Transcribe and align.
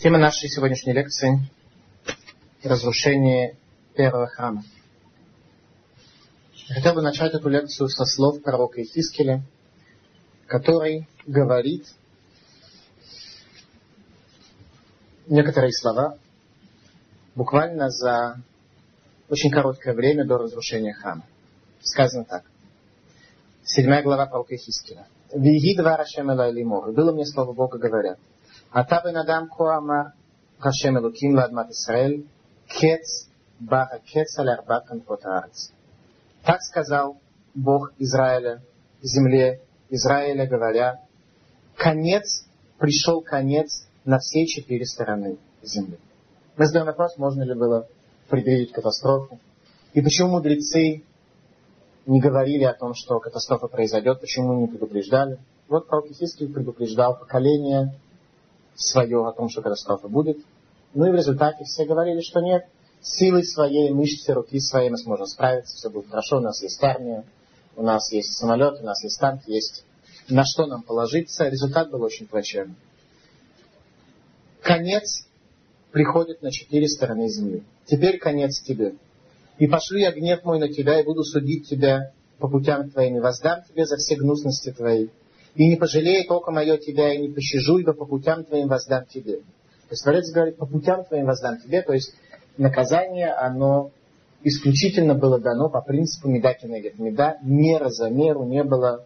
Тема 0.00 0.16
нашей 0.16 0.48
сегодняшней 0.48 0.94
лекции– 0.94 1.40
разрушение 2.64 3.58
первого 3.94 4.28
храма. 4.28 4.64
Я 6.68 6.76
хотел 6.76 6.94
бы 6.94 7.02
начать 7.02 7.34
эту 7.34 7.50
лекцию 7.50 7.90
со 7.90 8.06
слов 8.06 8.42
пророка 8.42 8.82
Ихискеля, 8.82 9.42
который 10.46 11.06
говорит 11.26 11.84
некоторые 15.26 15.74
слова 15.74 16.16
буквально 17.34 17.90
за 17.90 18.40
очень 19.28 19.50
короткое 19.50 19.92
время 19.92 20.24
до 20.24 20.38
разрушения 20.38 20.94
храма. 20.94 21.26
Сказано 21.82 22.24
так. 22.24 22.44
Седьмая 23.64 24.02
глава 24.02 24.24
пророка 24.24 24.54
Ихискеля. 24.54 25.06
«Виги 25.34 25.76
два 25.76 25.98
Рашем 25.98 26.32
Элайлимор». 26.32 26.90
Было 26.90 27.12
мне 27.12 27.26
слово 27.26 27.52
Бога, 27.52 27.76
говорят. 27.76 28.18
אתה 28.79 28.95
בן 29.03 29.17
אדם 29.17 29.45
כה 29.57 29.77
אמר 29.77 30.09
השם 30.63 30.97
אלוקים 30.97 31.35
לאדמת 31.35 31.69
ישראל, 31.69 32.13
קץ 32.67 33.29
בא 33.59 33.81
הקץ 33.81 34.39
על 34.39 34.49
ארבע 34.49 34.77
כנפות 34.87 35.25
הארץ. 35.25 35.71
Так 36.45 36.61
сказал 36.61 37.17
Бог 37.55 37.91
Израиля, 37.97 38.61
земле 39.01 39.61
Израиля, 39.89 40.45
говоря, 40.45 40.99
конец, 41.75 42.45
пришел 42.77 43.21
конец 43.21 43.87
на 44.03 44.19
все 44.19 44.45
четыре 44.45 44.85
стороны 44.85 45.37
земли. 45.63 45.97
Мы 46.57 46.67
задаем 46.67 46.85
вопрос, 46.85 47.17
можно 47.17 47.41
ли 47.43 47.55
было 47.55 47.87
предвидеть 48.29 48.71
катастрофу. 48.71 49.39
И 49.93 50.01
почему 50.01 50.29
мудрецы 50.33 51.03
не 52.05 52.19
говорили 52.21 52.63
о 52.63 52.73
том, 52.73 52.93
что 52.93 53.19
катастрофа 53.19 53.67
произойдет, 53.67 54.21
почему 54.21 54.61
не 54.61 54.67
предупреждали. 54.67 55.39
Вот 55.67 55.87
пророк 55.87 56.11
Исискель 56.11 56.53
предупреждал 56.53 57.17
поколение 57.17 57.99
свое 58.80 59.26
о 59.26 59.32
том, 59.32 59.48
что 59.48 59.62
катастрофа 59.62 60.08
будет. 60.08 60.38
Ну 60.94 61.06
и 61.06 61.10
в 61.10 61.14
результате 61.14 61.64
все 61.64 61.84
говорили, 61.84 62.20
что 62.20 62.40
нет, 62.40 62.66
силой 63.00 63.44
своей, 63.44 63.90
мышцы 63.90 64.32
руки 64.32 64.58
своей 64.58 64.90
мы 64.90 64.98
сможем 64.98 65.26
справиться, 65.26 65.76
все 65.76 65.90
будет 65.90 66.08
хорошо, 66.08 66.38
у 66.38 66.40
нас 66.40 66.60
есть 66.62 66.82
армия, 66.82 67.24
у 67.76 67.82
нас 67.82 68.10
есть 68.12 68.36
самолет, 68.36 68.80
у 68.80 68.84
нас 68.84 69.02
есть 69.04 69.20
танки, 69.20 69.50
есть 69.50 69.84
на 70.28 70.44
что 70.44 70.66
нам 70.66 70.82
положиться. 70.82 71.48
Результат 71.48 71.90
был 71.90 72.02
очень 72.02 72.26
плачевный. 72.26 72.76
Конец 74.62 75.26
приходит 75.92 76.42
на 76.42 76.50
четыре 76.50 76.88
стороны 76.88 77.28
земли. 77.28 77.64
Теперь 77.86 78.18
конец 78.18 78.60
тебе. 78.60 78.94
И 79.58 79.66
пошлю 79.66 79.98
я 79.98 80.12
гнев 80.12 80.44
мой 80.44 80.58
на 80.58 80.68
тебя, 80.68 81.00
и 81.00 81.04
буду 81.04 81.24
судить 81.24 81.68
тебя 81.68 82.12
по 82.38 82.48
путям 82.48 82.90
твоим, 82.90 83.16
и 83.16 83.20
воздам 83.20 83.62
тебе 83.68 83.86
за 83.86 83.96
все 83.96 84.16
гнусности 84.16 84.72
твои. 84.72 85.08
И 85.54 85.68
не 85.68 85.76
пожалеет 85.76 86.30
око 86.30 86.50
мое 86.52 86.78
тебя, 86.78 87.12
и 87.12 87.18
не 87.18 87.28
пощажу, 87.28 87.78
ибо 87.78 87.92
по 87.92 88.06
путям 88.06 88.44
твоим 88.44 88.68
воздам 88.68 89.04
тебе. 89.06 89.38
То 89.38 89.92
есть 89.92 90.04
Творец 90.04 90.30
говорит, 90.30 90.56
по 90.56 90.66
путям 90.66 91.04
твоим 91.04 91.26
воздам 91.26 91.58
тебе, 91.60 91.82
то 91.82 91.92
есть 91.92 92.14
наказание, 92.56 93.32
оно 93.32 93.90
исключительно 94.42 95.14
было 95.14 95.40
дано 95.40 95.68
по 95.68 95.80
принципу 95.80 96.28
меда 96.28 96.54
кенегет. 96.54 96.98
Меда 96.98 97.38
мера 97.42 97.88
за 97.88 98.08
меру 98.08 98.44
не 98.44 98.62
было 98.62 99.04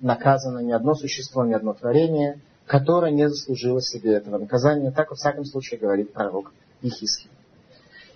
наказано 0.00 0.58
ни 0.60 0.72
одно 0.72 0.94
существо, 0.94 1.44
ни 1.44 1.52
одно 1.52 1.74
творение, 1.74 2.40
которое 2.66 3.12
не 3.12 3.28
заслужило 3.28 3.80
себе 3.80 4.14
этого 4.14 4.38
наказания. 4.38 4.90
Так, 4.90 5.10
во 5.10 5.16
всяком 5.16 5.44
случае, 5.44 5.80
говорит 5.80 6.12
пророк 6.12 6.52
Ихиский. 6.82 7.30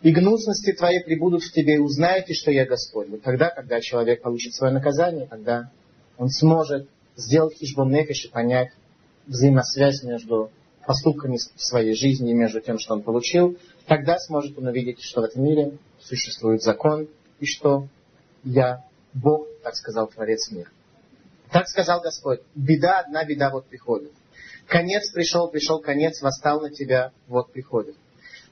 И 0.02 0.12
гнусности 0.12 0.72
твои 0.72 1.02
прибудут 1.02 1.42
в 1.42 1.52
тебе, 1.52 1.76
и 1.76 1.78
узнаете, 1.78 2.34
что 2.34 2.50
я 2.50 2.66
Господь. 2.66 3.08
Вот 3.08 3.22
тогда, 3.22 3.50
когда 3.50 3.80
человек 3.80 4.22
получит 4.22 4.54
свое 4.54 4.72
наказание, 4.72 5.26
когда 5.26 5.70
он 6.18 6.28
сможет 6.28 6.88
сделать 7.16 7.56
хижбон 7.56 7.90
нефиш 7.90 8.26
и 8.26 8.28
понять 8.28 8.70
взаимосвязь 9.26 10.02
между 10.02 10.50
поступками 10.86 11.36
в 11.36 11.62
своей 11.62 11.94
жизни 11.94 12.30
и 12.30 12.34
между 12.34 12.60
тем, 12.60 12.78
что 12.78 12.94
он 12.94 13.02
получил, 13.02 13.58
тогда 13.86 14.18
сможет 14.18 14.58
он 14.58 14.66
увидеть, 14.66 15.02
что 15.02 15.22
в 15.22 15.24
этом 15.24 15.44
мире 15.44 15.78
существует 16.00 16.62
закон 16.62 17.08
и 17.40 17.46
что 17.46 17.88
я 18.42 18.84
Бог, 19.14 19.46
так 19.62 19.74
сказал 19.76 20.08
Творец 20.08 20.50
мира. 20.50 20.70
Так 21.50 21.68
сказал 21.68 22.00
Господь, 22.00 22.40
беда 22.54 23.00
одна, 23.00 23.24
беда 23.24 23.50
вот 23.50 23.66
приходит. 23.66 24.12
Конец 24.66 25.10
пришел, 25.12 25.48
пришел 25.48 25.78
конец, 25.80 26.20
восстал 26.20 26.60
на 26.60 26.70
тебя, 26.70 27.12
вот 27.28 27.52
приходит. 27.52 27.96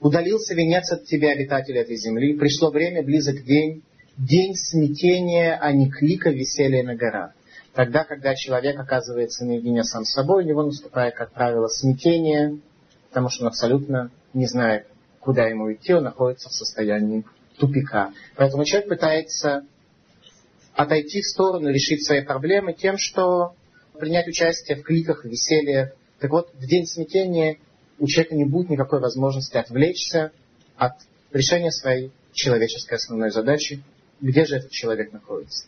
Удалился 0.00 0.54
венец 0.54 0.90
от 0.92 1.04
тебя, 1.04 1.30
обитатель 1.30 1.76
этой 1.76 1.96
земли. 1.96 2.36
Пришло 2.36 2.70
время, 2.70 3.02
близок 3.02 3.42
день, 3.44 3.82
день 4.16 4.54
смятения, 4.54 5.58
а 5.60 5.72
не 5.72 5.90
клика 5.90 6.30
веселья 6.30 6.82
на 6.82 6.94
горах. 6.94 7.32
Тогда, 7.74 8.04
когда 8.04 8.34
человек 8.34 8.78
оказывается 8.78 9.46
наедине 9.46 9.82
сам 9.82 10.04
с 10.04 10.12
собой, 10.12 10.44
у 10.44 10.46
него 10.46 10.62
наступает, 10.62 11.14
как 11.14 11.32
правило, 11.32 11.68
смятение, 11.68 12.58
потому 13.08 13.30
что 13.30 13.44
он 13.44 13.48
абсолютно 13.48 14.10
не 14.34 14.46
знает, 14.46 14.86
куда 15.20 15.46
ему 15.46 15.72
идти, 15.72 15.94
он 15.94 16.04
находится 16.04 16.50
в 16.50 16.52
состоянии 16.52 17.24
тупика. 17.58 18.12
Поэтому 18.36 18.64
человек 18.64 18.90
пытается 18.90 19.64
отойти 20.74 21.22
в 21.22 21.26
сторону, 21.26 21.70
решить 21.70 22.04
свои 22.04 22.22
проблемы 22.22 22.74
тем, 22.74 22.98
что 22.98 23.54
принять 23.98 24.28
участие 24.28 24.76
в 24.78 24.82
кликах, 24.82 25.24
веселье. 25.24 25.94
Так 26.18 26.30
вот, 26.30 26.50
в 26.54 26.66
день 26.66 26.86
смятения 26.86 27.58
у 27.98 28.06
человека 28.06 28.34
не 28.34 28.44
будет 28.44 28.68
никакой 28.68 29.00
возможности 29.00 29.56
отвлечься 29.56 30.32
от 30.76 30.92
решения 31.30 31.70
своей 31.70 32.10
человеческой 32.32 32.94
основной 32.94 33.30
задачи, 33.30 33.82
где 34.20 34.44
же 34.44 34.56
этот 34.56 34.70
человек 34.70 35.12
находится. 35.12 35.66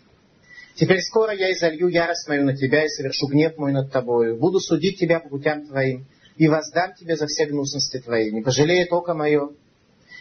Теперь 0.75 1.01
скоро 1.01 1.33
я 1.33 1.53
изолью 1.53 1.89
ярость 1.89 2.29
мою 2.29 2.45
на 2.45 2.57
тебя 2.57 2.85
и 2.85 2.89
совершу 2.89 3.29
гнев 3.29 3.57
мой 3.57 3.73
над 3.73 3.93
тобою. 3.93 4.37
Буду 4.37 4.59
судить 4.59 4.99
тебя 4.99 5.21
по 5.21 5.29
путям 5.29 5.67
твоим 5.67 6.07
и 6.37 6.49
воздам 6.49 6.95
тебе 6.95 7.17
за 7.17 7.27
все 7.27 7.47
гнусности 7.47 8.01
твои. 8.01 8.33
Не 8.33 8.43
пожалеет 8.43 8.93
око 8.93 9.15
мое 9.15 9.51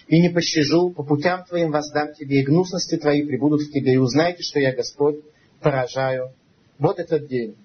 и 0.08 0.22
не 0.22 0.30
пощажу, 0.30 0.92
по 0.92 1.04
путям 1.04 1.44
твоим 1.46 1.72
воздам 1.72 2.14
тебе, 2.14 2.42
и 2.42 2.44
гнусности 2.44 2.98
твои 2.98 3.26
прибудут 3.26 3.62
в 3.62 3.72
тебе. 3.72 3.94
И 3.94 3.98
узнайте, 3.98 4.44
что 4.44 4.60
я 4.60 4.76
Господь, 4.76 5.22
поражаю. 5.60 6.34
Вот 6.78 7.00
этот 7.00 7.28
день. 7.28 7.56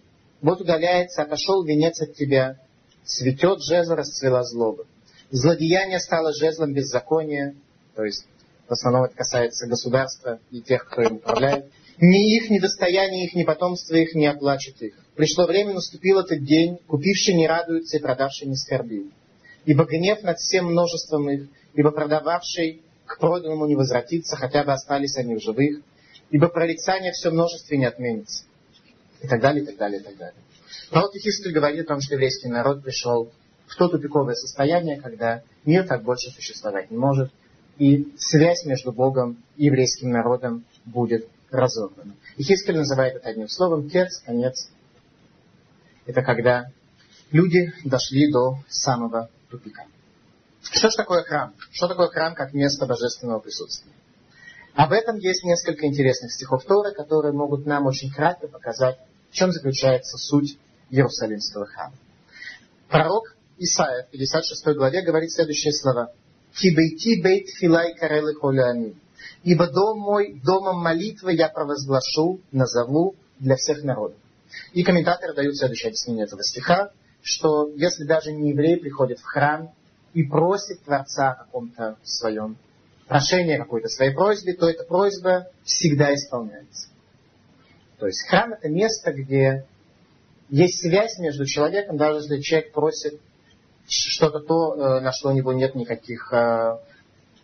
Вот 0.41 0.61
удаляется, 0.61 1.23
отошел 1.23 1.65
венец 1.65 2.01
от 2.01 2.15
тебя, 2.15 2.59
цветет 3.05 3.61
жезл, 3.63 3.95
расцвела 3.95 4.45
злоба. 4.45 4.87
Злодеяние 5.31 5.99
стало 5.99 6.33
жезлом 6.33 6.73
беззакония, 6.73 7.55
то 7.95 8.05
есть 8.05 8.27
в 8.69 8.73
основном 8.73 9.05
это 9.05 9.17
касается 9.17 9.67
государства 9.67 10.39
и 10.51 10.63
тех, 10.63 10.87
кто 10.87 11.03
им 11.03 11.17
управляет. 11.17 11.67
Ни 12.01 12.37
их, 12.37 12.49
ни 12.49 12.61
достояние 12.61 13.27
их, 13.27 13.35
ни 13.35 13.43
потомство 13.43 13.97
их 13.97 14.15
не 14.15 14.27
оплачет 14.27 14.81
их. 14.83 14.95
Пришло 15.17 15.47
время, 15.47 15.75
наступил 15.75 16.21
этот 16.21 16.45
день, 16.45 16.79
купивший 16.87 17.35
не 17.35 17.49
радуется 17.49 17.97
и 17.97 18.01
продавший 18.01 18.47
не 18.47 18.55
скорбит. 18.55 19.13
Ибо 19.65 19.85
гнев 19.85 20.23
над 20.23 20.39
всем 20.39 20.67
множеством 20.67 21.29
их, 21.29 21.49
ибо 21.75 21.91
продававший 21.91 22.83
к 23.05 23.19
проданному 23.19 23.67
не 23.67 23.75
возвратится, 23.75 24.37
хотя 24.37 24.63
бы 24.63 24.73
остались 24.73 25.17
они 25.17 25.35
в 25.35 25.43
живых, 25.43 25.81
ибо 26.31 26.49
прорицание 26.49 27.11
все 27.13 27.31
множестве 27.31 27.79
не 27.79 27.87
отменится. 27.87 28.45
И 29.21 29.27
так 29.27 29.41
далее, 29.41 29.65
и 29.65 29.67
так 29.67 29.77
далее, 29.77 30.01
и 30.01 30.05
так 30.05 30.17
далее. 30.17 30.41
Пророк 30.91 31.17
Ихискель 31.17 31.53
говорит 31.53 31.85
о 31.85 31.89
том, 31.89 32.01
что 32.01 32.15
еврейский 32.15 32.49
народ 32.49 32.85
пришел 32.85 33.33
в 33.67 33.75
то 33.75 33.89
тупиковое 33.89 34.35
состояние, 34.35 35.01
когда 35.01 35.43
мир 35.65 35.85
так 35.85 36.05
больше 36.05 36.31
существовать 36.31 36.93
не 36.93 36.97
может, 36.97 37.33
и 37.79 38.13
связь 38.19 38.65
между 38.65 38.93
Богом 38.93 39.43
и 39.57 39.67
еврейским 39.67 40.11
народом 40.11 40.65
будет 40.85 41.29
разорвана. 41.51 42.15
Ихискель 42.37 42.77
называет 42.77 43.17
это 43.17 43.29
одним 43.29 43.49
словом 43.49 43.89
«кец», 43.89 44.21
«конец». 44.25 44.69
Это 46.07 46.23
когда 46.23 46.67
люди 47.31 47.73
дошли 47.85 48.31
до 48.33 48.59
самого 48.69 49.31
тупика. 49.51 49.85
Что 50.63 50.91
же 50.91 50.97
такое 50.97 51.23
храм? 51.23 51.55
Что 51.71 51.89
такое 51.89 52.09
храм 52.09 52.35
как 52.35 52.53
место 52.53 52.87
божественного 52.87 53.41
присутствия? 53.41 53.93
Об 54.75 54.93
этом 54.93 55.17
есть 55.17 55.45
несколько 55.45 55.87
интересных 55.87 56.33
стихов 56.33 56.65
Торы, 56.65 56.93
которые 56.93 57.33
могут 57.33 57.67
нам 57.67 57.87
очень 57.87 58.13
кратко 58.13 58.49
показать, 58.49 58.99
в 59.31 59.35
чем 59.35 59.51
заключается 59.51 60.17
суть 60.17 60.59
Иерусалимского 60.91 61.67
храма. 61.67 61.95
Пророк 62.89 63.35
Исаия 63.59 64.05
в 64.05 64.11
56 64.11 64.77
главе 64.77 65.03
говорит 65.03 65.33
следующие 65.33 65.73
слова. 65.73 66.13
«Кибейти 66.55 67.21
бейт 67.23 67.49
филай 67.59 67.95
карелы 67.95 68.35
холями». 68.35 68.95
«Ибо 69.43 69.69
дом 69.69 69.99
мой, 69.99 70.41
домом 70.45 70.79
молитвы 70.83 71.33
я 71.35 71.49
провозглашу, 71.49 72.41
назову 72.53 73.15
для 73.39 73.57
всех 73.57 73.83
народов». 73.85 74.19
И 74.73 74.83
комментаторы 74.83 75.35
дают 75.35 75.57
следующее 75.57 75.89
объяснение 75.89 76.25
этого 76.25 76.43
стиха, 76.43 76.91
что 77.23 77.69
если 77.75 78.05
даже 78.05 78.33
не 78.33 78.51
еврей 78.51 78.79
приходит 78.79 79.19
в 79.19 79.25
храм 79.25 79.73
и 80.15 80.23
просит 80.23 80.83
Творца 80.85 81.33
о 81.33 81.45
каком-то 81.45 81.99
своем 82.03 82.57
прошении, 83.07 83.57
какой-то 83.57 83.89
своей 83.89 84.15
просьбе, 84.15 84.55
то 84.55 84.69
эта 84.69 84.85
просьба 84.85 85.49
всегда 85.65 86.15
исполняется. 86.15 86.89
То 87.99 88.07
есть 88.07 88.27
храм 88.29 88.53
это 88.53 88.69
место, 88.69 89.13
где 89.13 89.67
есть 90.49 90.81
связь 90.81 91.19
между 91.19 91.45
человеком, 91.47 91.97
даже 91.97 92.21
если 92.21 92.41
человек 92.41 92.73
просит 92.73 93.21
что-то 93.89 94.41
то, 94.41 94.75
э, 94.75 95.01
на 95.01 95.13
что 95.13 95.31
у 95.31 95.33
него 95.33 95.53
нет 95.53 95.75
никаких 95.75 96.33
э, 96.33 96.79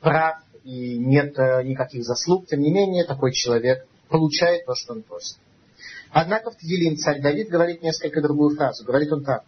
прав 0.01 0.44
и 0.65 0.99
нет 0.99 1.39
э, 1.39 1.63
никаких 1.63 2.05
заслуг, 2.05 2.47
тем 2.47 2.61
не 2.61 2.73
менее 2.73 3.05
такой 3.05 3.33
человек 3.33 3.87
получает 4.09 4.65
то, 4.65 4.75
что 4.75 4.95
он 4.95 5.03
просит. 5.03 5.37
Однако 6.11 6.51
в 6.51 6.57
Тилим 6.57 6.97
царь 6.97 7.21
Давид 7.21 7.49
говорит 7.49 7.83
несколько 7.83 8.23
другую 8.23 8.57
фразу. 8.57 8.85
Говорит 8.85 9.13
он 9.13 9.25
так. 9.25 9.45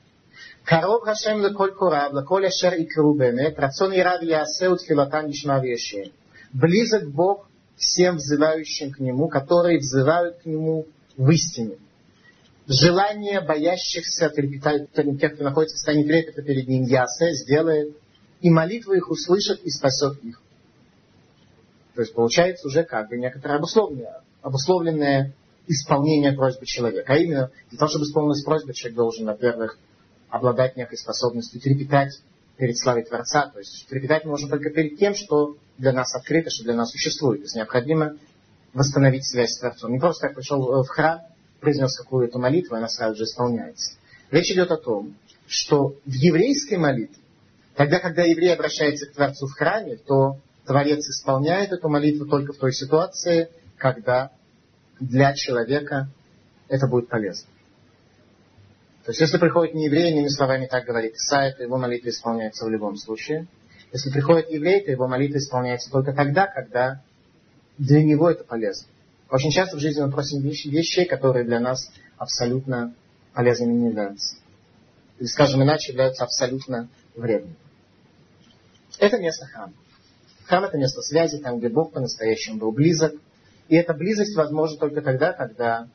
Короб 0.65 1.05
Хашем 1.05 1.41
леколь 1.41 1.73
курав, 1.73 2.13
леколь 2.13 2.47
ашер 2.47 2.75
и 2.75 2.85
крубемет, 2.85 3.59
рацион 3.59 3.93
и 3.93 4.01
рад 4.01 4.23
ясеут 4.23 4.83
филатан 4.83 5.31
ишмавеши. 5.31 6.13
Близок 6.53 7.09
Бог 7.09 7.49
всем 7.77 8.17
взывающим 8.17 8.91
к 8.91 8.99
Нему, 8.99 9.29
которые 9.29 9.79
взывают 9.79 10.39
к 10.39 10.47
Нему 10.47 10.87
в 11.17 11.31
истине. 11.31 11.77
Желание 12.67 13.41
боящихся 13.41 14.29
трепетать, 14.29 14.91
тех, 14.93 15.35
кто 15.35 15.45
находится 15.45 15.77
в 15.77 15.79
состоянии 15.79 16.09
трепета 16.09 16.43
перед 16.43 16.67
Ним, 16.67 16.83
ясе, 16.83 17.33
сделает, 17.33 17.97
и 18.41 18.51
молитвы 18.51 18.97
их 18.97 19.09
услышат 19.09 19.61
и 19.63 19.71
спасет 19.71 20.19
их. 20.25 20.43
То 21.97 22.03
есть 22.03 22.15
получается 22.15 22.67
уже 22.69 22.85
как 22.85 23.09
бы 23.09 23.17
некоторое 23.17 23.57
обусловленное, 23.57 24.21
обусловленное 24.43 25.33
исполнение 25.67 26.33
просьбы 26.33 26.67
человека. 26.67 27.11
А 27.11 27.17
именно, 27.17 27.51
для 27.71 27.79
того, 27.79 27.89
чтобы 27.89 28.05
исполнилась 28.05 28.45
просьба, 28.45 28.75
человек 28.75 28.97
должен, 28.97 29.27
во-первых, 29.27 29.79
обладать 30.29 30.77
некой 30.77 30.99
способностью 30.99 31.59
трепетать 31.59 32.21
перед 32.59 32.77
славой 32.77 33.03
Творца. 33.03 33.49
То 33.49 33.61
есть 33.61 33.87
трепетать 33.89 34.27
можно 34.27 34.51
только 34.51 34.69
перед 34.71 34.99
тем, 34.99 35.15
что 35.15 35.57
для 35.79 35.93
нас 35.93 36.15
открыто, 36.15 36.51
что 36.51 36.65
для 36.65 36.75
нас 36.75 36.91
существует. 36.91 37.41
То 37.41 37.45
есть 37.45 37.57
необходимо 37.57 38.19
восстановить 38.75 39.25
связь 39.25 39.53
с 39.53 39.61
Творцом. 39.61 39.91
Не 39.91 39.99
просто 39.99 40.29
так 40.29 40.37
пришел 40.37 40.83
в 40.83 40.89
храм, 40.89 41.21
произнес 41.61 41.97
какую-то 41.97 42.39
молитву, 42.39 42.75
и 42.75 42.79
она 42.79 42.89
сразу 42.89 43.17
же 43.17 43.25
исполняется. 43.25 43.97
Речь 44.31 44.53
идет 44.53 44.71
о 44.71 44.77
том, 44.77 45.15
что 45.47 45.95
в 46.05 46.13
еврейской 46.13 46.77
молитве, 46.77 47.23
тогда, 47.75 48.01
когда 48.01 48.23
еврей 48.23 48.53
обращается 48.53 49.07
к 49.07 49.15
Творцу 49.15 49.47
в 49.47 49.53
храме, 49.53 49.97
то 49.97 50.41
Творец 50.67 51.09
исполняет 51.09 51.73
эту 51.73 51.89
молитву 51.89 52.27
только 52.27 52.53
в 52.53 52.59
той 52.59 52.73
ситуации, 52.73 53.49
когда 53.77 54.33
для 54.99 55.33
человека 55.35 56.09
это 56.69 56.89
будет 56.89 57.09
полезно. 57.09 57.49
То 59.05 59.13
есть, 59.13 59.21
если 59.21 59.39
приходит 59.39 59.75
не 59.75 59.85
еврей, 59.85 60.13
иными 60.13 60.27
словами 60.27 60.67
так 60.67 60.85
говорит 60.85 61.15
Исаия, 61.15 61.55
то 61.55 61.63
его 61.63 61.79
молитва 61.79 62.09
исполняется 62.09 62.65
в 62.65 62.69
любом 62.69 62.97
случае. 62.97 63.47
Если 63.93 64.11
приходит 64.11 64.51
еврей, 64.51 64.85
то 64.85 64.91
его 64.91 65.07
молитва 65.07 65.39
исполняется 65.39 65.91
только 65.91 66.13
тогда, 66.13 66.49
когда 66.49 67.03
для 67.79 68.03
него 68.03 68.29
это 68.29 68.43
полезно. 68.43 68.89
Очень 69.31 69.53
часто 69.53 69.77
в 69.77 69.81
жизни 69.81 70.03
мы 70.03 70.11
просим 70.11 70.41
вещей, 70.43 71.05
которые 71.05 71.45
для 71.45 71.61
нас 71.61 71.89
абсолютно 72.17 72.95
полезными 73.33 73.75
не 73.75 73.87
являются. 73.89 74.37
Или, 75.19 75.27
скажем 75.29 75.63
иначе, 75.63 75.93
являются 75.93 76.25
абсолютно 76.25 76.89
вредными. 77.15 77.57
Это 78.99 79.19
место 79.19 79.47
храма. 79.47 79.73
Храм 80.47 80.65
это 80.65 80.79
место 80.79 81.03
связи, 81.03 81.39
там, 81.39 81.59
где 81.59 81.69
Бог 81.69 81.93
по-настоящему 81.93 82.59
был 82.59 82.73
близок. 82.73 83.15
И 83.69 83.75
эта 83.75 83.95
близость 83.95 84.37
возможна 84.37 84.79
только 84.79 85.03
тогда, 85.03 85.33
когда, 85.33 85.89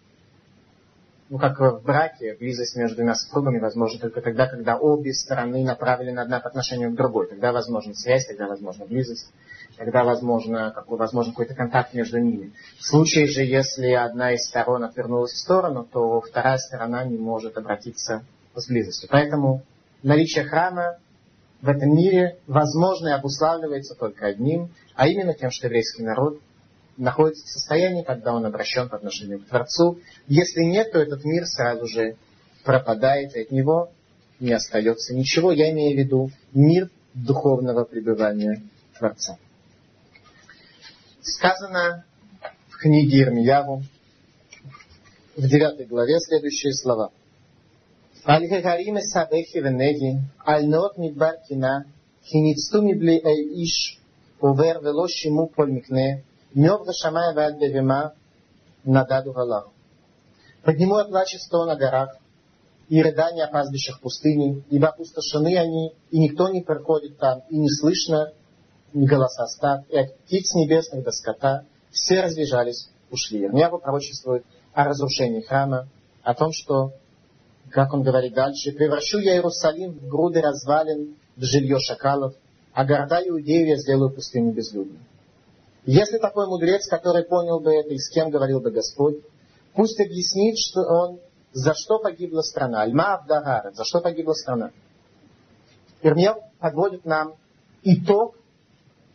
ну 1.29 1.39
как 1.39 1.57
в 1.57 1.81
браке, 1.83 2.35
близость 2.37 2.75
между 2.75 2.97
двумя 2.97 3.15
супругами 3.15 3.59
возможна 3.59 3.99
только 3.99 4.21
тогда, 4.21 4.47
когда 4.47 4.77
обе 4.77 5.13
стороны 5.13 5.63
направлены 5.63 6.19
одна 6.19 6.41
по 6.41 6.49
отношению 6.49 6.91
к 6.91 6.95
другой. 6.95 7.29
Тогда 7.29 7.53
возможна 7.53 7.93
связь, 7.93 8.27
тогда 8.27 8.47
возможна 8.47 8.85
близость, 8.85 9.31
тогда 9.77 10.03
возможно, 10.03 10.71
какой, 10.75 10.97
возможно 10.97 11.31
какой-то 11.31 11.55
контакт 11.55 11.93
между 11.93 12.19
ними. 12.19 12.51
В 12.77 12.83
случае 12.83 13.27
же, 13.27 13.43
если 13.43 13.91
одна 13.93 14.33
из 14.33 14.45
сторон 14.45 14.83
отвернулась 14.83 15.31
в 15.31 15.39
сторону, 15.39 15.87
то 15.89 16.19
вторая 16.19 16.57
сторона 16.57 17.05
не 17.05 17.17
может 17.17 17.57
обратиться 17.57 18.25
с 18.53 18.67
близостью. 18.67 19.07
Поэтому 19.09 19.63
наличие 20.03 20.43
храма 20.43 20.97
в 21.61 21.69
этом 21.69 21.95
мире 21.95 22.39
возможно 22.47 23.09
и 23.09 23.11
обуславливается 23.11 23.95
только 23.95 24.25
одним, 24.25 24.71
а 24.95 25.07
именно 25.07 25.33
тем, 25.33 25.51
что 25.51 25.67
еврейский 25.67 26.03
народ 26.03 26.41
находится 26.97 27.45
в 27.45 27.49
состоянии, 27.49 28.03
когда 28.03 28.33
он 28.33 28.45
обращен 28.45 28.89
по 28.89 28.97
отношению 28.97 29.39
к 29.39 29.45
Творцу. 29.45 29.99
Если 30.27 30.63
нет, 30.63 30.91
то 30.91 30.99
этот 30.99 31.23
мир 31.23 31.45
сразу 31.45 31.85
же 31.85 32.15
пропадает, 32.63 33.35
и 33.35 33.41
от 33.41 33.51
него 33.51 33.91
не 34.39 34.53
остается 34.53 35.13
ничего. 35.13 35.51
Я 35.51 35.71
имею 35.71 35.95
в 35.95 35.99
виду 35.99 36.31
мир 36.51 36.89
духовного 37.13 37.83
пребывания 37.85 38.63
Творца. 38.97 39.37
Сказано 41.21 42.05
в 42.69 42.77
книге 42.77 43.19
Ирмияву 43.19 43.83
в 45.37 45.47
девятой 45.47 45.85
главе 45.85 46.19
следующие 46.19 46.73
слова– 46.73 47.11
الحریم 48.25 48.99
سبکی 49.13 49.61
ونگی 49.61 50.19
النوت 50.45 50.97
мидбаркина 50.97 51.85
хиницту 52.23 52.81
мибли 52.81 53.15
эй 53.31 53.65
иш 53.65 53.99
увер 54.39 54.79
вело 54.83 55.07
шиму 55.07 55.47
польмикне 55.47 56.23
мёв 56.53 56.85
гашамая 56.85 57.33
вад 57.33 57.57
бевима 57.57 58.13
нададу 58.83 59.33
галах. 59.33 59.69
Подниму 60.63 60.99
я 60.99 61.05
плач 61.05 61.35
сто 61.39 61.65
на 61.65 61.75
горах 61.75 62.15
и 62.89 63.01
рыдания 63.01 63.47
пастбищах 63.47 63.99
пустыни, 64.01 64.63
ибо 64.69 64.89
опустошены 64.89 65.57
они, 65.57 65.93
и 66.11 66.19
никто 66.19 66.49
не 66.49 66.61
проходит 66.61 67.17
там, 67.17 67.41
и 67.49 67.57
не 67.57 67.69
слышно 67.69 68.33
ни 68.93 69.07
голоса 69.07 69.47
стад, 69.47 69.85
и 69.89 69.97
от 69.97 70.15
птиц 70.19 70.53
небесных 70.53 71.03
до 71.03 71.11
скота 71.11 71.63
все 71.89 72.21
разбежались, 72.21 72.89
ушли. 73.09 73.45
Ирмья 73.45 73.69
пророчествует 73.69 74.45
о 74.73 74.83
разрушении 74.83 75.41
храма, 75.41 75.87
о 76.21 76.35
том, 76.35 76.51
что 76.51 76.93
как 77.71 77.93
он 77.93 78.03
говорит 78.03 78.33
дальше, 78.33 78.71
превращу 78.71 79.19
я 79.19 79.35
Иерусалим 79.35 79.93
в 79.93 80.07
груды 80.07 80.41
развалин, 80.41 81.15
в 81.35 81.43
жилье 81.43 81.79
шакалов, 81.79 82.35
а 82.73 82.85
города 82.85 83.21
Иудею 83.25 83.67
я 83.67 83.77
сделаю 83.77 84.11
пустыню 84.11 84.53
безлюдной. 84.53 84.99
Если 85.85 86.19
такой 86.19 86.47
мудрец, 86.47 86.87
который 86.87 87.23
понял 87.23 87.59
бы 87.59 87.73
это 87.73 87.89
и 87.89 87.97
с 87.97 88.09
кем 88.09 88.29
говорил 88.29 88.59
бы 88.59 88.71
Господь, 88.71 89.17
пусть 89.73 89.99
объяснит, 89.99 90.57
что 90.57 90.81
он, 90.81 91.19
за 91.53 91.73
что 91.73 91.99
погибла 91.99 92.41
страна. 92.41 92.81
Альма 92.81 93.15
Авдагара, 93.15 93.71
за 93.71 93.83
что 93.83 93.99
погибла 93.99 94.33
страна. 94.33 94.71
Ирмел 96.01 96.35
подводит 96.59 97.05
нам 97.05 97.35
итог 97.83 98.35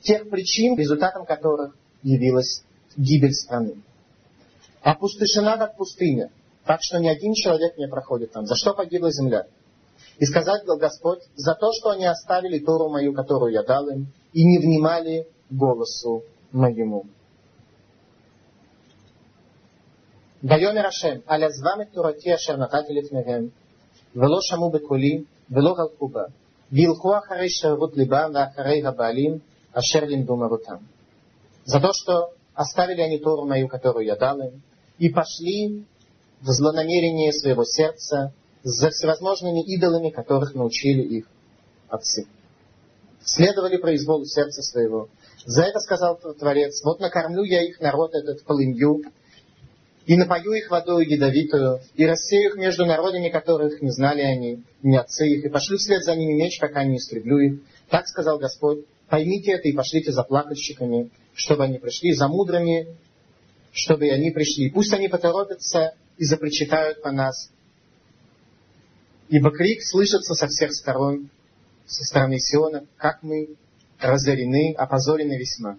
тех 0.00 0.28
причин, 0.28 0.76
результатом 0.76 1.24
которых 1.24 1.76
явилась 2.02 2.64
гибель 2.96 3.32
страны. 3.32 3.82
Опустошена 4.82 5.56
как 5.56 5.76
пустыня, 5.76 6.30
так 6.65 6.79
что 6.81 6.99
ни 6.99 7.07
один 7.07 7.33
человек 7.33 7.77
не 7.77 7.87
проходит 7.87 8.31
там. 8.31 8.45
За 8.45 8.55
что 8.55 8.73
погибла 8.73 9.11
земля? 9.11 9.47
И 10.17 10.25
сказать 10.25 10.63
Господь, 10.65 11.19
за 11.35 11.55
то, 11.55 11.71
что 11.73 11.89
они 11.89 12.05
оставили 12.05 12.59
Тору 12.59 12.89
мою, 12.89 13.13
которую 13.13 13.53
я 13.53 13.63
дал 13.63 13.89
им, 13.89 14.07
и 14.33 14.43
не 14.43 14.59
внимали 14.59 15.27
голосу 15.49 16.23
моему. 16.51 17.05
ויאמר 20.43 20.87
השם, 20.87 21.17
על 21.27 21.43
עזבם 21.43 21.81
את 21.81 21.87
תורתי 21.93 22.35
אשר 22.35 22.57
נתתי 22.57 22.93
לפניהם, 22.93 23.47
ולא 24.15 24.37
שמעו 24.41 24.71
בקולי, 24.71 25.23
ולא 25.51 25.75
הלכו 25.77 26.07
בה, 26.07 26.23
וילכו 26.71 27.17
אחרי 27.17 27.49
שרירות 27.49 27.97
ליבם 27.97 28.31
ואחרי 28.33 28.85
הבעלים, 28.85 29.37
אשר 29.73 30.05
לימדו 30.05 30.35
מרותם. 30.35 30.77
За 31.65 31.79
то, 31.79 31.93
что 31.93 32.33
оставили 32.55 33.01
они 33.01 33.19
Тору 33.19 33.45
мою, 33.45 33.67
которую 33.67 34.05
я 34.05 34.15
дал 34.15 34.39
им, 34.41 34.61
и 34.97 35.09
пошли 35.09 35.85
в 36.46 36.50
злонамерении 36.52 37.32
своего 37.32 37.64
сердца 37.64 38.32
за 38.62 38.90
всевозможными 38.90 39.64
идолами, 39.64 40.10
которых 40.10 40.54
научили 40.54 41.02
их 41.02 41.26
отцы. 41.88 42.26
Следовали 43.24 43.76
произволу 43.78 44.24
сердца 44.24 44.62
своего. 44.62 45.08
За 45.44 45.64
это 45.64 45.80
сказал 45.80 46.16
Творец, 46.38 46.82
вот 46.84 47.00
накормлю 47.00 47.42
я 47.42 47.64
их 47.64 47.80
народ 47.80 48.14
этот 48.14 48.44
полынью, 48.44 49.02
и 50.06 50.16
напою 50.16 50.52
их 50.52 50.70
водой 50.70 51.06
ядовитую, 51.06 51.80
и 51.96 52.06
рассею 52.06 52.50
их 52.50 52.56
между 52.56 52.86
народами, 52.86 53.28
которых 53.28 53.82
не 53.82 53.90
знали 53.90 54.20
они, 54.20 54.62
не 54.82 54.96
отцы 54.96 55.26
их, 55.26 55.44
и 55.44 55.48
пошлю 55.48 55.78
вслед 55.78 56.04
за 56.04 56.14
ними 56.14 56.34
меч, 56.34 56.60
пока 56.60 56.84
не 56.84 56.98
истреблю 56.98 57.38
их. 57.38 57.60
Так 57.90 58.06
сказал 58.06 58.38
Господь, 58.38 58.84
поймите 59.08 59.52
это 59.52 59.68
и 59.68 59.72
пошлите 59.72 60.12
за 60.12 60.22
плакальщиками, 60.22 61.10
чтобы 61.34 61.64
они 61.64 61.78
пришли, 61.78 62.12
за 62.12 62.28
мудрыми, 62.28 62.86
чтобы 63.72 64.06
и 64.06 64.10
они 64.10 64.30
пришли. 64.30 64.70
Пусть 64.70 64.92
они 64.92 65.08
поторопятся 65.08 65.94
и 66.18 66.24
запричитают 66.24 67.02
по 67.02 67.10
нас. 67.12 67.50
Ибо 69.28 69.50
крик 69.50 69.82
слышится 69.82 70.34
со 70.34 70.46
всех 70.46 70.72
сторон, 70.72 71.30
со 71.86 72.04
стороны 72.04 72.38
Сиона, 72.38 72.86
как 72.96 73.22
мы 73.22 73.56
разорены, 73.98 74.74
опозорены 74.76 75.36
весьма. 75.36 75.78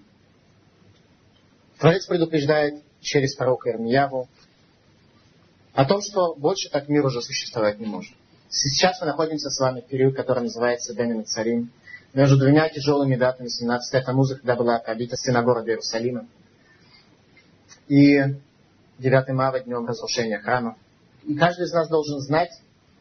Творец 1.80 2.06
предупреждает 2.06 2.84
через 3.02 3.36
пророка 3.36 3.70
Ирмияву 3.70 4.28
о 5.74 5.86
том, 5.86 6.02
что 6.02 6.36
больше 6.36 6.70
так 6.70 6.90
мир 6.90 7.06
уже 7.06 7.22
существовать 7.22 7.80
не 7.80 7.86
может. 7.86 8.14
Сейчас 8.50 9.00
мы 9.00 9.08
находимся 9.08 9.50
с 9.50 9.60
вами 9.60 9.82
в 9.82 9.88
период, 9.88 10.16
который 10.16 10.44
называется 10.44 10.94
Бенин 10.96 11.26
Царим, 11.26 11.72
между 12.14 12.38
двумя 12.38 12.68
тяжелыми 12.70 13.16
датами 13.16 13.48
17 13.48 14.04
Тамуза, 14.06 14.38
когда 14.38 14.56
была 14.56 14.80
пробита 14.80 15.16
стена 15.18 15.44
города 15.44 15.70
Иерусалима, 15.70 16.28
и 17.88 18.18
9 19.00 19.30
мая, 19.30 19.64
днем 19.64 19.86
разрушения 19.86 20.40
храма. 20.40 20.76
И 21.24 21.36
каждый 21.36 21.66
из 21.66 21.74
нас 21.74 21.88
должен 21.88 22.20
знать 22.20 22.50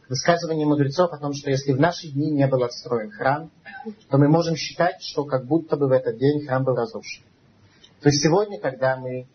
высказывание 0.08 0.66
мудрецов 0.66 1.12
о 1.12 1.18
том, 1.18 1.32
что 1.32 1.50
если 1.50 1.72
в 1.72 1.80
наши 1.80 2.08
дни 2.08 2.30
не 2.30 2.46
был 2.46 2.62
отстроен 2.62 3.10
храм, 3.10 3.50
то 4.10 4.18
мы 4.18 4.28
можем 4.28 4.56
считать, 4.56 5.02
что 5.02 5.24
как 5.24 5.46
будто 5.46 5.76
бы 5.76 5.88
в 5.88 5.92
этот 5.92 6.18
день 6.18 6.46
храм 6.46 6.64
был 6.64 6.74
разрушен. 6.74 7.24
То 8.02 8.10
есть 8.10 8.22
сегодня, 8.22 8.60
когда 8.60 8.96
мы 8.96 9.26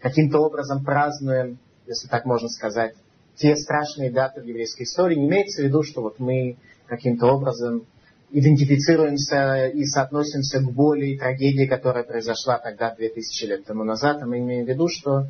каким-то 0.00 0.38
образом 0.40 0.84
празднуем, 0.84 1.58
если 1.86 2.08
так 2.08 2.24
можно 2.24 2.48
сказать, 2.48 2.94
те 3.36 3.56
страшные 3.56 4.10
даты 4.10 4.40
в 4.40 4.44
еврейской 4.44 4.82
истории. 4.82 5.16
Не 5.16 5.26
имеется 5.26 5.62
в 5.62 5.64
виду, 5.64 5.82
что 5.82 6.02
вот 6.02 6.18
мы 6.18 6.56
каким-то 6.86 7.26
образом 7.26 7.86
идентифицируемся 8.30 9.68
и 9.68 9.84
соотносимся 9.84 10.60
к 10.60 10.72
боли 10.72 11.06
и 11.06 11.18
трагедии, 11.18 11.66
которая 11.66 12.04
произошла 12.04 12.58
тогда 12.58 12.94
2000 12.94 13.44
лет 13.44 13.64
тому 13.64 13.84
назад. 13.84 14.22
А 14.22 14.26
мы 14.26 14.38
имеем 14.38 14.66
в 14.66 14.68
виду, 14.68 14.88
что 14.88 15.26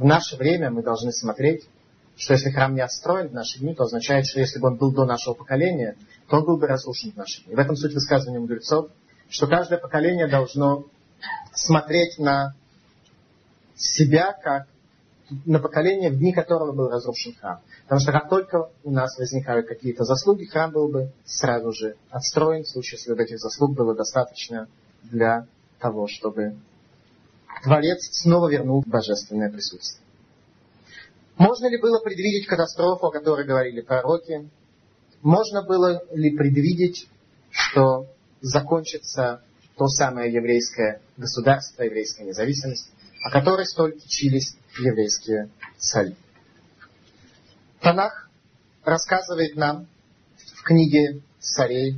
в 0.00 0.04
наше 0.04 0.36
время 0.36 0.70
мы 0.70 0.82
должны 0.82 1.12
смотреть, 1.12 1.68
что 2.16 2.32
если 2.32 2.50
храм 2.50 2.74
не 2.74 2.80
отстроен 2.80 3.28
в 3.28 3.34
наши 3.34 3.58
дни, 3.58 3.74
то 3.74 3.84
означает, 3.84 4.26
что 4.26 4.40
если 4.40 4.58
бы 4.58 4.68
он 4.68 4.76
был 4.76 4.92
до 4.92 5.04
нашего 5.04 5.34
поколения, 5.34 5.94
то 6.26 6.38
он 6.38 6.46
был 6.46 6.56
бы 6.56 6.66
разрушен 6.66 7.12
в 7.12 7.16
наши 7.16 7.44
дни. 7.44 7.54
В 7.54 7.58
этом 7.58 7.76
суть 7.76 7.92
высказывания 7.92 8.40
мудрецов, 8.40 8.88
что 9.28 9.46
каждое 9.46 9.78
поколение 9.78 10.26
должно 10.26 10.86
смотреть 11.52 12.18
на 12.18 12.54
себя 13.76 14.32
как 14.42 14.68
на 15.44 15.58
поколение, 15.58 16.10
в 16.10 16.16
дни 16.16 16.32
которого 16.32 16.72
был 16.72 16.88
разрушен 16.88 17.34
храм. 17.34 17.60
Потому 17.82 18.00
что 18.00 18.12
как 18.12 18.30
только 18.30 18.70
у 18.82 18.90
нас 18.90 19.18
возникают 19.18 19.68
какие-то 19.68 20.04
заслуги, 20.04 20.46
храм 20.46 20.72
был 20.72 20.88
бы 20.88 21.12
сразу 21.26 21.72
же 21.72 21.96
отстроен, 22.08 22.64
в 22.64 22.68
случае, 22.68 22.96
если 22.96 23.10
вот 23.10 23.20
этих 23.20 23.38
заслуг 23.38 23.76
было 23.76 23.94
достаточно 23.94 24.66
для 25.02 25.46
того, 25.78 26.06
чтобы 26.08 26.56
Творец 27.62 28.08
снова 28.12 28.48
вернул 28.48 28.82
божественное 28.86 29.50
присутствие. 29.50 30.04
Можно 31.36 31.68
ли 31.68 31.80
было 31.80 32.00
предвидеть 32.00 32.46
катастрофу, 32.46 33.06
о 33.06 33.10
которой 33.10 33.46
говорили 33.46 33.80
пророки? 33.80 34.48
Можно 35.22 35.62
было 35.62 36.02
ли 36.12 36.36
предвидеть, 36.36 37.08
что 37.50 38.06
закончится 38.40 39.42
то 39.76 39.86
самое 39.86 40.32
еврейское 40.32 41.00
государство, 41.16 41.82
еврейская 41.82 42.24
независимость, 42.24 42.90
о 43.24 43.30
которой 43.30 43.66
столь 43.66 43.98
кичились 43.98 44.56
еврейские 44.78 45.50
цари. 45.78 46.14
Танах 47.80 48.28
рассказывает 48.84 49.56
нам 49.56 49.86
в 50.54 50.62
книге 50.62 51.22
царей 51.38 51.96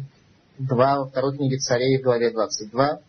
2, 0.59 0.99
во 0.99 1.09
второй 1.09 1.37
книге 1.37 1.59
царей 1.59 1.99
в 1.99 2.03
главе 2.03 2.31
22, 2.31 3.01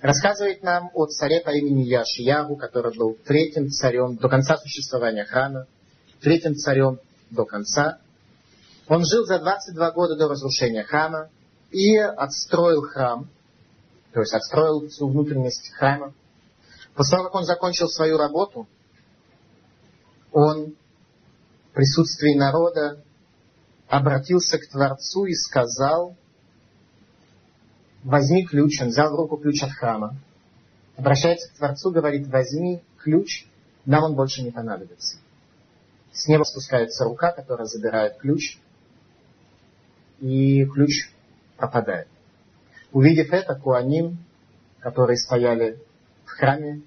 рассказывает 0.00 0.62
нам 0.62 0.90
о 0.94 1.06
царе 1.06 1.40
по 1.40 1.50
имени 1.50 1.82
Яшиягу, 1.82 2.56
который 2.56 2.96
был 2.96 3.16
третьим 3.24 3.70
царем 3.70 4.16
до 4.16 4.28
конца 4.28 4.56
существования 4.56 5.24
храма, 5.24 5.66
третьим 6.20 6.54
царем 6.54 7.00
до 7.30 7.44
конца. 7.44 7.98
Он 8.88 9.04
жил 9.04 9.24
за 9.24 9.38
22 9.38 9.90
года 9.92 10.16
до 10.16 10.28
разрушения 10.28 10.84
храма 10.84 11.28
и 11.70 11.96
отстроил 11.96 12.82
храм, 12.82 13.28
то 14.12 14.20
есть 14.20 14.32
отстроил 14.32 14.88
всю 14.88 15.08
внутренность 15.08 15.70
храма. 15.74 16.14
После 16.94 17.16
того, 17.16 17.24
как 17.24 17.34
он 17.34 17.44
закончил 17.44 17.88
свою 17.88 18.16
работу, 18.16 18.66
он 20.32 20.74
в 21.70 21.74
присутствии 21.74 22.34
народа 22.34 23.02
обратился 23.88 24.58
к 24.58 24.68
Творцу 24.68 25.26
и 25.26 25.34
сказал, 25.34 26.16
возьми 28.04 28.44
ключ, 28.44 28.80
он 28.80 28.88
взял 28.88 29.12
в 29.12 29.16
руку 29.16 29.36
ключ 29.36 29.62
от 29.62 29.70
храма, 29.70 30.16
обращается 30.96 31.50
к 31.50 31.56
Творцу, 31.56 31.90
говорит, 31.90 32.28
возьми 32.28 32.82
ключ, 32.98 33.46
нам 33.84 34.04
он 34.04 34.14
больше 34.14 34.42
не 34.42 34.50
понадобится. 34.50 35.18
С 36.12 36.26
неба 36.26 36.44
спускается 36.44 37.04
рука, 37.04 37.32
которая 37.32 37.66
забирает 37.66 38.18
ключ, 38.18 38.58
и 40.20 40.64
ключ 40.64 41.10
пропадает. 41.56 42.08
Увидев 42.92 43.32
это, 43.32 43.54
Куаним, 43.54 44.18
которые 44.80 45.16
стояли 45.16 45.78
в 46.24 46.30
храме, 46.30 46.82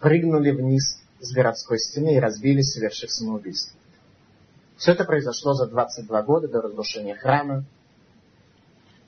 прыгнули 0.00 0.50
вниз 0.50 1.00
с 1.20 1.32
городской 1.32 1.78
стены 1.78 2.16
и 2.16 2.20
разбились, 2.20 2.72
совершив 2.72 3.10
самоубийство. 3.10 3.78
Все 4.76 4.92
это 4.92 5.04
произошло 5.04 5.54
за 5.54 5.66
22 5.66 6.22
года 6.22 6.48
до 6.48 6.60
разрушения 6.60 7.14
храма. 7.14 7.64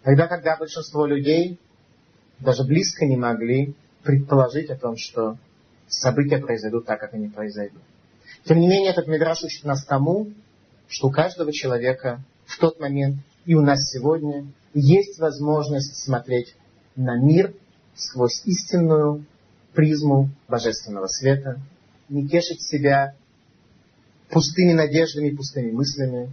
Тогда, 0.02 0.26
когда 0.26 0.56
большинство 0.56 1.06
людей 1.06 1.58
даже 2.40 2.64
близко 2.64 3.04
не 3.04 3.16
могли 3.16 3.74
предположить 4.02 4.70
о 4.70 4.76
том, 4.76 4.96
что 4.96 5.36
события 5.88 6.38
произойдут 6.38 6.86
так, 6.86 7.00
как 7.00 7.14
они 7.14 7.28
произойдут. 7.28 7.82
Тем 8.44 8.60
не 8.60 8.68
менее, 8.68 8.92
этот 8.92 9.08
мидраш 9.08 9.42
учит 9.42 9.64
нас 9.64 9.84
тому, 9.84 10.32
что 10.88 11.08
у 11.08 11.10
каждого 11.10 11.52
человека 11.52 12.22
в 12.46 12.58
тот 12.58 12.80
момент 12.80 13.18
и 13.44 13.54
у 13.54 13.60
нас 13.60 13.90
сегодня 13.90 14.46
есть 14.74 15.18
возможность 15.18 15.96
смотреть 16.04 16.54
на 16.96 17.16
мир 17.16 17.54
сквозь 17.94 18.42
истинную 18.44 19.24
призму 19.74 20.30
божественного 20.48 21.06
света, 21.06 21.60
не 22.08 22.28
тешить 22.28 22.62
себя 22.62 23.14
пустыми 24.30 24.72
надеждами, 24.72 25.34
пустыми 25.34 25.70
мыслями. 25.70 26.30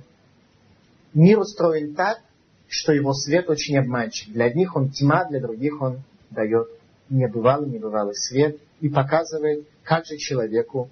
Мир 1.13 1.39
устроен 1.39 1.95
так, 1.95 2.19
что 2.67 2.91
его 2.93 3.13
свет 3.13 3.49
очень 3.49 3.77
обманчив. 3.77 4.33
Для 4.33 4.45
одних 4.45 4.75
он 4.75 4.89
тьма, 4.89 5.25
для 5.25 5.39
других 5.39 5.81
он 5.81 6.03
дает 6.29 6.67
небывалый, 7.09 7.69
небывалый 7.69 8.15
свет 8.15 8.57
и 8.79 8.89
показывает, 8.89 9.67
как 9.83 10.05
же 10.05 10.17
человеку 10.17 10.89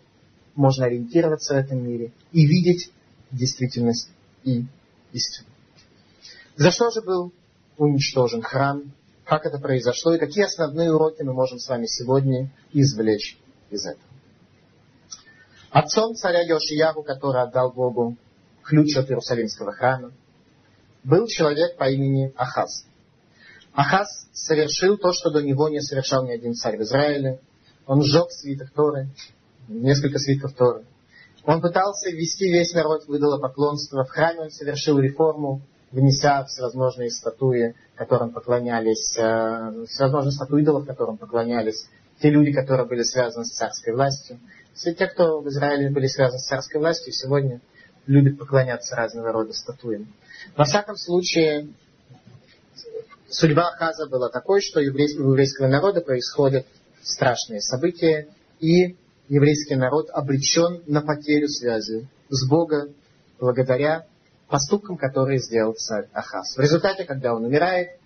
можно 0.55 0.85
ориентироваться 0.85 1.55
в 1.55 1.57
этом 1.57 1.83
мире 1.83 2.11
и 2.31 2.45
видеть 2.45 2.91
действительность 3.31 4.09
и 4.43 4.65
истину. 5.11 5.47
За 6.55 6.69
что 6.71 6.91
же 6.91 7.01
был 7.01 7.33
уничтожен 7.77 8.41
храм? 8.41 8.91
Как 9.25 9.45
это 9.45 9.57
произошло? 9.57 10.13
И 10.13 10.19
какие 10.19 10.43
основные 10.43 10.93
уроки 10.93 11.23
мы 11.23 11.33
можем 11.33 11.57
с 11.57 11.67
вами 11.67 11.87
сегодня 11.87 12.51
извлечь 12.71 13.37
из 13.71 13.85
этого? 13.85 14.03
Отцом 15.71 16.13
царя 16.13 16.41
Йошиягу, 16.41 17.01
который 17.01 17.41
отдал 17.41 17.71
Богу 17.71 18.15
ключ 18.61 18.95
от 18.95 19.09
Иерусалимского 19.09 19.71
храма, 19.71 20.11
был 21.03 21.27
человек 21.27 21.77
по 21.77 21.89
имени 21.89 22.33
Ахаз. 22.35 22.85
Ахаз 23.73 24.27
совершил 24.33 24.97
то, 24.97 25.13
что 25.13 25.31
до 25.31 25.41
него 25.41 25.69
не 25.69 25.81
совершал 25.81 26.25
ни 26.25 26.31
один 26.31 26.53
царь 26.53 26.77
в 26.77 26.81
Израиле. 26.81 27.39
Он 27.85 28.01
сжег 28.03 28.31
свиток 28.31 28.71
Торы, 28.71 29.09
несколько 29.67 30.19
свитков 30.19 30.53
Торы. 30.53 30.85
Он 31.45 31.61
пытался 31.61 32.09
ввести 32.09 32.49
весь 32.49 32.73
народ 32.73 33.05
в 33.07 33.17
идолопоклонство. 33.17 34.05
В 34.05 34.09
храме 34.09 34.41
он 34.41 34.51
совершил 34.51 34.99
реформу, 34.99 35.61
внеся 35.91 36.45
всевозможные 36.45 37.11
статуи, 37.11 37.75
которым 37.95 38.31
поклонялись, 38.31 39.17
э, 39.17 39.85
всевозможные 39.87 40.31
статуи 40.31 40.61
идолов, 40.61 40.85
которым 40.85 41.17
поклонялись 41.17 41.87
те 42.21 42.29
люди, 42.29 42.53
которые 42.53 42.87
были 42.87 43.03
связаны 43.03 43.45
с 43.45 43.51
царской 43.51 43.93
властью. 43.93 44.39
Все 44.73 44.93
те, 44.93 45.07
кто 45.07 45.41
в 45.41 45.47
Израиле 45.49 45.91
были 45.91 46.07
связаны 46.07 46.39
с 46.39 46.47
царской 46.47 46.79
властью, 46.79 47.11
сегодня 47.11 47.59
любят 48.05 48.37
поклоняться 48.37 48.95
разного 48.95 49.31
рода 49.31 49.53
статуям. 49.53 50.07
Во 50.55 50.65
всяком 50.65 50.97
случае, 50.97 51.69
судьба 53.29 53.69
Ахаза 53.69 54.07
была 54.07 54.29
такой, 54.29 54.61
что 54.61 54.79
у 54.79 54.83
еврейского 54.83 55.67
народа 55.67 56.01
происходят 56.01 56.65
страшные 57.01 57.61
события, 57.61 58.27
и 58.59 58.95
еврейский 59.27 59.75
народ 59.75 60.09
обречен 60.11 60.83
на 60.87 61.01
потерю 61.01 61.47
связи 61.47 62.07
с 62.29 62.47
Богом 62.47 62.93
благодаря 63.39 64.05
поступкам, 64.47 64.97
которые 64.97 65.39
сделал 65.39 65.73
царь 65.73 66.07
Ахаз. 66.13 66.55
В 66.55 66.59
результате, 66.59 67.05
когда 67.05 67.33
он 67.33 67.45
умирает, 67.45 67.99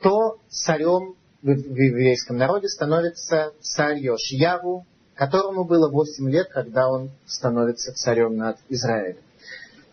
то 0.00 0.38
царем 0.48 1.16
в 1.42 1.48
еврейском 1.48 2.36
народе 2.36 2.68
становится 2.68 3.52
царь 3.60 3.98
Йошияву, 3.98 4.86
которому 5.14 5.64
было 5.64 5.90
8 5.90 6.30
лет, 6.30 6.48
когда 6.50 6.88
он 6.88 7.10
становится 7.26 7.92
царем 7.92 8.36
над 8.36 8.58
Израилем. 8.68 9.18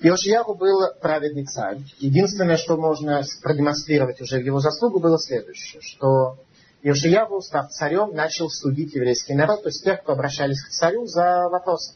Иошияху 0.01 0.56
был 0.56 0.94
праведный 1.01 1.46
царь. 1.46 1.79
Единственное, 2.00 2.56
что 2.58 2.77
можно 2.77 3.22
продемонстрировать 3.41 4.22
уже 4.22 4.38
в 4.38 4.46
его 4.46 4.60
заслугу, 4.60 5.00
было 5.00 5.20
следующее, 5.20 5.82
что 5.82 6.38
Иошияху, 6.82 7.41
став 7.41 7.70
царем, 7.72 8.15
начал 8.15 8.50
судить 8.50 8.96
еврейский 8.96 9.34
народ, 9.34 9.63
то 9.63 9.70
есть 9.70 9.84
тех, 9.84 10.01
кто 10.01 10.13
обращались 10.13 10.63
к 10.63 10.70
царю 10.70 11.06
за 11.06 11.50
вопросом. 11.50 11.96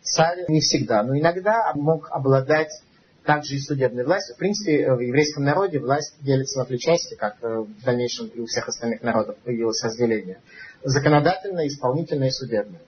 Царь 0.00 0.46
не 0.48 0.60
всегда, 0.60 1.02
но 1.02 1.18
иногда 1.18 1.70
мог 1.74 2.08
обладать 2.10 2.70
также 3.24 3.56
и 3.56 3.58
судебной 3.58 4.04
властью. 4.04 4.36
В 4.36 4.38
принципе, 4.38 4.90
в 4.94 5.00
еврейском 5.00 5.44
народе 5.44 5.78
власть 5.80 6.14
делится 6.22 6.60
на 6.60 6.64
три 6.64 6.78
части, 6.78 7.14
как 7.14 7.36
в 7.42 7.84
дальнейшем 7.84 8.28
и 8.28 8.40
у 8.40 8.46
всех 8.46 8.68
остальных 8.68 9.02
народов 9.02 9.36
появилось 9.44 9.82
разделение. 9.84 10.40
Законодательная, 10.82 11.66
исполнительная 11.66 12.28
и 12.28 12.30
судебная. 12.30 12.80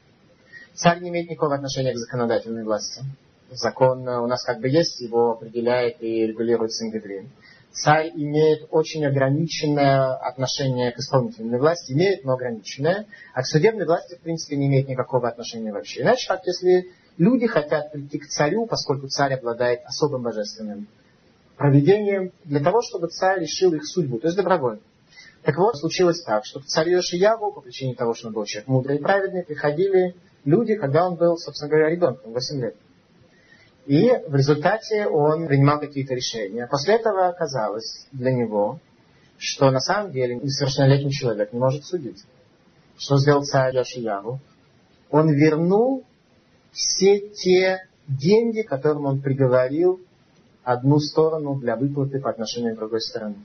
Царь 0.73 1.00
не 1.00 1.11
имеет 1.11 1.28
никакого 1.28 1.56
отношения 1.56 1.92
к 1.92 1.99
законодательной 1.99 2.64
власти. 2.64 3.02
Закон 3.50 4.07
у 4.07 4.26
нас 4.26 4.45
как 4.45 4.61
бы 4.61 4.69
есть, 4.69 5.00
его 5.00 5.33
определяет 5.33 6.02
и 6.02 6.26
регулирует 6.26 6.73
Сингедрин. 6.73 7.30
Царь 7.73 8.11
имеет 8.14 8.66
очень 8.71 9.07
ограниченное 9.07 10.14
отношение 10.14 10.90
к 10.90 10.99
исполнительной 10.99 11.59
власти, 11.59 11.92
имеет, 11.92 12.25
но 12.25 12.33
ограниченное, 12.33 13.07
а 13.33 13.42
к 13.42 13.47
судебной 13.47 13.87
власти, 13.87 14.16
в 14.16 14.21
принципе, 14.21 14.57
не 14.57 14.66
имеет 14.66 14.88
никакого 14.88 15.28
отношения 15.28 15.73
вообще. 15.73 16.02
Иначе 16.02 16.26
как, 16.26 16.47
если 16.47 16.90
люди 17.16 17.47
хотят 17.47 17.92
прийти 17.92 18.19
к 18.19 18.26
царю, 18.26 18.66
поскольку 18.66 19.07
царь 19.09 19.35
обладает 19.35 19.83
особым 19.85 20.23
божественным 20.23 20.88
проведением, 21.57 22.33
для 22.45 22.61
того, 22.61 22.83
чтобы 22.83 23.09
царь 23.09 23.40
решил 23.40 23.73
их 23.73 23.87
судьбу, 23.87 24.19
то 24.19 24.26
есть 24.26 24.37
добровольно. 24.37 24.80
Так 25.42 25.57
вот, 25.57 25.76
случилось 25.76 26.23
так, 26.23 26.45
что 26.45 26.61
к 26.61 26.66
царю 26.66 26.97
Йошияву, 26.97 27.52
по 27.52 27.61
причине 27.61 27.95
того, 27.95 28.14
что 28.14 28.28
он 28.28 28.35
был 28.35 28.45
человек 28.45 28.69
мудрый 28.69 28.97
и 28.99 29.00
праведный, 29.00 29.45
приходили 29.45 30.14
люди, 30.45 30.75
когда 30.75 31.07
он 31.07 31.14
был, 31.14 31.37
собственно 31.37 31.71
говоря, 31.71 31.88
ребенком, 31.88 32.33
8 32.33 32.61
лет. 32.61 32.76
И 33.87 34.10
в 34.28 34.34
результате 34.34 35.06
он 35.06 35.46
принимал 35.46 35.80
какие-то 35.80 36.14
решения. 36.14 36.66
После 36.66 36.94
этого 36.96 37.28
оказалось 37.28 38.06
для 38.12 38.32
него, 38.32 38.78
что 39.38 39.70
на 39.70 39.80
самом 39.80 40.12
деле 40.12 40.37
несовершеннолетний 40.37 41.12
человек 41.12 41.52
не 41.52 41.58
может 41.58 41.84
судить. 41.84 42.22
Что 42.99 43.16
сделал 43.16 43.44
царь 43.44 43.75
Яшияру? 43.75 44.38
Он 45.10 45.30
вернул 45.32 46.04
все 46.72 47.20
те 47.30 47.78
деньги, 48.06 48.62
которым 48.62 49.06
он 49.06 49.22
приговорил 49.22 50.00
одну 50.62 50.99
сторону 50.99 51.58
для 51.58 51.76
выплаты 51.76 52.20
по 52.20 52.30
отношению 52.30 52.75
к 52.75 52.78
другой 52.78 53.00
стороне. 53.00 53.37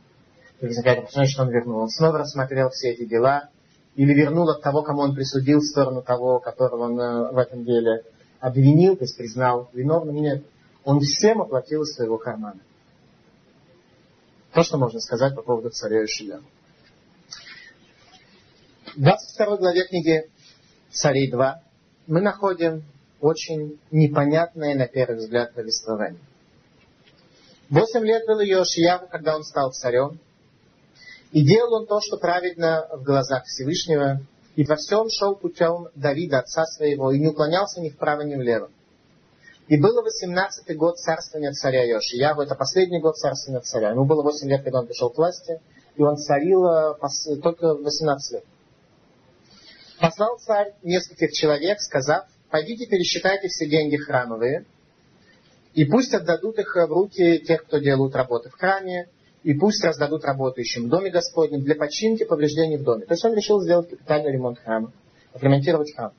И 0.59 0.65
возникает 0.65 1.05
ощущение, 1.05 1.29
что 1.29 1.43
он 1.43 1.49
вернул. 1.49 1.79
Он 1.79 1.89
снова 1.89 2.19
рассмотрел 2.19 2.69
все 2.69 2.89
эти 2.91 3.05
дела, 3.05 3.49
или 3.95 4.13
вернул 4.13 4.49
от 4.49 4.61
того, 4.61 4.83
кому 4.83 5.01
он 5.01 5.15
присудил, 5.15 5.59
в 5.59 5.65
сторону 5.65 6.01
того, 6.01 6.39
которого 6.39 6.83
он 6.83 6.99
э, 6.99 7.31
в 7.31 7.37
этом 7.37 7.63
деле 7.63 8.03
обвинил, 8.39 8.95
то 8.95 9.03
есть 9.03 9.17
признал 9.17 9.69
виновным. 9.73 10.15
Нет. 10.15 10.45
Он 10.83 10.99
всем 10.99 11.41
оплатил 11.41 11.81
из 11.83 11.95
своего 11.95 12.17
кармана. 12.17 12.59
То, 14.53 14.63
что 14.63 14.77
можно 14.77 14.99
сказать 14.99 15.35
по 15.35 15.41
поводу 15.41 15.69
царя 15.69 16.03
Ишия. 16.05 16.41
В 18.95 19.01
22 19.01 19.57
главе 19.57 19.85
книги 19.87 20.29
«Царей 20.89 21.29
2» 21.29 21.53
мы 22.07 22.21
находим 22.21 22.83
очень 23.19 23.79
непонятное 23.91 24.75
на 24.75 24.87
первый 24.87 25.17
взгляд 25.17 25.53
повествование. 25.53 26.21
Восемь 27.69 28.05
лет 28.05 28.25
было 28.27 28.41
Йошияву, 28.41 29.07
когда 29.07 29.35
он 29.35 29.43
стал 29.43 29.71
царем. 29.71 30.19
И 31.31 31.43
делал 31.43 31.81
он 31.81 31.87
то, 31.87 31.99
что 31.99 32.17
праведно 32.17 32.87
в 32.93 33.03
глазах 33.03 33.43
Всевышнего, 33.45 34.21
и 34.55 34.63
во 34.63 34.75
всем 34.75 35.09
шел 35.09 35.35
путем 35.35 35.89
Давида, 35.95 36.39
отца 36.39 36.65
своего, 36.65 37.11
и 37.11 37.19
не 37.19 37.27
уклонялся 37.27 37.81
ни 37.81 37.89
вправо, 37.89 38.21
ни 38.21 38.35
влево. 38.35 38.69
И 39.67 39.79
было 39.81 40.01
восемнадцатый 40.01 40.75
год 40.75 40.97
царствования 40.97 41.51
царя 41.51 41.83
Йошияву, 41.83 42.41
это 42.41 42.55
последний 42.55 42.99
год 42.99 43.17
царствования 43.17 43.61
царя. 43.61 43.91
Ему 43.91 44.05
было 44.05 44.21
восемь 44.21 44.47
лет, 44.47 44.63
когда 44.63 44.79
он 44.79 44.87
пришел 44.87 45.09
к 45.09 45.17
власти, 45.17 45.59
и 45.95 46.01
он 46.03 46.17
царил 46.17 46.65
э, 46.65 46.95
только 47.41 47.73
18 47.73 48.33
лет. 48.33 48.43
Послал 49.99 50.37
царь 50.37 50.73
нескольких 50.83 51.31
человек, 51.31 51.79
сказав, 51.79 52.25
пойдите 52.49 52.85
пересчитайте 52.85 53.47
все 53.47 53.67
деньги 53.67 53.97
храмовые, 53.97 54.65
и 55.73 55.83
пусть 55.85 56.13
отдадут 56.13 56.59
их 56.59 56.75
в 56.75 56.87
руки 56.87 57.39
тех, 57.39 57.65
кто 57.65 57.79
делают 57.79 58.15
работы 58.15 58.49
в 58.49 58.53
храме, 58.53 59.09
и 59.45 59.53
пусть 59.53 59.83
раздадут 59.83 60.25
работающим 60.25 60.85
в 60.85 60.89
доме 60.89 61.11
Господнем 61.11 61.61
для 61.61 61.75
починки 61.75 62.23
повреждений 62.23 62.77
в 62.77 62.83
доме. 62.83 63.05
То 63.05 63.13
есть 63.13 63.23
он 63.23 63.35
решил 63.35 63.61
сделать 63.61 63.87
капитальный 63.87 64.31
ремонт 64.31 64.57
храма, 64.57 64.91
отремонтировать 65.33 65.93
храм. 65.95 66.13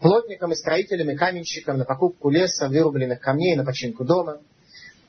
Плотникам 0.00 0.50
и 0.52 0.54
строителям 0.54 1.10
и 1.10 1.16
каменщикам 1.16 1.76
на 1.76 1.84
покупку 1.84 2.30
леса, 2.30 2.68
вырубленных 2.68 3.20
камней, 3.20 3.54
на 3.56 3.64
починку 3.66 4.06
дома. 4.06 4.38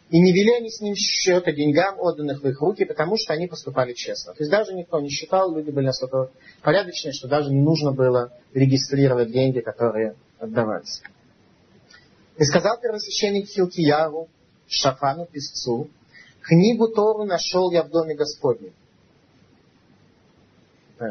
И 0.09 0.19
не 0.19 0.33
вели 0.33 0.55
они 0.55 0.69
с 0.69 0.81
ним 0.81 0.93
счета 0.95 1.53
деньгам, 1.53 1.97
отданных 1.99 2.43
в 2.43 2.47
их 2.49 2.59
руки, 2.59 2.83
потому 2.83 3.15
что 3.17 3.31
они 3.31 3.47
поступали 3.47 3.93
честно. 3.93 4.33
То 4.33 4.43
есть 4.43 4.51
даже 4.51 4.73
никто 4.73 4.99
не 4.99 5.07
считал, 5.07 5.55
люди 5.55 5.71
были 5.71 5.85
настолько 5.85 6.31
порядочные, 6.63 7.13
что 7.13 7.29
даже 7.29 7.49
не 7.49 7.61
нужно 7.61 7.93
было 7.93 8.33
регистрировать 8.53 9.31
деньги, 9.31 9.61
которые 9.61 10.15
отдавались. 10.37 11.01
И 12.37 12.43
сказал 12.43 12.77
первосвященник 12.81 13.47
Хилкияву, 13.47 14.27
Шафану, 14.67 15.25
писцу, 15.25 15.89
книгу 16.45 16.87
Тору 16.89 17.25
нашел 17.25 17.71
я 17.71 17.83
в 17.83 17.89
доме 17.89 18.15
Господнем. 18.15 18.73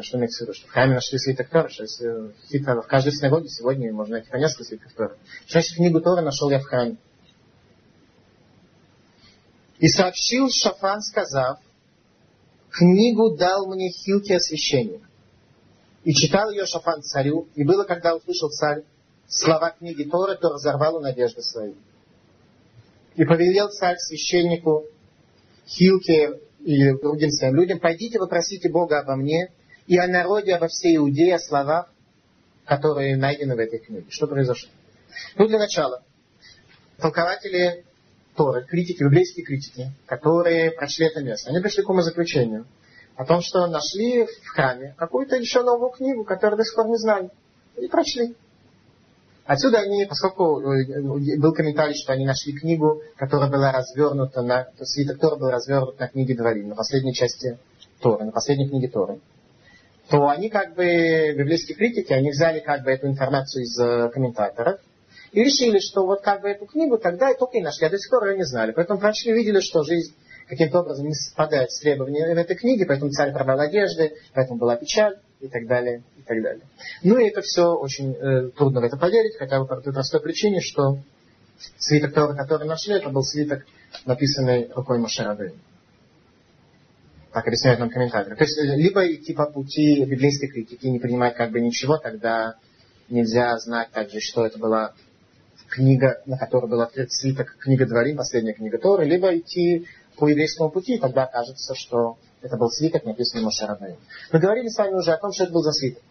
Что 0.01 0.17
имеется 0.17 0.43
в 0.43 0.47
виду? 0.47 0.53
Что 0.57 0.67
в 0.67 0.71
храме 0.71 0.95
нашли 0.95 1.19
свиток 1.19 1.49
Тора, 1.49 1.69
что 1.69 1.83
если 1.83 2.31
в 2.59 2.87
каждой 2.87 3.13
синагоге 3.13 3.49
сегодня 3.49 3.93
можно 3.93 4.13
найти 4.13 4.29
по 4.31 4.37
несколько 4.37 4.63
свитков 4.63 4.93
Тора. 4.93 5.17
Что 5.45 5.51
значит 5.51 5.75
книгу 5.75 6.01
Тора 6.01 6.21
нашел 6.21 6.49
я 6.49 6.59
в 6.59 6.63
храме? 6.63 6.97
И 9.77 9.87
сообщил 9.89 10.49
Шафан, 10.49 11.01
сказав, 11.01 11.59
книгу 12.71 13.35
дал 13.35 13.67
мне 13.67 13.91
Хилки 13.91 14.39
священник. 14.39 15.03
И 16.03 16.13
читал 16.13 16.49
ее 16.49 16.65
Шафан 16.65 17.01
царю, 17.03 17.47
и 17.55 17.63
было, 17.63 17.83
когда 17.83 18.15
услышал 18.15 18.49
царь, 18.49 18.83
слова 19.27 19.71
книги 19.71 20.03
Торы, 20.03 20.37
то 20.37 20.49
разорвал 20.49 20.99
надежды 21.01 21.41
свои. 21.41 21.73
И 23.15 23.23
повелел 23.25 23.69
царь 23.69 23.97
священнику 23.97 24.85
Хилке 25.67 26.39
и 26.61 26.91
другим 26.93 27.29
своим 27.31 27.55
людям, 27.55 27.79
пойдите 27.79 28.19
вопросите 28.19 28.69
Бога 28.69 28.99
обо 28.99 29.15
мне 29.15 29.51
и 29.87 29.97
о 29.97 30.07
народе, 30.07 30.55
обо 30.55 30.67
всей 30.67 30.97
Иудее, 30.97 31.35
о 31.35 31.39
словах, 31.39 31.91
которые 32.65 33.17
найдены 33.17 33.55
в 33.55 33.59
этой 33.59 33.79
книге. 33.79 34.05
Что 34.09 34.27
произошло? 34.27 34.69
Ну, 35.35 35.47
для 35.47 35.59
начала, 35.59 36.03
толкователи 36.97 37.85
Торы, 38.35 38.65
критики, 38.65 39.01
библейские 39.01 39.45
критики, 39.45 39.91
которые 40.05 40.71
прочли 40.71 41.07
это 41.07 41.23
место, 41.23 41.51
они 41.51 41.61
пришли 41.61 41.83
к 41.83 41.89
умозаключению 41.89 42.65
о 43.15 43.25
том, 43.25 43.41
что 43.41 43.65
нашли 43.67 44.25
в 44.25 44.47
храме 44.47 44.93
какую-то 44.97 45.37
еще 45.37 45.63
новую 45.63 45.91
книгу, 45.91 46.25
которую 46.25 46.57
до 46.57 46.65
сих 46.65 46.75
пор 46.75 46.87
не 46.87 46.97
знали. 46.97 47.29
И 47.77 47.87
прочли. 47.87 48.35
Отсюда 49.45 49.77
они, 49.79 50.05
поскольку 50.05 50.59
э, 50.59 51.37
был 51.37 51.53
комментарий, 51.53 51.93
что 51.93 52.13
они 52.13 52.25
нашли 52.25 52.51
книгу, 52.53 53.03
которая 53.15 53.49
была 53.49 53.71
развернута 53.71 54.41
на, 54.41 54.67
свиток 54.81 55.19
Тора 55.19 55.35
был 55.35 55.51
развернут 55.51 55.99
на 55.99 56.07
книге 56.07 56.35
Дворим, 56.35 56.69
на 56.69 56.75
последней 56.75 57.13
части 57.13 57.59
Торы, 58.01 58.25
на 58.25 58.31
последней 58.31 58.67
книге 58.67 58.87
Торы, 58.87 59.19
то 60.09 60.27
они 60.29 60.49
как 60.49 60.73
бы, 60.73 61.35
библейские 61.37 61.77
критики, 61.77 62.11
они 62.11 62.31
взяли 62.31 62.59
как 62.59 62.83
бы 62.83 62.91
эту 62.91 63.05
информацию 63.05 63.65
из 63.65 63.79
э, 63.79 64.09
комментаторов 64.09 64.79
и 65.31 65.43
решили, 65.43 65.77
что 65.77 66.07
вот 66.07 66.21
как 66.21 66.41
бы 66.41 66.49
эту 66.49 66.65
книгу 66.65 66.97
тогда 66.97 67.29
и 67.29 67.37
только 67.37 67.59
и 67.59 67.61
нашли, 67.61 67.85
а 67.85 67.91
до 67.91 67.99
сих 67.99 68.09
пор 68.09 68.27
ее 68.29 68.37
не 68.37 68.45
знали. 68.45 68.71
Поэтому 68.71 68.99
прочли, 68.99 69.31
видели, 69.31 69.59
что 69.59 69.83
жизнь 69.83 70.15
каким-то 70.47 70.79
образом 70.79 71.05
не 71.05 71.13
совпадает 71.13 71.71
с 71.71 71.81
требованиями 71.81 72.33
в 72.33 72.37
этой 72.37 72.55
книге, 72.55 72.87
поэтому 72.87 73.11
царь 73.11 73.31
пробрал 73.31 73.59
одежды, 73.59 74.15
поэтому 74.33 74.57
была 74.57 74.75
печаль 74.75 75.19
и 75.45 75.49
так 75.49 75.67
далее, 75.67 76.03
и 76.17 76.21
так 76.21 76.41
далее. 76.41 76.63
Ну 77.03 77.17
и 77.17 77.27
это 77.27 77.41
все 77.41 77.73
очень 77.73 78.13
э, 78.13 78.49
трудно 78.49 78.81
в 78.81 78.83
это 78.83 78.97
поверить, 78.97 79.37
хотя 79.37 79.59
бы 79.59 79.67
по 79.67 79.79
той 79.79 79.93
простой 79.93 80.21
причине, 80.21 80.59
что 80.59 80.99
свиток 81.77 82.13
Тора, 82.13 82.35
который 82.35 82.67
нашли, 82.67 82.95
это 82.95 83.09
был 83.09 83.23
свиток, 83.23 83.65
написанный 84.05 84.69
рукой 84.73 84.99
Машерады. 84.99 85.53
Так 87.31 87.47
объясняют 87.47 87.79
нам 87.79 87.89
комментаторы. 87.89 88.35
То 88.35 88.43
есть, 88.43 88.57
э, 88.57 88.75
либо 88.75 89.05
идти 89.13 89.33
по 89.33 89.45
пути 89.45 90.03
библейской 90.05 90.47
критики, 90.47 90.87
не 90.87 90.99
принимать 90.99 91.35
как 91.35 91.51
бы 91.51 91.61
ничего, 91.61 91.97
тогда 91.97 92.55
нельзя 93.09 93.57
знать 93.59 93.91
также, 93.91 94.19
что 94.19 94.45
это 94.45 94.57
была 94.57 94.93
книга, 95.69 96.21
на 96.25 96.37
которой 96.37 96.69
был 96.69 96.81
открыт 96.81 97.11
свиток 97.11 97.57
книга 97.59 97.85
Дворим, 97.85 98.17
последняя 98.17 98.53
книга 98.53 98.77
Торы, 98.77 99.05
либо 99.05 99.35
идти 99.37 99.87
по 100.17 100.27
еврейскому 100.27 100.71
пути, 100.71 100.97
тогда 100.97 101.25
кажется, 101.25 101.75
что 101.75 102.17
это 102.45 102.57
был 102.57 102.69
свиток, 102.69 103.03
написанный 103.05 103.43
Мошерабейн. 103.43 103.97
Мы 104.31 104.39
говорили 104.39 104.67
с 104.67 104.77
вами 104.77 104.93
уже 104.93 105.11
о 105.11 105.17
том, 105.17 105.31
что 105.33 105.45
это 105.45 105.53
был 105.53 105.63
за 105.63 105.71
свиток. 105.71 106.03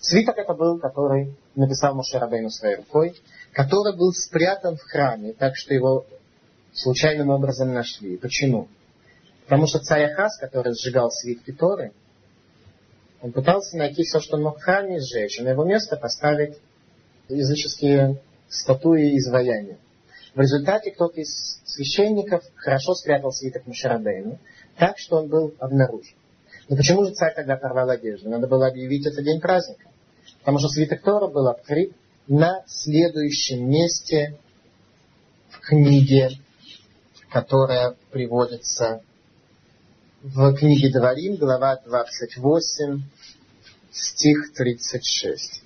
Свиток 0.00 0.36
это 0.36 0.52
был, 0.52 0.78
который 0.78 1.34
написал 1.56 1.94
Мошерабейну 1.94 2.50
своей 2.50 2.76
рукой, 2.76 3.18
который 3.52 3.96
был 3.96 4.12
спрятан 4.12 4.76
в 4.76 4.82
храме, 4.82 5.32
так 5.32 5.56
что 5.56 5.72
его 5.72 6.04
случайным 6.74 7.30
образом 7.30 7.72
нашли. 7.72 8.18
Почему? 8.18 8.68
Потому 9.44 9.66
что 9.66 9.78
царь 9.78 10.12
Ахаз, 10.12 10.38
который 10.38 10.74
сжигал 10.74 11.10
свитки 11.10 11.52
Торы, 11.52 11.92
он 13.22 13.32
пытался 13.32 13.78
найти 13.78 14.02
все, 14.02 14.20
что 14.20 14.36
он 14.36 14.42
мог 14.42 14.58
в 14.58 14.62
храме 14.62 15.00
сжечь, 15.00 15.40
и 15.40 15.42
на 15.42 15.48
его 15.48 15.64
место 15.64 15.96
поставить 15.96 16.58
языческие 17.28 18.20
статуи 18.48 19.12
и 19.12 19.18
изваяния. 19.18 19.78
В 20.34 20.40
результате 20.40 20.90
кто-то 20.92 21.20
из 21.20 21.60
священников 21.64 22.44
хорошо 22.54 22.94
спрятал 22.94 23.32
свиток 23.32 23.66
Мушарабейну, 23.66 24.38
так, 24.78 24.98
что 24.98 25.16
он 25.16 25.28
был 25.28 25.54
обнаружен. 25.58 26.14
Но 26.68 26.76
почему 26.76 27.04
же 27.04 27.12
царь 27.12 27.34
тогда 27.34 27.56
порвал 27.56 27.90
одежду? 27.90 28.28
Надо 28.28 28.46
было 28.46 28.66
объявить 28.68 29.06
это 29.06 29.22
день 29.22 29.40
праздника. 29.40 29.88
Потому 30.40 30.58
что 30.58 30.68
свиток 30.68 31.02
Тора 31.02 31.26
был 31.26 31.48
открыт 31.48 31.92
на 32.26 32.62
следующем 32.66 33.68
месте 33.68 34.38
в 35.48 35.60
книге, 35.60 36.30
которая 37.30 37.96
приводится 38.10 39.02
в 40.22 40.54
книге 40.54 40.90
Дворим, 40.90 41.36
глава 41.36 41.80
28, 41.84 43.02
стих 43.90 44.52
36. 44.54 45.62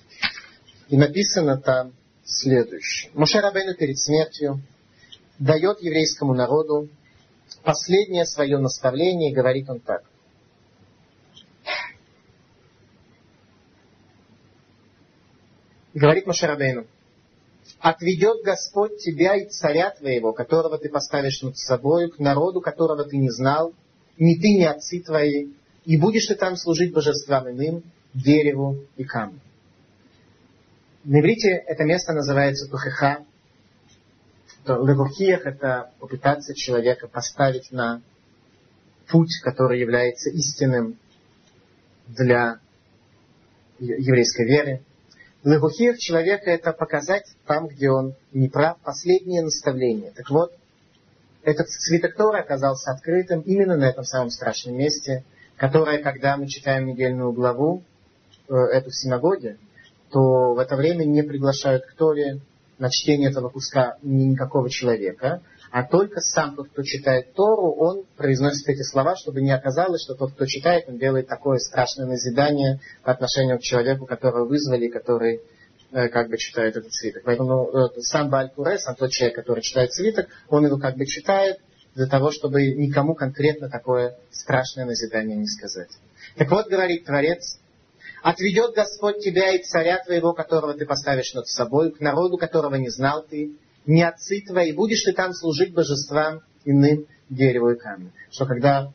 И 0.89 0.97
написано 0.97 1.57
там 1.57 1.93
следующее. 2.23 3.11
Муше 3.13 3.39
Рабейну 3.39 3.75
перед 3.75 3.99
смертью 3.99 4.61
дает 5.39 5.81
еврейскому 5.81 6.33
народу 6.33 6.87
последнее 7.63 8.25
свое 8.25 8.57
наставление, 8.57 9.33
говорит 9.33 9.69
он 9.69 9.79
так. 9.79 10.03
Говорит 15.93 16.25
Машарабейну, 16.25 16.87
отведет 17.79 18.43
Господь 18.43 18.97
тебя 18.97 19.35
и 19.35 19.47
царя 19.47 19.91
твоего, 19.91 20.33
которого 20.33 20.77
ты 20.79 20.89
поставишь 20.89 21.41
над 21.41 21.57
собой, 21.57 22.09
к 22.09 22.17
народу, 22.17 22.61
которого 22.61 23.03
ты 23.03 23.17
не 23.17 23.29
знал, 23.29 23.73
ни 24.17 24.35
ты, 24.35 24.55
ни 24.55 24.63
отцы 24.63 25.01
твои, 25.01 25.49
и 25.85 25.97
будешь 25.97 26.25
ты 26.27 26.35
там 26.35 26.55
служить 26.55 26.93
божествам 26.93 27.49
иным, 27.49 27.83
дереву 28.13 28.85
и 28.97 29.03
камню. 29.03 29.39
На 31.03 31.19
иврите 31.19 31.49
это 31.49 31.83
место 31.83 32.13
называется 32.13 32.69
Тухеха, 32.69 33.25
то 34.65 34.75
левухиях 34.85 35.45
это 35.45 35.91
попытаться 35.99 36.53
человека 36.53 37.07
поставить 37.07 37.71
на 37.71 38.01
путь, 39.09 39.39
который 39.43 39.79
является 39.79 40.29
истинным 40.29 40.97
для 42.07 42.59
еврейской 43.79 44.45
веры. 44.45 44.81
Левухиях 45.43 45.97
человека 45.97 46.49
это 46.49 46.71
показать 46.71 47.25
там, 47.45 47.67
где 47.67 47.89
он 47.89 48.15
не 48.31 48.47
прав, 48.47 48.77
последнее 48.79 49.41
наставление. 49.41 50.11
Так 50.11 50.29
вот, 50.29 50.53
этот 51.43 51.69
свиток 51.69 52.15
Тора 52.15 52.39
оказался 52.39 52.91
открытым 52.91 53.41
именно 53.41 53.75
на 53.75 53.89
этом 53.89 54.05
самом 54.05 54.29
страшном 54.29 54.77
месте, 54.77 55.25
которое, 55.57 56.01
когда 56.01 56.37
мы 56.37 56.47
читаем 56.47 56.85
недельную 56.85 57.33
главу, 57.33 57.83
э, 58.47 58.53
эту 58.53 58.89
в 58.89 58.95
синагоге, 58.95 59.57
то 60.09 60.53
в 60.53 60.59
это 60.59 60.77
время 60.77 61.03
не 61.03 61.23
приглашают 61.23 61.85
к 61.85 61.93
Торе 61.95 62.39
на 62.83 62.89
чтение 62.89 63.31
этого 63.31 63.47
куска 63.47 63.95
никакого 64.01 64.69
человека, 64.69 65.41
а 65.71 65.83
только 65.87 66.19
сам 66.19 66.57
тот, 66.57 66.67
кто 66.67 66.83
читает 66.83 67.33
Тору, 67.33 67.71
он 67.77 68.03
произносит 68.17 68.67
эти 68.67 68.81
слова, 68.81 69.15
чтобы 69.15 69.41
не 69.41 69.51
оказалось, 69.51 70.03
что 70.03 70.15
тот, 70.15 70.33
кто 70.33 70.45
читает, 70.45 70.83
он 70.89 70.97
делает 70.97 71.27
такое 71.27 71.59
страшное 71.59 72.07
назидание 72.07 72.81
по 73.01 73.13
отношению 73.13 73.57
к 73.57 73.61
человеку, 73.61 74.05
которого 74.05 74.45
вызвали, 74.45 74.89
который 74.89 75.39
э, 75.93 76.09
как 76.09 76.29
бы 76.29 76.37
читает 76.37 76.75
этот 76.75 76.91
свиток. 76.93 77.23
Поэтому 77.23 77.69
э, 77.69 78.01
сам 78.01 78.29
Балькуре, 78.29 78.77
сам 78.77 78.95
тот 78.95 79.11
человек, 79.11 79.37
который 79.37 79.61
читает 79.61 79.93
свиток, 79.93 80.27
он 80.49 80.65
его 80.65 80.77
как 80.77 80.97
бы 80.97 81.05
читает 81.05 81.59
для 81.95 82.07
того, 82.07 82.31
чтобы 82.31 82.65
никому 82.73 83.15
конкретно 83.15 83.69
такое 83.69 84.17
страшное 84.29 84.83
назидание 84.83 85.37
не 85.37 85.47
сказать. 85.47 85.91
Так 86.35 86.51
вот, 86.51 86.67
говорит 86.67 87.05
Творец, 87.05 87.59
Отведет 88.23 88.73
Господь 88.73 89.19
тебя 89.19 89.51
и 89.51 89.61
царя 89.61 90.01
твоего, 90.01 90.31
которого 90.31 90.73
ты 90.73 90.85
поставишь 90.85 91.33
над 91.33 91.45
собой, 91.49 91.91
к 91.91 91.99
народу, 91.99 92.37
которого 92.37 92.75
не 92.75 92.89
знал 92.89 93.21
ты, 93.29 93.51
не 93.85 94.01
отцы 94.01 94.41
твои, 94.47 94.71
будешь 94.71 95.03
ты 95.03 95.11
там 95.11 95.33
служить 95.33 95.73
божествам 95.73 96.39
иным 96.63 97.05
дереву 97.29 97.71
и 97.71 97.77
камню. 97.77 98.13
Что 98.31 98.45
когда 98.45 98.93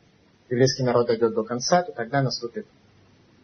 еврейский 0.49 0.81
народ 0.81 1.05
дойдет 1.05 1.35
до 1.35 1.43
конца, 1.43 1.83
то 1.83 1.91
тогда 1.91 2.23
наступит 2.23 2.65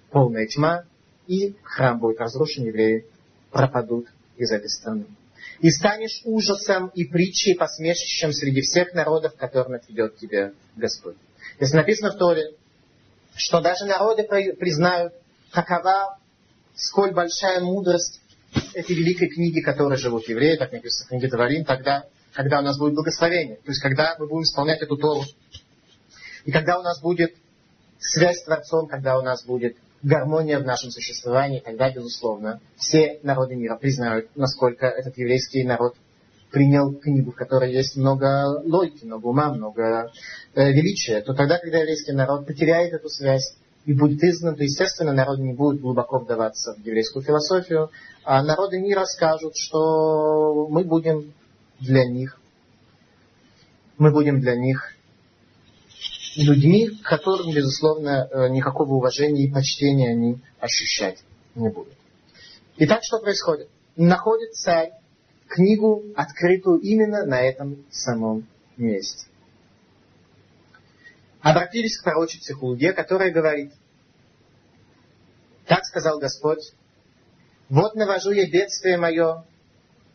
полная 0.10 0.48
тьма, 0.48 0.86
и 1.28 1.56
храм 1.62 2.00
будет 2.00 2.20
разрушен, 2.20 2.66
евреи 2.66 3.06
пропадут 3.52 4.08
из 4.38 4.52
этой 4.52 4.72
страны. 4.72 5.06
И 5.60 5.70
станешь 5.70 6.22
ужасом 6.24 6.88
и 6.96 7.06
притчей, 7.06 7.54
посмешищем 7.54 8.34
среди 8.34 8.62
всех 8.62 8.96
народов, 8.96 9.36
которым 9.36 9.74
отведет 9.74 10.18
тебя 10.18 10.52
Господь. 10.76 11.16
Если 11.60 11.76
написано 11.76 12.12
в 12.12 12.18
Торе, 12.18 12.56
что 13.36 13.62
даже 13.62 13.86
народы 13.86 14.24
признают 14.24 15.14
какова, 15.56 16.20
сколь 16.76 17.14
большая 17.14 17.62
мудрость 17.62 18.22
этой 18.74 18.96
великой 18.96 19.30
книги, 19.30 19.62
которой 19.62 19.98
живут 19.98 20.28
евреи, 20.28 20.58
как 20.58 20.72
написано 20.72 21.06
в 21.06 21.10
книге 21.10 21.30
Товарим, 21.30 21.66
тогда, 21.66 22.06
когда 22.34 22.60
у 22.60 22.64
нас 22.64 22.78
будет 22.78 22.94
благословение. 22.94 23.58
То 23.58 23.72
есть, 23.72 23.82
когда 23.82 24.16
мы 24.20 24.28
будем 24.28 24.44
исполнять 24.44 24.82
эту 24.82 24.98
Тору. 24.98 25.24
И 26.46 26.52
когда 26.52 26.80
у 26.80 26.84
нас 26.84 27.02
будет 27.02 27.34
связь 28.00 28.40
с 28.40 28.44
Творцом, 28.44 28.88
когда 28.88 29.18
у 29.18 29.22
нас 29.22 29.44
будет 29.46 29.78
гармония 30.04 30.60
в 30.60 30.66
нашем 30.66 30.92
существовании, 30.92 31.60
тогда, 31.60 31.90
безусловно, 31.90 32.62
все 32.78 33.20
народы 33.24 33.56
мира 33.56 33.76
признают, 33.76 34.30
насколько 34.36 34.86
этот 34.86 35.18
еврейский 35.18 35.64
народ 35.64 35.96
принял 36.52 36.94
книгу, 36.94 37.32
в 37.32 37.36
которой 37.36 37.74
есть 37.74 37.98
много 37.98 38.62
логики, 38.64 39.04
много 39.04 39.26
ума, 39.26 39.52
много 39.52 40.12
э, 40.54 40.72
величия, 40.72 41.22
то 41.22 41.34
тогда, 41.34 41.58
когда 41.58 41.80
еврейский 41.80 42.14
народ 42.14 42.46
потеряет 42.46 42.94
эту 42.94 43.10
связь, 43.10 43.56
и 43.86 43.94
изгнан, 43.94 44.56
то, 44.56 44.64
естественно, 44.64 45.14
народы 45.14 45.44
не 45.44 45.54
будут 45.54 45.82
глубоко 45.82 46.20
вдаваться 46.20 46.74
в 46.74 46.86
еврейскую 46.86 47.24
философию, 47.24 47.92
а 48.24 48.44
народы 48.44 48.80
мира 48.80 49.06
скажут, 49.06 49.54
что 49.56 50.68
мы 50.70 50.84
будем 50.84 51.34
для 51.80 52.06
них, 52.06 52.40
мы 53.98 54.12
будем 54.12 54.42
для 54.42 54.56
них 54.56 54.92
людьми, 56.36 56.90
к 56.90 57.08
которым, 57.08 57.54
безусловно, 57.54 58.28
э, 58.30 58.50
никакого 58.50 58.96
уважения 58.96 59.44
и 59.44 59.52
почтения 59.52 60.10
они 60.12 60.40
ощущать 60.60 61.24
не 61.54 61.70
будут. 61.70 61.94
Итак, 62.78 63.02
что 63.04 63.20
происходит? 63.20 63.70
Находит 63.96 64.54
царь 64.56 64.92
книгу, 65.48 66.04
открытую 66.16 66.80
именно 66.80 67.26
на 67.26 67.40
этом 67.40 67.86
самом 67.92 68.48
месте 68.78 69.28
обратились 71.46 72.00
к 72.00 72.04
пророчице 72.04 72.56
Хулге, 72.56 72.92
которая 72.92 73.32
говорит, 73.32 73.72
так 75.68 75.86
сказал 75.86 76.18
Господь, 76.18 76.74
вот 77.70 77.94
навожу 77.94 78.32
я 78.32 78.50
бедствие 78.50 78.98
мое 78.98 79.46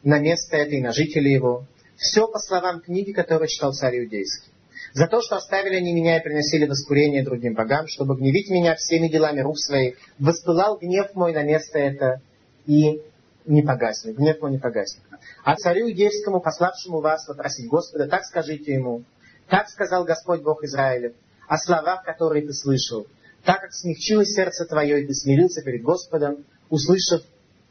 на 0.02 0.18
место 0.18 0.56
это 0.56 0.74
и 0.74 0.82
на 0.82 0.90
жителей 0.92 1.32
его. 1.34 1.66
Все 1.96 2.26
по 2.26 2.40
словам 2.40 2.80
книги, 2.80 3.12
которую 3.12 3.46
читал 3.46 3.72
царь 3.72 4.00
Иудейский. 4.00 4.50
За 4.92 5.06
то, 5.06 5.22
что 5.22 5.36
оставили 5.36 5.76
они 5.76 5.92
меня 5.92 6.18
и 6.18 6.22
приносили 6.22 6.66
воскурение 6.66 7.22
другим 7.22 7.54
богам, 7.54 7.86
чтобы 7.86 8.16
гневить 8.16 8.50
меня 8.50 8.74
всеми 8.74 9.06
делами 9.06 9.38
рук 9.38 9.56
своих, 9.56 9.98
воспылал 10.18 10.78
гнев 10.78 11.14
мой 11.14 11.32
на 11.32 11.44
место 11.44 11.78
это 11.78 12.20
и 12.66 13.02
не 13.46 13.62
погаснет. 13.62 14.16
Гнев 14.16 14.40
мой 14.40 14.50
не 14.50 14.58
погаснет. 14.58 15.04
А 15.44 15.54
царю 15.54 15.88
Иудейскому, 15.90 16.40
пославшему 16.40 17.00
вас 17.00 17.28
вопросить 17.28 17.68
Господа, 17.68 18.08
так 18.08 18.24
скажите 18.24 18.72
ему, 18.72 19.04
так 19.50 19.68
сказал 19.68 20.04
Господь 20.04 20.42
Бог 20.42 20.62
Израилев, 20.62 21.12
о 21.48 21.58
словах, 21.58 22.04
которые 22.04 22.46
ты 22.46 22.54
слышал. 22.54 23.06
Так 23.44 23.60
как 23.60 23.72
смягчилось 23.72 24.32
сердце 24.32 24.64
твое, 24.64 25.02
и 25.02 25.06
ты 25.06 25.14
смирился 25.14 25.62
перед 25.62 25.82
Господом, 25.82 26.44
услышав 26.68 27.22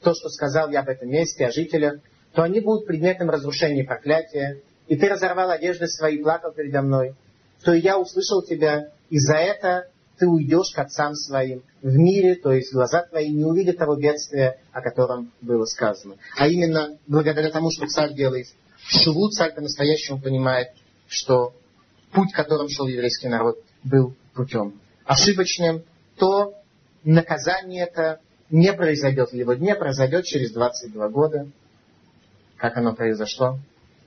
то, 0.01 0.13
что 0.13 0.29
сказал 0.29 0.69
я 0.69 0.81
об 0.81 0.89
этом 0.89 1.09
месте, 1.09 1.45
о 1.45 1.51
жителях, 1.51 1.95
то 2.33 2.43
они 2.43 2.59
будут 2.59 2.85
предметом 2.85 3.29
разрушения 3.29 3.83
и 3.83 3.87
проклятия, 3.87 4.61
и 4.87 4.97
ты 4.97 5.07
разорвал 5.07 5.49
одежды 5.49 5.87
свои 5.87 6.17
и 6.17 6.21
плакал 6.21 6.51
передо 6.51 6.81
мной, 6.81 7.15
то 7.63 7.73
и 7.73 7.79
я 7.79 7.97
услышал 7.97 8.41
тебя, 8.41 8.91
и 9.09 9.17
за 9.17 9.37
это 9.37 9.87
ты 10.17 10.27
уйдешь 10.27 10.73
к 10.73 10.79
отцам 10.79 11.13
своим 11.15 11.63
в 11.81 11.95
мире, 11.95 12.35
то 12.35 12.51
есть 12.51 12.73
глаза 12.73 13.03
твои 13.03 13.29
не 13.29 13.45
увидят 13.45 13.77
того 13.77 13.95
бедствия, 13.95 14.59
о 14.73 14.81
котором 14.81 15.31
было 15.41 15.63
сказано. 15.65 16.15
А 16.37 16.47
именно, 16.47 16.97
благодаря 17.07 17.51
тому, 17.51 17.71
что 17.71 17.87
царь 17.87 18.13
делает 18.13 18.47
шуву, 18.85 19.29
царь 19.29 19.53
по-настоящему 19.55 20.19
понимает, 20.19 20.69
что 21.07 21.53
путь, 22.11 22.31
которым 22.33 22.69
шел 22.69 22.87
еврейский 22.87 23.27
народ, 23.27 23.59
был 23.83 24.15
путем 24.33 24.79
ошибочным, 25.05 25.83
то 26.17 26.53
наказание 27.03 27.83
это 27.83 28.19
не 28.49 28.73
произойдет 28.73 29.31
в 29.31 29.35
его 29.35 29.53
дне, 29.53 29.75
произойдет 29.75 30.25
через 30.25 30.51
22 30.51 31.09
года. 31.09 31.47
Как 32.57 32.77
оно 32.77 32.93
произошло, 32.93 33.57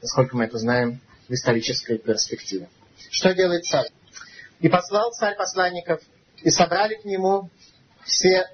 насколько 0.00 0.36
мы 0.36 0.44
это 0.44 0.58
знаем 0.58 1.00
в 1.28 1.32
исторической 1.32 1.98
перспективе. 1.98 2.68
Что 3.10 3.34
делает 3.34 3.64
царь? 3.64 3.88
И 4.60 4.68
послал 4.68 5.12
царь 5.12 5.36
посланников, 5.36 6.00
и 6.42 6.50
собрали 6.50 6.94
к 6.96 7.04
нему 7.04 7.50
все 8.04 8.46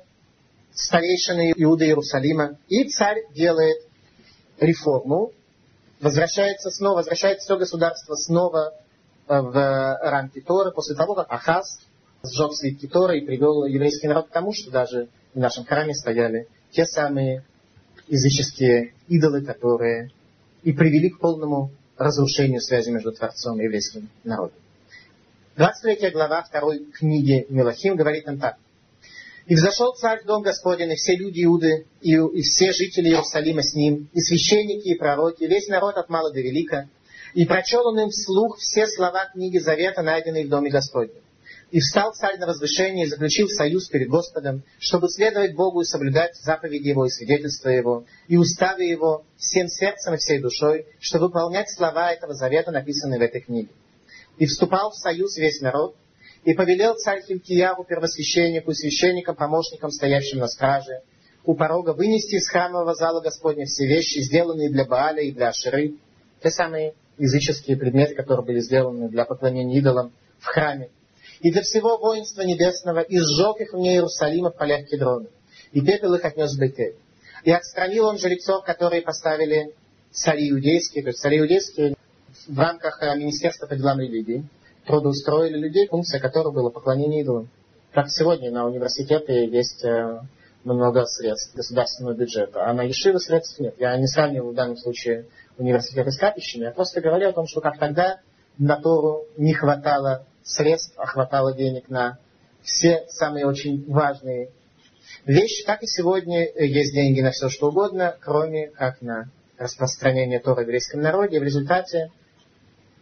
старейшины 0.73 1.53
Иуда 1.57 1.85
Иерусалима. 1.85 2.59
И 2.69 2.89
царь 2.89 3.25
делает 3.35 3.79
реформу, 4.61 5.33
возвращается 6.01 6.71
снова, 6.71 6.97
возвращает 6.99 7.41
все 7.41 7.57
государство 7.57 8.15
снова 8.15 8.75
в 9.29 9.99
рамки 10.03 10.41
Торы 10.41 10.73
после 10.73 10.97
того, 10.97 11.14
как 11.14 11.31
Ахаз 11.31 11.79
сжег 12.23 12.53
свитки 12.53 12.87
Торы 12.87 13.19
и 13.19 13.27
привел 13.27 13.64
еврейский 13.64 14.09
народ 14.09 14.29
к 14.29 14.33
тому, 14.33 14.53
что 14.53 14.71
даже 14.71 15.09
в 15.35 15.38
нашем 15.38 15.64
храме 15.64 15.95
стояли 15.95 16.49
те 16.71 16.85
самые 16.85 17.45
языческие 18.09 18.95
идолы, 19.09 19.45
которые 19.45 20.11
и 20.62 20.73
привели 20.73 21.11
к 21.11 21.21
полному 21.21 21.71
разрушению 21.97 22.61
связи 22.61 22.91
между 22.91 23.12
Творцом 23.12 23.61
и 23.61 23.64
еврейским 23.64 24.09
народом. 24.25 24.57
23 25.57 26.11
глава 26.11 26.43
второй 26.43 26.85
книги 26.85 27.47
Милахим 27.49 27.97
говорит 27.97 28.27
нам 28.27 28.38
так. 28.38 28.57
«И 29.47 29.55
взошел 29.55 29.95
царь 29.95 30.23
в 30.23 30.27
дом 30.27 30.43
Господень, 30.43 30.93
и 30.93 30.95
все 30.95 31.17
люди 31.17 31.43
Иуды, 31.45 31.87
и, 32.03 32.12
и 32.12 32.43
все 32.43 32.73
жители 32.73 33.09
Иерусалима 33.09 33.62
с 33.62 33.75
ним, 33.75 34.09
и 34.12 34.21
священники, 34.21 34.88
и 34.88 34.95
пророки, 34.95 35.45
и 35.45 35.47
весь 35.47 35.69
народ 35.69 35.97
от 35.97 36.09
мала 36.11 36.31
до 36.31 36.41
велика, 36.41 36.88
и 37.35 37.45
прочел 37.45 37.87
он 37.87 38.01
им 38.01 38.11
вслух 38.11 38.59
все 38.59 38.87
слова 38.87 39.27
книги 39.33 39.59
Завета, 39.59 40.03
найденные 40.03 40.47
в 40.47 40.49
Доме 40.49 40.71
Господнем. 40.71 41.23
И 41.71 41.81
встал 41.81 42.14
царь 42.14 42.38
на 42.38 42.47
возвышение 42.47 43.05
и 43.05 43.09
заключил 43.09 43.49
союз 43.49 43.88
перед 43.88 44.09
Господом, 44.09 44.62
чтобы 44.79 45.09
следовать 45.09 45.55
Богу 45.55 45.83
и 45.83 45.85
соблюдать 45.85 46.35
заповеди 46.37 46.88
Его 46.88 47.05
и 47.05 47.11
свидетельства 47.11 47.69
Его, 47.69 48.05
и 48.27 48.38
уставы 48.38 48.85
Его 48.85 49.25
всем 49.37 49.69
сердцем 49.69 50.14
и 50.14 50.17
всей 50.17 50.41
душой, 50.41 50.87
чтобы 50.99 51.27
выполнять 51.27 51.71
слова 51.71 52.12
этого 52.12 52.33
завета, 52.33 52.71
написанные 52.71 53.19
в 53.19 53.23
этой 53.23 53.43
книге. 53.43 53.71
И 54.38 54.47
вступал 54.47 54.93
в 54.93 54.97
союз 54.97 55.37
весь 55.37 55.61
народ, 55.61 55.95
и 56.45 56.55
повелел 56.55 56.95
царь 56.95 57.23
Хилкияру, 57.23 57.85
первосвященнику 57.85 58.71
и 58.71 58.75
священникам, 58.75 59.37
помощникам, 59.37 59.91
стоящим 59.91 60.38
на 60.38 60.49
страже, 60.49 61.03
у 61.45 61.55
порога 61.55 61.93
вынести 61.93 62.37
из 62.37 62.49
храмового 62.49 62.95
зала 62.95 63.21
Господня 63.21 63.64
все 63.67 63.87
вещи, 63.87 64.21
сделанные 64.21 64.71
для 64.71 64.85
Бааля 64.85 65.23
и 65.23 65.33
для 65.33 65.49
Аширы, 65.49 65.95
те 66.43 66.51
самые 66.51 66.95
языческие 67.18 67.76
предметы, 67.76 68.14
которые 68.14 68.46
были 68.46 68.61
сделаны 68.61 69.09
для 69.09 69.24
поклонения 69.24 69.78
идолам 69.78 70.12
в 70.38 70.46
храме. 70.46 70.90
И 71.40 71.52
для 71.52 71.62
всего 71.62 71.98
воинства 71.98 72.42
небесного 72.42 73.00
и 73.00 73.18
сжег 73.18 73.61
их 73.61 73.72
вне 73.72 73.94
Иерусалима 73.94 74.50
в 74.50 74.57
полях 74.57 74.87
Кедрона. 74.87 75.26
И 75.72 75.81
пепел 75.81 76.14
их 76.14 76.24
отнес 76.24 76.57
в 76.57 76.61
Бетель. 76.61 76.96
И 77.44 77.52
отстранил 77.52 78.07
он 78.07 78.18
жрецов, 78.18 78.64
которые 78.64 79.02
поставили 79.02 79.74
цари 80.11 80.50
иудейские, 80.50 81.04
то 81.04 81.11
есть 81.11 81.20
цари 81.20 81.38
иудейские 81.38 81.94
в 82.46 82.59
рамках 82.59 83.02
э, 83.02 83.16
Министерства 83.16 83.66
по 83.66 83.76
делам 83.76 84.00
религии 84.00 84.44
трудоустроили 84.87 85.59
людей, 85.59 85.87
функция 85.87 86.18
которых 86.18 86.54
была 86.54 86.70
поклонение 86.70 87.22
идолам. 87.22 87.48
Как 87.92 88.09
сегодня 88.09 88.50
на 88.50 88.66
университете 88.66 89.46
есть 89.46 89.85
э, 89.85 90.20
много 90.64 91.04
средств 91.04 91.54
государственного 91.54 92.14
бюджета, 92.14 92.64
а 92.64 92.72
на 92.72 92.83
Ешивы 92.83 93.20
средств 93.20 93.61
нет. 93.61 93.74
Я 93.78 93.96
не 93.96 94.07
сравниваю 94.07 94.52
в 94.52 94.54
данном 94.54 94.76
случае 94.76 95.26
университеты 95.59 96.11
с 96.11 96.18
капищами, 96.18 96.64
я 96.64 96.71
просто 96.71 97.01
говорю 97.01 97.29
о 97.29 97.33
том, 97.33 97.47
что 97.47 97.61
как 97.61 97.79
тогда 97.79 98.21
на 98.59 98.81
Тору 98.81 99.27
не 99.37 99.55
хватало 99.55 100.27
средств, 100.42 100.94
а 100.97 101.07
хватало 101.07 101.55
денег 101.55 101.88
на 101.88 102.18
все 102.62 103.05
самые 103.09 103.47
очень 103.47 103.85
важные 103.90 104.51
вещи, 105.25 105.64
так 105.64 105.83
и 105.83 105.87
сегодня 105.87 106.49
есть 106.55 106.94
деньги 106.94 107.21
на 107.21 107.31
все 107.31 107.49
что 107.49 107.68
угодно, 107.68 108.16
кроме 108.21 108.68
как 108.68 109.03
на 109.03 109.31
распространение 109.59 110.40
Тора 110.40 110.57
в 110.57 110.62
еврейском 110.62 111.01
народе. 111.01 111.37
И 111.37 111.40
в 111.40 111.42
результате 111.42 112.11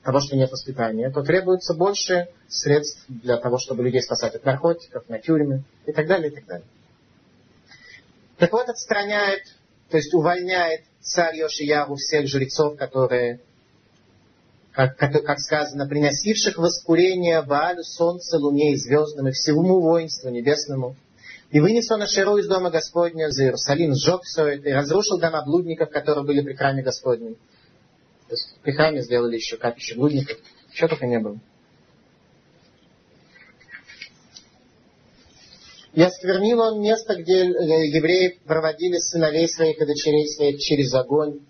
того, 0.03 0.21
что 0.21 0.37
нет 0.37 0.51
воспитания, 0.51 1.11
то 1.11 1.23
требуется 1.23 1.75
больше 1.75 2.29
средств 2.49 3.05
для 3.09 3.37
того, 3.39 3.59
чтобы 3.59 3.83
людей 3.83 4.03
спасать 4.03 4.35
от 4.35 4.45
наркотиков, 4.45 5.09
на 5.09 5.19
тюрьмы 5.19 5.65
и 5.85 5.93
так 5.93 6.07
далее, 6.07 6.31
и 6.31 6.35
так 6.35 6.47
далее. 6.47 6.67
Так 8.39 8.53
вот, 8.53 8.69
отстраняет, 8.69 9.43
то 9.91 9.97
есть 9.97 10.13
увольняет 10.15 10.83
царь 11.01 11.37
Йошияру 11.37 11.95
всех 11.97 12.27
жрецов, 12.27 12.77
которые, 12.77 13.41
как, 14.73 14.97
как, 14.97 15.25
как 15.25 15.39
сказано, 15.39 15.87
приносивших 15.87 16.59
воскурение 16.59 17.43
Ваалю, 17.43 17.85
солнце, 17.85 18.39
луне 18.39 18.73
и 18.73 18.77
звездам 18.77 19.29
и 19.29 19.33
всему 19.33 19.81
воинству 19.81 20.31
небесному. 20.31 20.97
И 21.51 21.61
вынес 21.61 21.91
он 21.93 22.03
Ашеру 22.03 22.39
из 22.39 22.49
дома 22.49 22.71
Господня 22.71 23.31
за 23.31 23.45
Иерусалим, 23.45 23.95
сжег 23.95 24.23
все 24.25 24.47
это 24.47 24.69
и 24.69 24.73
разрушил 24.73 25.19
дома 25.19 25.45
блудников, 25.45 25.91
которые 25.91 26.25
были 26.25 26.43
при 26.43 26.55
храме 26.55 26.83
Господнем. 26.83 27.37
То 28.27 28.33
есть 28.33 28.59
при 28.63 28.73
храме 28.73 29.03
сделали 29.03 29.37
еще 29.37 29.57
капище 29.57 29.95
блудников. 29.95 30.39
Чего 30.73 30.89
только 30.89 31.07
не 31.07 31.21
было. 31.21 31.39
И 35.97 36.03
осквернил 36.03 36.61
он 36.61 36.83
место, 36.83 37.17
где 37.17 37.47
э, 37.47 37.87
евреи 37.87 38.39
проводили 38.45 38.99
сыновей 38.99 39.49
своих 39.49 39.81
и 39.81 39.87
дочерей 39.87 40.29
своих 40.29 40.61
через 40.61 40.93
огонь. 40.93 41.41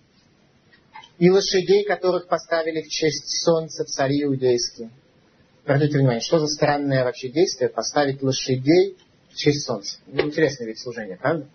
И 1.19 1.29
лошадей, 1.29 1.85
которых 1.85 2.29
поставили 2.29 2.83
в 2.83 2.89
честь 2.89 3.43
солнца 3.43 3.85
цари 3.85 4.23
иудейские. 4.23 4.93
Обратите 5.65 5.99
внимание, 5.99 6.21
что 6.21 6.39
за 6.39 6.47
странное 6.47 7.03
вообще 7.03 7.29
действие 7.29 7.69
поставить 7.71 8.23
лошадей 8.23 8.97
в 9.31 9.35
честь 9.35 9.67
солнца. 9.67 9.99
Ну, 10.07 10.27
интересное 10.27 10.69
ведь 10.69 10.79
служение, 10.79 11.17
правда? 11.17 11.49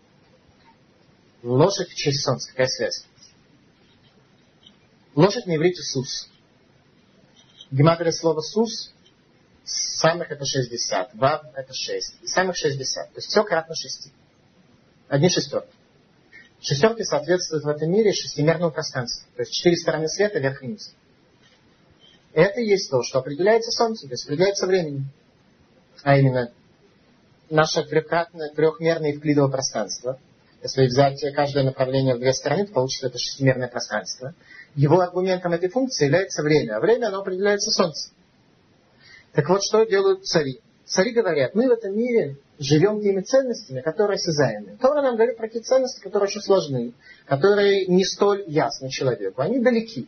Лошадь 1.44 1.88
в 1.88 1.96
честь 1.96 2.26
солнца. 2.26 2.50
Какая 2.50 2.68
связь? 2.68 3.06
Лошадь 5.16 5.46
на 5.46 5.56
иврите 5.56 5.82
сус. 5.82 6.30
Гематрия 7.72 8.12
слова 8.12 8.42
сус 8.42 8.92
самых 9.72 10.32
это 10.32 10.46
60, 10.46 11.16
вав 11.16 11.44
это 11.56 11.74
6, 11.74 12.24
и 12.24 12.28
самых 12.28 12.56
60. 12.58 13.14
То 13.14 13.18
есть 13.18 13.28
все 13.30 13.44
кратно 13.44 13.76
6. 13.76 14.12
Одни 15.08 15.30
шестерки. 15.30 15.72
Шестерки 16.62 17.04
соответствуют 17.04 17.64
в 17.64 17.68
этом 17.68 17.92
мире 17.92 18.14
шестимерному 18.14 18.72
пространству. 18.72 19.28
То 19.36 19.42
есть 19.42 19.52
четыре 19.52 19.78
стороны 19.78 20.08
света, 20.08 20.40
вверх 20.40 20.62
и 20.62 20.68
вниз. 20.68 20.94
Это 22.34 22.62
и 22.62 22.66
есть 22.66 22.90
то, 22.90 23.02
что 23.04 23.20
определяется 23.20 23.72
Солнцем, 23.72 24.10
то 24.10 24.14
есть 24.14 24.26
определяется 24.26 24.68
временем. 24.68 25.10
А 26.04 26.18
именно, 26.18 26.52
наше 27.50 27.84
трехкратное, 27.84 28.50
трехмерное 28.50 29.12
евклидово 29.12 29.50
пространство. 29.50 30.20
Если 30.64 30.86
взять 30.86 31.20
каждое 31.36 31.64
направление 31.64 32.16
в 32.16 32.20
две 32.20 32.34
стороны, 32.34 32.68
то 32.68 32.74
получится 32.74 33.08
это 33.08 33.18
шестимерное 33.18 33.68
пространство. 33.68 34.36
Его 34.76 35.00
аргументом 35.02 35.54
этой 35.54 35.70
функции 35.70 36.06
является 36.06 36.44
время. 36.44 36.78
А 36.78 36.80
время 36.80 37.08
оно 37.08 37.22
определяется 37.22 37.72
Солнцем. 37.72 38.14
Так 39.34 39.48
вот, 39.50 39.64
что 39.64 39.84
делают 39.86 40.26
цари? 40.26 40.60
Цари 40.86 41.12
говорят, 41.12 41.56
мы 41.56 41.68
в 41.68 41.72
этом 41.72 41.98
мире 41.98 42.38
живем 42.60 43.02
теми 43.02 43.22
ценностями, 43.22 43.82
которые 43.82 44.16
осязаемы. 44.16 44.78
Тора 44.78 45.02
нам 45.02 45.16
говорит 45.16 45.38
про 45.38 45.48
те 45.48 45.62
ценности, 45.62 46.02
которые 46.02 46.28
очень 46.28 46.42
сложны, 46.42 46.94
которые 47.26 47.86
не 47.86 48.04
столь 48.04 48.44
ясны 48.48 48.90
человеку. 48.90 49.42
Они 49.42 49.60
далеки. 49.60 50.08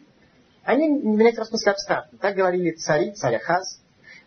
Они, 0.64 0.88
в 0.90 1.18
некотором 1.18 1.48
смысле, 1.48 1.72
абстрактны. 1.72 2.18
Так 2.20 2.36
говорили 2.36 2.72
цари, 2.72 3.12
царь 3.14 3.36
Ахаз. 3.36 3.80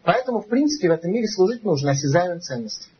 Поэтому, 0.02 0.40
в 0.40 0.48
принципе, 0.48 0.88
в 0.88 0.92
этом 0.92 1.12
мире 1.12 1.28
служить 1.28 1.62
нужно 1.62 1.90
осязаемым 1.90 2.40
ценностям. 2.40 2.90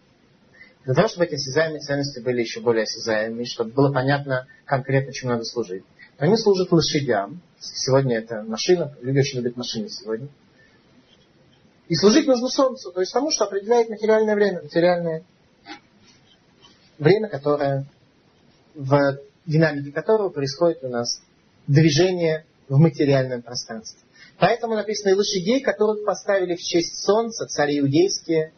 Для 0.85 0.95
того, 0.95 1.09
чтобы 1.09 1.25
эти 1.25 1.35
осязаемые 1.35 1.81
ценности 1.81 2.21
были 2.21 2.41
еще 2.41 2.61
более 2.61 2.85
осязаемыми, 2.85 3.45
чтобы 3.45 3.73
было 3.73 3.93
понятно 3.93 4.47
конкретно, 4.65 5.13
чему 5.13 5.33
надо 5.33 5.45
служить. 5.45 5.85
Они 6.19 6.37
служат 6.37 6.71
лошадям. 6.71 7.41
Сегодня 7.59 8.19
это 8.19 8.43
машина. 8.43 8.95
Люди 9.01 9.19
очень 9.19 9.39
любят 9.39 9.57
машины 9.57 9.89
сегодня. 9.89 10.29
И 11.89 11.95
служить 11.95 12.27
нужно 12.27 12.49
Солнцу, 12.49 12.93
то 12.93 13.01
есть 13.01 13.13
тому, 13.13 13.31
что 13.31 13.45
определяет 13.45 13.89
материальное 13.89 14.35
время, 14.35 14.63
материальное 14.63 15.25
время, 16.99 17.29
которое 17.29 17.87
в 18.75 19.19
динамике 19.47 19.93
которого 19.93 20.31
происходит 20.31 20.83
у 20.83 20.89
нас 20.89 21.23
движение 21.67 22.45
в 22.69 22.79
материальном 22.79 23.43
пространстве. 23.43 24.01
Поэтому 24.39 24.75
написано, 24.75 25.11
и 25.11 25.15
лошадей, 25.15 25.61
которых 25.61 26.05
поставили 26.05 26.57
в 26.57 26.61
честь 26.61 27.05
солнца, 27.05 27.47
цари 27.47 27.79
иудейские, 27.79 28.53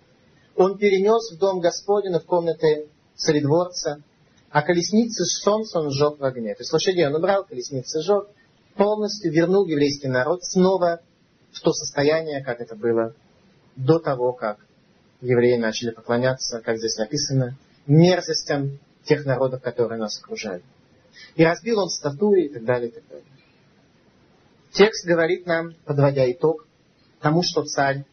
он 0.56 0.78
перенес 0.78 1.30
в 1.30 1.38
дом 1.38 1.60
Господень 1.60 2.18
в 2.18 2.24
комнаты 2.24 2.88
царедворца, 3.14 4.02
а 4.50 4.62
колесницы 4.62 5.24
солнца 5.24 5.80
он 5.80 5.90
сжег 5.90 6.18
в 6.18 6.24
огне. 6.24 6.54
То 6.54 6.62
есть 6.62 6.72
лошадей 6.72 7.06
он 7.06 7.14
убрал, 7.14 7.44
колесницы 7.44 8.00
сжег, 8.00 8.28
полностью 8.76 9.30
вернул 9.30 9.66
еврейский 9.66 10.08
народ 10.08 10.42
снова 10.42 11.00
в 11.52 11.60
то 11.60 11.72
состояние, 11.72 12.42
как 12.42 12.60
это 12.60 12.76
было 12.76 13.14
до 13.76 13.98
того, 13.98 14.32
как 14.32 14.58
евреи 15.20 15.56
начали 15.56 15.90
поклоняться, 15.90 16.60
как 16.60 16.78
здесь 16.78 16.96
написано, 16.96 17.56
мерзостям 17.86 18.78
тех 19.04 19.24
народов, 19.24 19.62
которые 19.62 19.98
нас 19.98 20.18
окружали. 20.18 20.62
И 21.34 21.44
разбил 21.44 21.80
он 21.80 21.88
статуи 21.88 22.46
и 22.46 22.48
так 22.48 22.64
далее, 22.64 22.90
и 22.90 22.92
так 22.92 23.08
далее. 23.08 23.24
Текст 24.72 25.06
говорит 25.06 25.46
нам, 25.46 25.74
подводя 25.84 26.30
итог 26.30 26.66
тому, 27.20 27.42
что 27.42 27.64
царь 27.64 28.04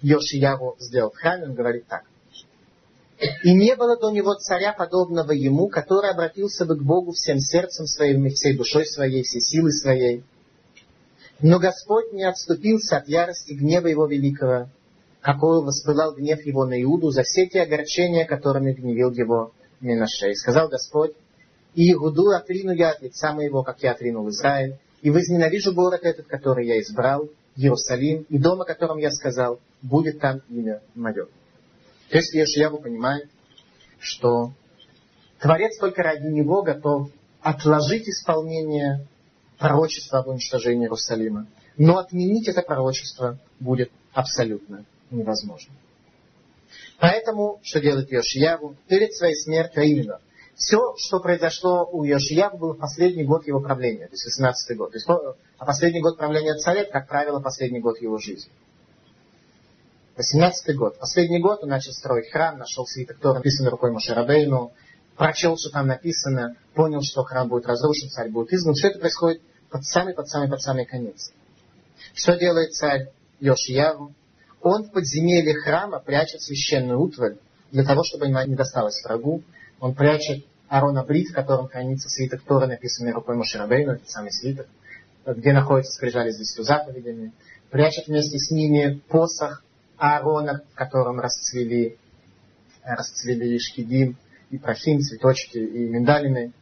Йошияру 0.00 0.76
сделал 0.78 1.10
в 1.10 1.16
храме, 1.16 1.46
он 1.46 1.54
говорит 1.54 1.86
так. 1.88 2.04
И 3.42 3.52
не 3.52 3.74
было 3.74 3.98
до 3.98 4.10
него 4.10 4.34
царя, 4.34 4.72
подобного 4.72 5.32
ему, 5.32 5.68
который 5.68 6.10
обратился 6.10 6.64
бы 6.64 6.76
к 6.76 6.82
Богу 6.82 7.12
всем 7.12 7.40
сердцем 7.40 7.86
своим, 7.86 8.28
всей 8.30 8.56
душой 8.56 8.86
своей, 8.86 9.24
всей 9.24 9.40
силой 9.40 9.72
своей, 9.72 10.22
но 11.40 11.58
Господь 11.58 12.12
не 12.12 12.24
отступился 12.24 12.96
от 12.96 13.08
ярости 13.08 13.52
гнева 13.52 13.86
Его 13.86 14.06
великого, 14.06 14.68
какой 15.20 15.62
воспылал 15.62 16.14
гнев 16.14 16.44
Его 16.44 16.64
на 16.64 16.80
Иуду 16.82 17.10
за 17.10 17.22
все 17.22 17.46
те 17.46 17.62
огорчения, 17.62 18.24
которыми 18.24 18.72
гневил 18.72 19.12
Его 19.12 19.52
Минаше. 19.80 20.30
И 20.30 20.34
сказал 20.34 20.68
Господь, 20.68 21.12
и 21.74 21.92
Иуду 21.92 22.30
отрину 22.30 22.72
я 22.72 22.90
от 22.90 23.02
лица 23.02 23.32
моего, 23.32 23.62
как 23.62 23.82
я 23.82 23.92
отринул 23.92 24.28
Израиль, 24.30 24.78
и 25.02 25.10
возненавижу 25.10 25.72
город 25.72 26.00
этот, 26.02 26.26
который 26.26 26.66
я 26.66 26.80
избрал, 26.80 27.28
Иерусалим, 27.54 28.24
и 28.28 28.38
дом, 28.38 28.60
о 28.60 28.64
котором 28.64 28.98
я 28.98 29.10
сказал, 29.10 29.60
будет 29.82 30.20
там 30.20 30.42
имя 30.48 30.80
мое. 30.94 31.26
То 32.08 32.16
есть 32.16 32.32
Ешьяву 32.32 32.78
понимает, 32.78 33.28
что 33.98 34.52
Творец 35.40 35.76
только 35.78 36.02
ради 36.02 36.26
него 36.26 36.62
готов 36.62 37.10
отложить 37.40 38.08
исполнение 38.08 39.06
пророчество 39.58 40.20
об 40.20 40.28
уничтожении 40.28 40.84
Иерусалима. 40.84 41.46
Но 41.76 41.98
отменить 41.98 42.48
это 42.48 42.62
пророчество 42.62 43.38
будет 43.60 43.90
абсолютно 44.12 44.84
невозможно. 45.10 45.74
Поэтому, 46.98 47.60
что 47.62 47.80
делает 47.80 48.10
Йошияву? 48.10 48.76
Перед 48.88 49.14
своей 49.14 49.34
смертью, 49.36 49.82
а 49.82 49.84
именно, 49.84 50.20
все, 50.56 50.94
что 50.96 51.20
произошло 51.20 51.88
у 51.90 52.02
Йошияву, 52.02 52.58
было 52.58 52.72
в 52.74 52.78
последний 52.78 53.24
год 53.24 53.46
его 53.46 53.60
правления, 53.60 54.06
то 54.06 54.14
есть 54.14 54.24
18 54.24 54.76
год. 54.76 54.90
То 54.90 54.96
есть, 54.96 55.08
а 55.08 55.64
последний 55.64 56.00
год 56.00 56.18
правления 56.18 56.54
царя, 56.54 56.84
как 56.84 57.08
правило, 57.08 57.40
последний 57.40 57.80
год 57.80 58.00
его 58.00 58.18
жизни. 58.18 58.50
18 60.16 60.76
год. 60.76 60.98
Последний 60.98 61.38
год 61.38 61.62
он 61.62 61.68
начал 61.68 61.92
строить 61.92 62.32
храм, 62.32 62.58
нашел 62.58 62.84
свиток 62.86 63.18
Тора, 63.18 63.36
написанный 63.36 63.70
рукой 63.70 63.92
Мошерабейну, 63.92 64.72
прочел, 65.16 65.56
что 65.56 65.70
там 65.70 65.86
написано, 65.86 66.56
понял, 66.74 67.02
что 67.02 67.22
храм 67.22 67.48
будет 67.48 67.66
разрушен, 67.66 68.08
царь 68.08 68.28
будет 68.28 68.52
изгнан. 68.52 68.74
Все 68.74 68.88
это 68.88 68.98
происходит 68.98 69.40
под 69.70 69.84
самый, 69.84 70.14
под 70.14 70.28
самый, 70.28 70.48
под 70.48 70.60
самый 70.60 70.86
конец. 70.86 71.32
Что 72.14 72.36
делает 72.36 72.72
царь 72.72 73.08
Йошияву? 73.40 74.14
Он 74.60 74.84
в 74.84 74.92
подземелье 74.92 75.54
храма 75.54 76.00
прячет 76.00 76.42
священную 76.42 77.00
утварь 77.00 77.36
для 77.70 77.84
того, 77.84 78.02
чтобы 78.02 78.26
она 78.26 78.44
не 78.44 78.54
досталась 78.54 79.02
врагу. 79.04 79.42
Он 79.80 79.94
прячет 79.94 80.44
Арона 80.68 81.04
Брит, 81.04 81.30
в 81.30 81.34
котором 81.34 81.68
хранится 81.68 82.08
свиток 82.08 82.42
Тора, 82.42 82.66
написанный 82.66 83.12
рукой 83.12 83.36
Мошерабейну, 83.36 83.92
этот 83.92 84.10
самый 84.10 84.32
свиток, 84.32 84.66
где 85.26 85.52
находится 85.52 85.92
скрижали 85.92 86.30
с 86.30 86.38
десятью 86.38 86.64
заповедями. 86.64 87.32
Прячет 87.70 88.06
вместе 88.06 88.38
с 88.38 88.50
ними 88.50 89.00
посох 89.08 89.62
Аарона, 89.96 90.62
в 90.72 90.74
котором 90.74 91.20
расцвели, 91.20 91.96
расцвели 92.84 93.58
шкидим, 93.58 94.16
и 94.50 94.58
прохим, 94.58 95.00
цветочки 95.00 95.58
и 95.58 95.88
миндалины, 95.88 96.52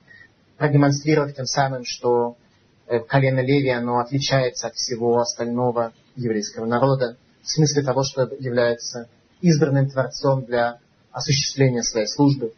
продемонстрировав 0.56 1.34
тем 1.34 1.46
самым, 1.46 1.84
что 1.84 2.32
э, 2.32 2.45
колено 3.08 3.40
Леви, 3.40 3.70
оно 3.70 3.98
отличается 3.98 4.68
от 4.68 4.74
всего 4.74 5.18
остального 5.18 5.92
еврейского 6.14 6.66
народа 6.66 7.16
в 7.42 7.50
смысле 7.50 7.82
того, 7.82 8.02
что 8.02 8.22
является 8.38 9.08
избранным 9.40 9.88
Творцом 9.88 10.44
для 10.44 10.78
осуществления 11.12 11.82
своей 11.82 12.06
службы. 12.06 12.52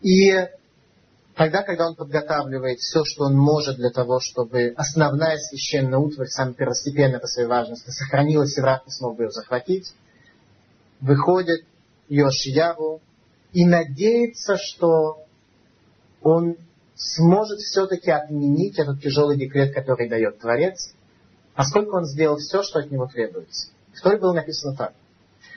И 0.00 0.32
тогда, 1.34 1.62
когда 1.62 1.88
он 1.88 1.94
подготавливает 1.94 2.80
все, 2.80 3.04
что 3.04 3.24
он 3.24 3.36
может 3.36 3.76
для 3.76 3.90
того, 3.90 4.20
чтобы 4.20 4.74
основная 4.76 5.38
священная 5.38 5.98
утварь, 5.98 6.28
самая 6.28 6.54
первостепенная 6.54 7.20
по 7.20 7.26
своей 7.26 7.48
важности, 7.48 7.90
сохранилась, 7.90 8.56
и 8.56 8.60
враг 8.60 8.84
не 8.86 8.92
смог 8.92 9.16
бы 9.16 9.24
ее 9.24 9.30
захватить, 9.30 9.94
выходит 11.00 11.64
Йошияву 12.08 13.00
и 13.52 13.64
надеется, 13.64 14.56
что 14.56 15.24
он 16.22 16.56
сможет 17.02 17.58
все-таки 17.60 18.10
отменить 18.10 18.78
этот 18.78 19.00
тяжелый 19.02 19.36
декрет, 19.36 19.74
который 19.74 20.08
дает 20.08 20.38
Творец, 20.38 20.94
поскольку 21.54 21.96
он 21.96 22.04
сделал 22.04 22.36
все, 22.36 22.62
что 22.62 22.78
от 22.78 22.90
него 22.90 23.06
требуется. 23.06 23.68
В 23.92 24.00
Торе 24.00 24.18
было 24.18 24.32
написано 24.32 24.76
так. 24.76 24.94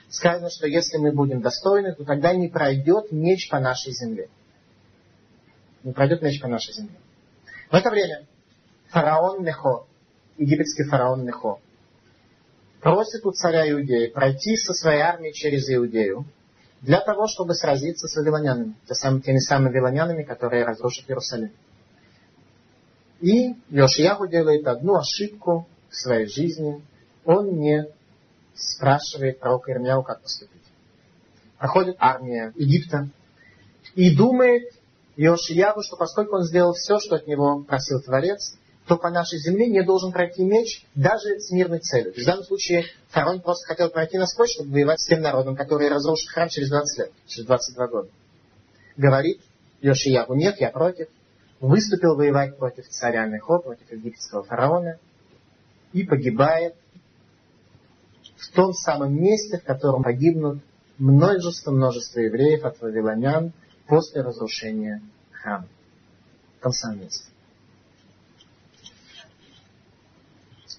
Сказано, 0.08 0.50
что 0.50 0.66
если 0.66 0.98
мы 0.98 1.12
будем 1.12 1.40
достойны, 1.40 1.94
то 1.94 2.04
тогда 2.04 2.34
не 2.34 2.48
пройдет 2.48 3.12
меч 3.12 3.48
по 3.48 3.60
нашей 3.60 3.92
земле. 3.92 4.28
Не 5.84 5.92
пройдет 5.92 6.22
меч 6.22 6.40
по 6.40 6.48
нашей 6.48 6.74
земле. 6.74 6.96
В 7.70 7.74
это 7.74 7.90
время 7.90 8.26
фараон 8.88 9.44
Нехо, 9.44 9.86
египетский 10.36 10.84
фараон 10.84 11.24
Нехо, 11.24 11.58
просит 12.80 13.24
у 13.24 13.32
царя 13.32 13.70
Иудеи 13.70 14.08
пройти 14.08 14.56
со 14.56 14.74
своей 14.74 15.00
армией 15.00 15.32
через 15.32 15.68
Иудею 15.70 16.24
для 16.86 17.00
того, 17.00 17.26
чтобы 17.26 17.54
сразиться 17.54 18.06
с 18.06 18.14
вавилонянами, 18.14 18.74
теми 19.20 19.38
самыми 19.38 19.70
вавилонянами, 19.70 20.22
которые 20.22 20.64
разрушат 20.64 21.10
Иерусалим. 21.10 21.50
И 23.20 23.56
Йошияху 23.70 24.28
делает 24.28 24.66
одну 24.68 24.94
ошибку 24.94 25.66
в 25.90 25.96
своей 25.96 26.28
жизни. 26.28 26.80
Он 27.24 27.58
не 27.58 27.88
спрашивает 28.54 29.40
пророка 29.40 29.72
Ирмияу, 29.72 30.04
как 30.04 30.22
поступить. 30.22 30.62
Проходит 31.58 31.96
армия 31.98 32.52
Египта 32.54 33.08
и 33.96 34.16
думает 34.16 34.72
Йошияву, 35.16 35.82
что 35.82 35.96
поскольку 35.96 36.36
он 36.36 36.44
сделал 36.44 36.72
все, 36.74 37.00
что 37.00 37.16
от 37.16 37.26
него 37.26 37.64
просил 37.64 38.00
Творец, 38.00 38.56
то 38.86 38.96
по 38.96 39.10
нашей 39.10 39.38
земле 39.40 39.68
не 39.68 39.82
должен 39.82 40.12
пройти 40.12 40.44
меч 40.44 40.86
даже 40.94 41.40
с 41.40 41.50
мирной 41.50 41.80
целью. 41.80 42.12
В 42.12 42.24
данном 42.24 42.44
случае 42.44 42.84
фараон 43.08 43.40
просто 43.40 43.66
хотел 43.66 43.90
пройти 43.90 44.16
насквозь, 44.16 44.52
чтобы 44.52 44.70
воевать 44.70 45.00
с 45.00 45.06
тем 45.06 45.22
народом, 45.22 45.56
который 45.56 45.88
разрушит 45.88 46.28
храм 46.30 46.48
через 46.48 46.70
20 46.70 46.98
лет, 46.98 47.12
через 47.26 47.46
22 47.46 47.86
года. 47.88 48.08
Говорит 48.96 49.40
Йошияву, 49.80 50.34
нет, 50.34 50.60
я 50.60 50.70
против. 50.70 51.08
Выступил 51.58 52.16
воевать 52.16 52.56
против 52.58 52.86
царя 52.88 53.26
Нехо, 53.26 53.58
против 53.58 53.90
египетского 53.90 54.44
фараона 54.44 54.98
и 55.92 56.04
погибает 56.04 56.74
в 58.36 58.52
том 58.52 58.72
самом 58.72 59.14
месте, 59.14 59.58
в 59.58 59.64
котором 59.64 60.02
погибнут 60.02 60.62
множество-множество 60.98 62.20
евреев 62.20 62.64
от 62.64 62.80
вавилонян 62.80 63.52
после 63.86 64.22
разрушения 64.22 65.02
храма. 65.32 65.66
В 66.60 66.62
том 66.62 66.72
самом 66.72 67.00
месте. 67.00 67.30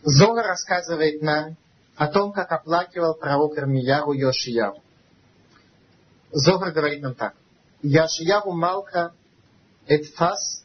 Зора 0.03 0.43
рассказывает 0.43 1.21
нам 1.21 1.57
о 1.95 2.07
том, 2.07 2.31
как 2.31 2.51
оплакивал 2.51 3.15
пророк 3.15 3.57
Ирмияру 3.57 4.13
Йошияру. 4.13 4.81
Зора 6.31 6.71
говорит 6.71 7.01
нам 7.01 7.15
так. 7.15 7.33
Яшияру 7.81 8.51
Малка 8.51 9.13
Эдфас 9.87 10.63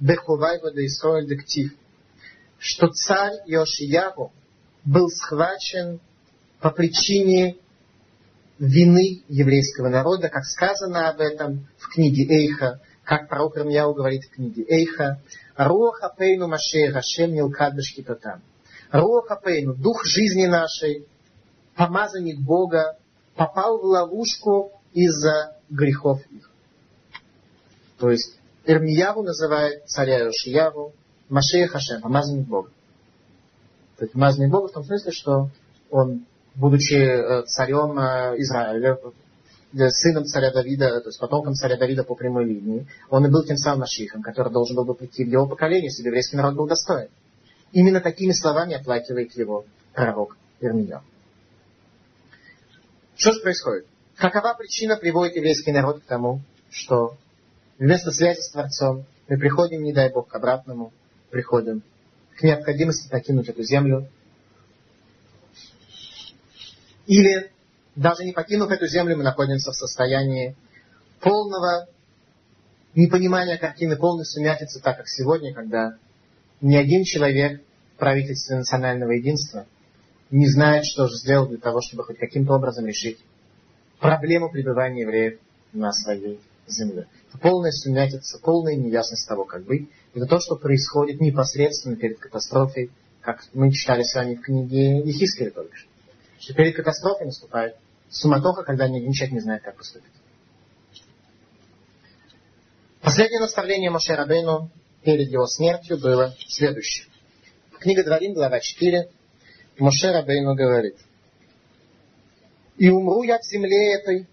Бехувай 0.00 0.60
Вадаисроэль 0.60 1.28
Дектив. 1.28 1.72
Что 2.58 2.88
царь 2.88 3.42
Йошияру 3.46 4.32
был 4.84 5.08
схвачен 5.08 6.00
по 6.60 6.70
причине 6.70 7.56
вины 8.58 9.22
еврейского 9.28 9.88
народа, 9.88 10.28
как 10.28 10.44
сказано 10.44 11.08
об 11.08 11.20
этом 11.20 11.66
в 11.78 11.88
книге 11.88 12.24
Эйха, 12.28 12.80
как 13.04 13.28
пророк 13.28 13.56
Рамьяу 13.56 13.94
говорит 13.94 14.24
в 14.24 14.30
книге 14.30 14.64
Эйха, 14.68 15.20
Роха 15.56 16.08
Пейну 16.08 16.48
Машея 16.48 16.92
Гашем 16.92 17.32
Нилкад 17.34 17.74
Бешкитотам. 18.94 19.00
Роха 19.00 19.36
Пейну, 19.36 19.74
дух 19.74 20.04
жизни 20.04 20.46
нашей, 20.46 21.06
помазанник 21.76 22.40
Бога, 22.40 22.96
попал 23.34 23.78
в 23.78 23.84
ловушку 23.84 24.72
из-за 24.92 25.56
грехов 25.70 26.20
их. 26.30 26.50
То 27.98 28.10
есть 28.10 28.38
Ирмияву 28.64 29.22
называет 29.22 29.86
царя 29.86 30.24
Йошияву 30.24 30.92
Машея 31.28 31.68
Хашем, 31.68 32.02
помазанник 32.02 32.46
Бога. 32.46 32.70
То 33.96 34.04
есть 34.04 34.12
помазанник 34.12 34.50
Бога 34.50 34.68
в 34.68 34.72
том 34.72 34.84
смысле, 34.84 35.12
что 35.12 35.50
он, 35.90 36.26
будучи 36.54 36.94
э, 36.94 37.44
царем 37.46 37.98
э, 37.98 38.36
Израиля, 38.38 38.98
э, 39.72 39.88
сыном 39.90 40.24
царя 40.24 40.52
Давида, 40.52 41.00
то 41.00 41.08
есть 41.08 41.18
потомком 41.18 41.54
царя 41.54 41.76
Давида 41.76 42.04
по 42.04 42.14
прямой 42.14 42.44
линии, 42.44 42.86
он 43.10 43.26
и 43.26 43.30
был 43.30 43.44
тем 43.44 43.56
самым 43.56 43.80
Машихом, 43.80 44.22
который 44.22 44.52
должен 44.52 44.76
был 44.76 44.84
бы 44.84 44.94
прийти 44.94 45.24
в 45.24 45.28
его 45.28 45.46
поколение, 45.46 45.86
если 45.86 46.04
еврейский 46.04 46.36
народ 46.36 46.54
был 46.54 46.66
достоин. 46.66 47.08
Именно 47.74 48.00
такими 48.00 48.30
словами 48.30 48.74
оплакивает 48.74 49.36
его 49.36 49.66
пророк 49.94 50.36
Ирмия. 50.60 51.02
Что 53.16 53.32
же 53.32 53.40
происходит? 53.40 53.86
Какова 54.14 54.54
причина 54.54 54.96
приводит 54.96 55.34
еврейский 55.34 55.72
народ 55.72 56.00
к 56.00 56.04
тому, 56.04 56.40
что 56.70 57.16
вместо 57.76 58.12
связи 58.12 58.38
с 58.38 58.50
Творцом 58.50 59.04
мы 59.26 59.38
приходим, 59.38 59.82
не 59.82 59.92
дай 59.92 60.08
Бог, 60.12 60.28
к 60.28 60.34
обратному, 60.36 60.92
приходим 61.30 61.82
к 62.36 62.44
необходимости 62.44 63.08
покинуть 63.08 63.48
эту 63.48 63.64
землю. 63.64 64.08
Или 67.06 67.50
даже 67.96 68.24
не 68.24 68.30
покинув 68.30 68.70
эту 68.70 68.86
землю, 68.86 69.16
мы 69.16 69.24
находимся 69.24 69.72
в 69.72 69.74
состоянии 69.74 70.54
полного 71.18 71.88
непонимания 72.94 73.58
картины, 73.58 73.96
полной 73.96 74.26
сумятицы, 74.26 74.80
так 74.80 74.96
как 74.96 75.08
сегодня, 75.08 75.52
когда 75.52 75.98
ни 76.60 76.76
один 76.76 77.04
человек 77.04 77.62
в 77.94 77.98
правительстве 77.98 78.56
национального 78.56 79.12
единства 79.12 79.66
не 80.30 80.48
знает, 80.48 80.84
что 80.84 81.06
же 81.06 81.16
сделать 81.16 81.50
для 81.50 81.58
того, 81.58 81.80
чтобы 81.80 82.04
хоть 82.04 82.18
каким-то 82.18 82.54
образом 82.54 82.86
решить 82.86 83.18
проблему 84.00 84.50
пребывания 84.50 85.02
евреев 85.02 85.38
на 85.72 85.92
своей 85.92 86.40
земле. 86.66 87.06
Это 87.28 87.38
полная 87.38 87.70
сумятица, 87.70 88.38
полная 88.42 88.76
неясность 88.76 89.28
того, 89.28 89.44
как 89.44 89.64
быть. 89.64 89.88
Это 90.14 90.26
то, 90.26 90.40
что 90.40 90.56
происходит 90.56 91.20
непосредственно 91.20 91.96
перед 91.96 92.18
катастрофой, 92.18 92.90
как 93.20 93.44
мы 93.52 93.70
читали 93.72 94.02
с 94.02 94.14
вами 94.14 94.34
в 94.34 94.42
книге 94.42 94.98
Ехискеля 94.98 95.50
только 95.50 95.76
что. 95.76 95.88
Что 96.38 96.54
перед 96.54 96.76
катастрофой 96.76 97.26
наступает 97.26 97.76
суматоха, 98.08 98.62
когда 98.62 98.88
ни 98.88 98.98
один 98.98 99.12
человек 99.12 99.34
не 99.34 99.40
знает, 99.40 99.62
как 99.62 99.76
поступить. 99.76 100.12
Последнее 103.00 103.40
наставление 103.40 103.90
Моше 103.90 104.14
Рабейну 104.14 104.70
перед 105.04 105.30
его 105.30 105.46
смертью 105.46 105.98
было 105.98 106.34
следующее. 106.48 107.06
Книга 107.78 108.02
Дворим, 108.02 108.32
глава 108.32 108.58
4, 108.60 109.10
Моше 109.78 110.10
Рабейну 110.10 110.54
говорит, 110.54 110.96
«И 112.78 112.88
умру 112.88 113.22
я 113.22 113.38
в 113.38 113.44
земле 113.44 113.94
этой, 113.94 114.26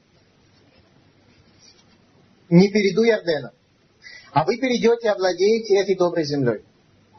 не 2.50 2.72
перейду 2.72 3.04
Ярдена, 3.04 3.52
а 4.32 4.46
вы 4.46 4.58
перейдете 4.58 5.08
и 5.08 5.10
овладеете 5.10 5.78
этой 5.78 5.96
доброй 5.96 6.24
землей». 6.24 6.64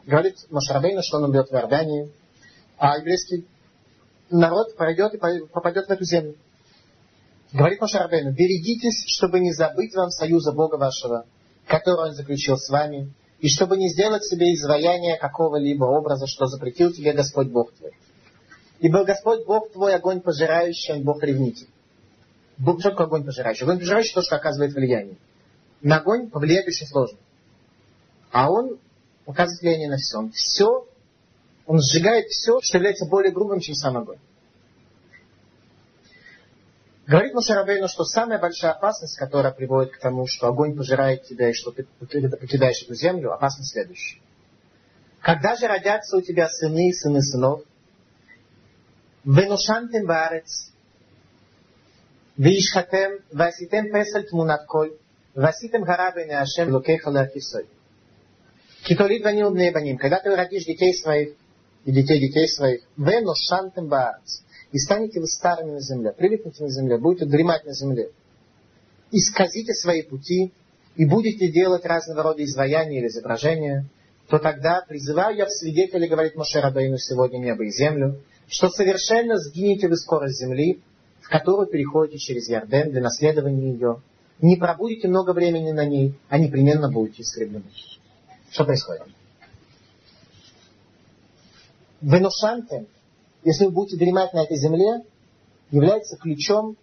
Говорит 0.05 0.35
Моше 0.49 0.73
Рабейну, 0.73 1.01
что 1.03 1.17
он 1.17 1.25
умрет 1.25 1.49
в 1.49 1.53
Иордании, 1.53 2.11
а 2.77 2.97
еврейский 2.97 3.45
народ 4.29 4.75
пройдет 4.75 5.13
и 5.13 5.17
попадет 5.17 5.87
в 5.87 5.91
эту 5.91 6.03
землю. 6.03 6.35
Говорит 7.51 7.79
Моше 7.79 7.99
Рабейну, 7.99 8.31
берегитесь, 8.31 9.03
чтобы 9.15 9.39
не 9.39 9.53
забыть 9.53 9.93
вам 9.93 10.09
союза 10.09 10.51
Бога 10.53 10.75
вашего, 10.75 11.25
который 11.67 12.09
он 12.09 12.13
заключил 12.15 12.57
с 12.57 12.67
вами, 12.69 13.13
и 13.43 13.49
чтобы 13.49 13.75
не 13.75 13.89
сделать 13.89 14.23
себе 14.23 14.53
изваяние 14.53 15.17
какого-либо 15.17 15.83
образа, 15.83 16.27
что 16.27 16.45
запретил 16.45 16.93
тебе 16.93 17.11
Господь 17.11 17.49
Бог 17.49 17.73
твой. 17.73 17.91
Ибо 18.79 19.03
Господь 19.03 19.45
Бог 19.45 19.69
твой 19.69 19.95
огонь 19.95 20.21
пожирающий, 20.21 20.93
он 20.93 21.03
Бог 21.03 21.21
ревнитель. 21.21 21.67
Бог, 22.57 22.79
что 22.79 22.91
такое 22.91 23.07
огонь 23.07 23.25
пожирающий? 23.25 23.65
Огонь 23.65 23.79
пожирающий 23.79 24.13
то, 24.13 24.21
что 24.21 24.37
оказывает 24.37 24.73
влияние. 24.73 25.17
На 25.81 25.97
огонь 25.97 26.29
повлиять 26.29 26.69
очень 26.69 26.87
сложно. 26.87 27.17
А 28.31 28.49
он 28.49 28.79
оказывает 29.25 29.61
влияние 29.61 29.89
на 29.89 29.97
все. 29.97 30.19
Он 30.19 30.31
все, 30.31 30.87
он 31.65 31.81
сжигает 31.81 32.27
все, 32.27 32.61
что 32.61 32.77
является 32.77 33.05
более 33.09 33.33
грубым, 33.33 33.59
чем 33.59 33.75
сам 33.75 33.97
огонь. 33.97 34.19
Говорит 37.06 37.32
Мушарабейну, 37.32 37.88
что 37.88 38.04
самая 38.04 38.38
большая 38.38 38.72
опасность, 38.72 39.16
которая 39.16 39.52
приводит 39.52 39.92
к 39.94 39.98
тому, 39.98 40.26
что 40.26 40.46
огонь 40.46 40.76
пожирает 40.76 41.24
тебя 41.24 41.48
и 41.48 41.54
что 41.54 41.70
ты 41.70 41.86
покидаешь 42.00 42.82
эту 42.82 42.94
землю, 42.94 43.32
опасность 43.32 43.72
следующая. 43.72 44.20
Когда 45.20 45.56
же 45.56 45.66
родятся 45.66 46.18
у 46.18 46.20
тебя 46.20 46.48
сыны 46.48 46.90
и 46.90 46.92
сыны 46.92 47.22
сынов, 47.22 47.62
ונושנתם 49.26 50.06
בארץ, 50.06 50.70
וישחתם, 52.38 53.10
ועשיתם 53.32 53.84
פסל 53.92 54.22
תמונת 54.22 54.60
קול, 54.66 54.90
ועשיתם 55.36 55.78
הרע 55.88 56.10
בעיני 56.14 56.34
השם 56.34 56.68
אלוקיך 56.68 57.08
להכיסוי. 57.08 57.62
Китолит 58.84 59.22
ванил 59.22 59.50
бнебаним. 59.50 59.98
Когда 59.98 60.20
ты 60.20 60.34
родишь 60.34 60.64
детей 60.64 60.94
своих 60.94 61.34
и 61.84 61.92
детей 61.92 62.20
детей 62.20 62.48
своих, 62.48 62.82
вену 62.96 63.34
шантем 63.34 63.88
баарц. 63.88 64.40
И 64.73 64.79
станете 64.79 65.19
вы 65.19 65.27
старыми 65.27 65.71
на 65.71 65.81
земле, 65.81 66.13
привыкнете 66.17 66.63
на 66.63 66.69
земле, 66.69 66.97
будете 66.97 67.25
дремать 67.25 67.63
на 67.63 67.73
земле. 67.73 68.09
Исказите 69.11 69.73
свои 69.75 70.01
пути 70.01 70.51
и 70.95 71.05
будете 71.05 71.51
делать 71.51 71.85
разного 71.85 72.23
рода 72.23 72.43
изваяния 72.43 72.99
или 72.99 73.07
изображения, 73.07 73.85
то 74.29 74.39
тогда 74.39 74.83
призываю 74.87 75.37
я 75.37 75.45
в 75.45 75.51
свидетели, 75.51 76.07
говорит 76.07 76.35
Моше 76.35 76.59
Рабейну 76.59 76.97
сегодня 76.97 77.37
небо 77.37 77.63
и 77.63 77.69
землю, 77.69 78.19
что 78.47 78.69
совершенно 78.69 79.37
сгинете 79.37 79.87
вы 79.87 79.95
скорость 79.95 80.39
земли, 80.39 80.81
в 81.21 81.29
которую 81.29 81.67
переходите 81.67 82.17
через 82.17 82.49
Ярден 82.49 82.89
для 82.89 83.01
наследования 83.01 83.73
ее. 83.73 84.01
Не 84.41 84.55
пробудете 84.55 85.07
много 85.07 85.33
времени 85.33 85.71
на 85.71 85.85
ней, 85.85 86.15
а 86.29 86.39
непременно 86.39 86.91
будете 86.91 87.21
истреблены. 87.21 87.65
Что 88.49 88.65
происходит? 88.65 89.03
Венушанте, 92.01 92.87
если 93.43 93.65
вы 93.65 93.71
будете 93.71 93.97
дремать 93.97 94.33
на 94.33 94.43
этой 94.43 94.57
земле, 94.57 95.03
является 95.71 96.17
ключом 96.17 96.77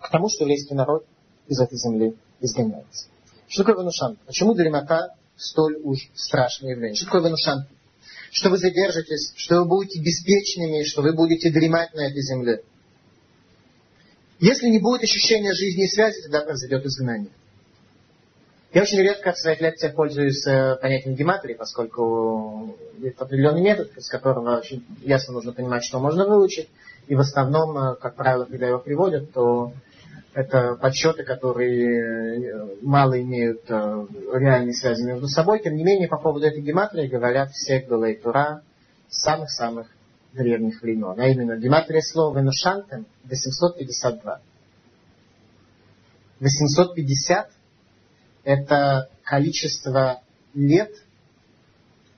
к 0.00 0.10
тому, 0.10 0.28
что 0.28 0.44
еврейский 0.44 0.74
народ 0.74 1.06
из 1.46 1.60
этой 1.60 1.78
земли 1.78 2.16
изгоняется. 2.40 3.06
Что 3.48 3.64
такое 3.64 3.82
венушант? 3.82 4.18
Почему 4.26 4.54
дремота 4.54 5.14
столь 5.36 5.76
уж 5.82 6.10
страшное 6.14 6.72
явление? 6.72 6.96
Что 6.96 7.06
такое 7.06 7.22
венушант? 7.22 7.68
Что 8.30 8.50
вы 8.50 8.58
задержитесь, 8.58 9.32
что 9.36 9.60
вы 9.60 9.66
будете 9.66 10.00
беспечными, 10.00 10.84
что 10.84 11.02
вы 11.02 11.12
будете 11.12 11.50
дремать 11.50 11.92
на 11.94 12.08
этой 12.08 12.22
земле. 12.22 12.62
Если 14.40 14.68
не 14.68 14.80
будет 14.80 15.02
ощущения 15.02 15.52
жизни 15.52 15.84
и 15.84 15.88
связи, 15.88 16.22
тогда 16.22 16.40
произойдет 16.40 16.84
изгнание. 16.84 17.30
Я 18.72 18.80
очень 18.80 19.00
редко 19.00 19.32
в 19.32 19.38
своих 19.38 19.60
лекциях 19.60 19.94
пользуюсь 19.94 20.46
э, 20.46 20.76
понятием 20.76 21.14
гематрии, 21.14 21.52
поскольку 21.52 22.74
это 23.02 23.24
определенный 23.24 23.60
метод, 23.60 23.94
из 23.98 24.08
которого 24.08 24.56
очень 24.56 24.82
ясно 25.02 25.34
нужно 25.34 25.52
понимать, 25.52 25.84
что 25.84 25.98
можно 25.98 26.26
выучить. 26.26 26.70
И 27.06 27.14
в 27.14 27.20
основном, 27.20 27.76
э, 27.76 27.96
как 27.96 28.14
правило, 28.14 28.46
когда 28.46 28.68
его 28.68 28.78
приводят, 28.78 29.30
то 29.32 29.74
это 30.32 30.76
подсчеты, 30.80 31.22
которые 31.22 32.00
э, 32.00 32.76
мало 32.80 33.20
имеют 33.20 33.68
реальной 33.68 34.72
связи 34.72 35.02
между 35.02 35.28
собой. 35.28 35.60
Тем 35.62 35.76
не 35.76 35.84
менее, 35.84 36.08
по 36.08 36.16
поводу 36.16 36.46
этой 36.46 36.62
гематрии 36.62 37.08
говорят 37.08 37.50
все 37.50 37.80
Галей 37.80 38.14
Тура 38.14 38.62
самых-самых 39.10 39.86
древних 40.32 40.80
времен. 40.80 41.20
А 41.20 41.28
именно, 41.28 41.58
гематрия 41.58 42.00
слова 42.00 42.38
Венушантем 42.38 43.04
852. 43.24 44.40
850 46.40 47.50
это 48.44 49.08
количество 49.24 50.22
лет, 50.54 50.90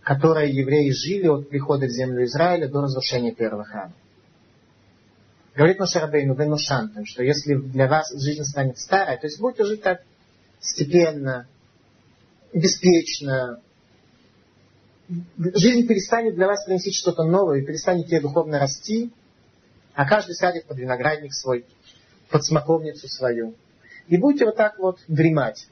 которое 0.03 0.47
евреи 0.47 0.91
жили 0.91 1.29
от 1.29 1.49
прихода 1.49 1.87
в 1.87 1.91
землю 1.91 2.25
Израиля 2.25 2.69
до 2.69 2.83
разрушения 2.83 3.33
первого 3.33 3.65
храма. 3.65 3.93
Говорит 5.55 5.79
Машарабейну 5.79 6.35
Бенушантам, 6.35 7.07
что 7.07 7.23
если 7.23 7.55
для 7.55 7.87
вас 7.87 8.13
жизнь 8.13 8.43
станет 8.43 8.79
старой, 8.79 9.19
то 9.19 9.27
есть 9.27 9.41
будете 9.41 9.65
жить 9.65 9.83
так 9.83 10.03
степенно, 10.61 11.47
беспечно, 12.53 13.61
жизнь 15.39 15.87
перестанет 15.87 16.35
для 16.35 16.49
вас 16.49 16.65
приносить 16.65 16.97
что-то 16.97 17.25
новое, 17.25 17.65
перестанете 17.65 18.21
духовно 18.21 18.59
расти, 18.59 19.13
а 19.95 20.09
каждый 20.09 20.35
сядет 20.35 20.67
под 20.67 20.79
виноградник 20.79 21.33
свой, 21.33 21.65
под 22.31 22.45
смоковницу 22.45 23.07
свою. 23.09 23.55
И 24.09 24.17
будете 24.17 24.47
вот 24.47 24.57
так 24.57 24.79
вот 24.79 24.99
дремать 25.07 25.69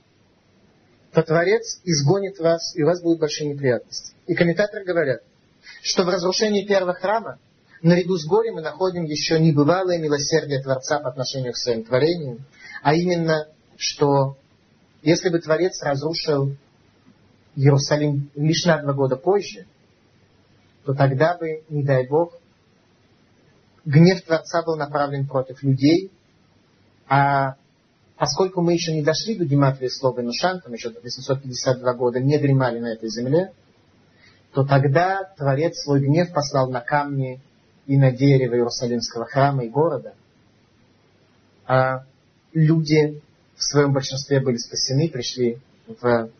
то 1.13 1.23
Творец 1.23 1.81
изгонит 1.85 2.39
вас, 2.39 2.75
и 2.75 2.83
у 2.83 2.87
вас 2.87 3.03
будут 3.03 3.21
большие 3.21 3.51
неприятности. 3.51 4.15
И 4.27 4.35
комментаторы 4.35 4.85
говорят, 4.85 5.21
что 5.83 6.05
в 6.05 6.09
разрушении 6.09 6.67
первого 6.67 6.95
храма 6.95 7.39
наряду 7.83 8.17
с 8.17 8.27
горем 8.27 8.55
мы 8.55 8.63
находим 8.63 9.05
еще 9.05 9.39
небывалое 9.39 9.99
милосердие 9.99 10.63
Творца 10.63 11.01
по 11.01 11.11
отношению 11.11 11.53
к 11.53 11.59
своим 11.59 11.85
творениям, 11.85 12.45
а 12.83 12.95
именно, 12.95 13.49
что 13.77 14.39
если 15.03 15.29
бы 15.29 15.39
Творец 15.41 15.83
разрушил 15.83 16.57
Иерусалим 17.57 18.31
лишь 18.35 18.65
на 18.65 18.81
два 18.81 18.95
года 18.95 19.17
позже, 19.17 19.67
то 20.85 20.95
тогда 20.95 21.37
бы, 21.37 21.63
не 21.69 21.85
дай 21.85 22.07
Бог, 22.09 22.33
гнев 23.85 24.23
Творца 24.23 24.63
был 24.63 24.77
направлен 24.77 25.27
против 25.27 25.63
людей, 25.63 26.11
а 27.07 27.57
поскольку 28.23 28.63
мы 28.63 28.75
еще 28.75 28.93
не 28.93 29.03
дошли 29.03 29.35
до 29.35 29.45
гематрии 29.45 29.89
слова 29.89 30.21
Нушан, 30.21 30.61
там 30.61 30.73
еще 30.73 30.91
852 30.91 31.95
года 31.95 32.21
не 32.21 32.39
дремали 32.39 32.79
на 32.79 32.93
этой 32.93 33.09
земле, 33.09 33.53
то 34.53 34.65
тогда 34.65 35.25
Творец 35.37 35.79
свой 35.79 35.99
гнев 35.99 36.33
послал 36.33 36.71
на 36.71 36.81
камни 36.81 37.41
и 37.89 37.97
на 37.99 38.13
дерево 38.13 38.55
Иерусалимского 38.55 39.25
храма 39.25 39.65
и 39.65 39.69
города. 39.69 40.15
А 41.67 42.05
люди 42.53 43.21
в 43.57 43.63
своем 43.65 43.93
большинстве 43.93 44.39
были 44.39 44.59
спасены, 44.59 45.09
пришли 45.09 45.59
в 45.89 46.31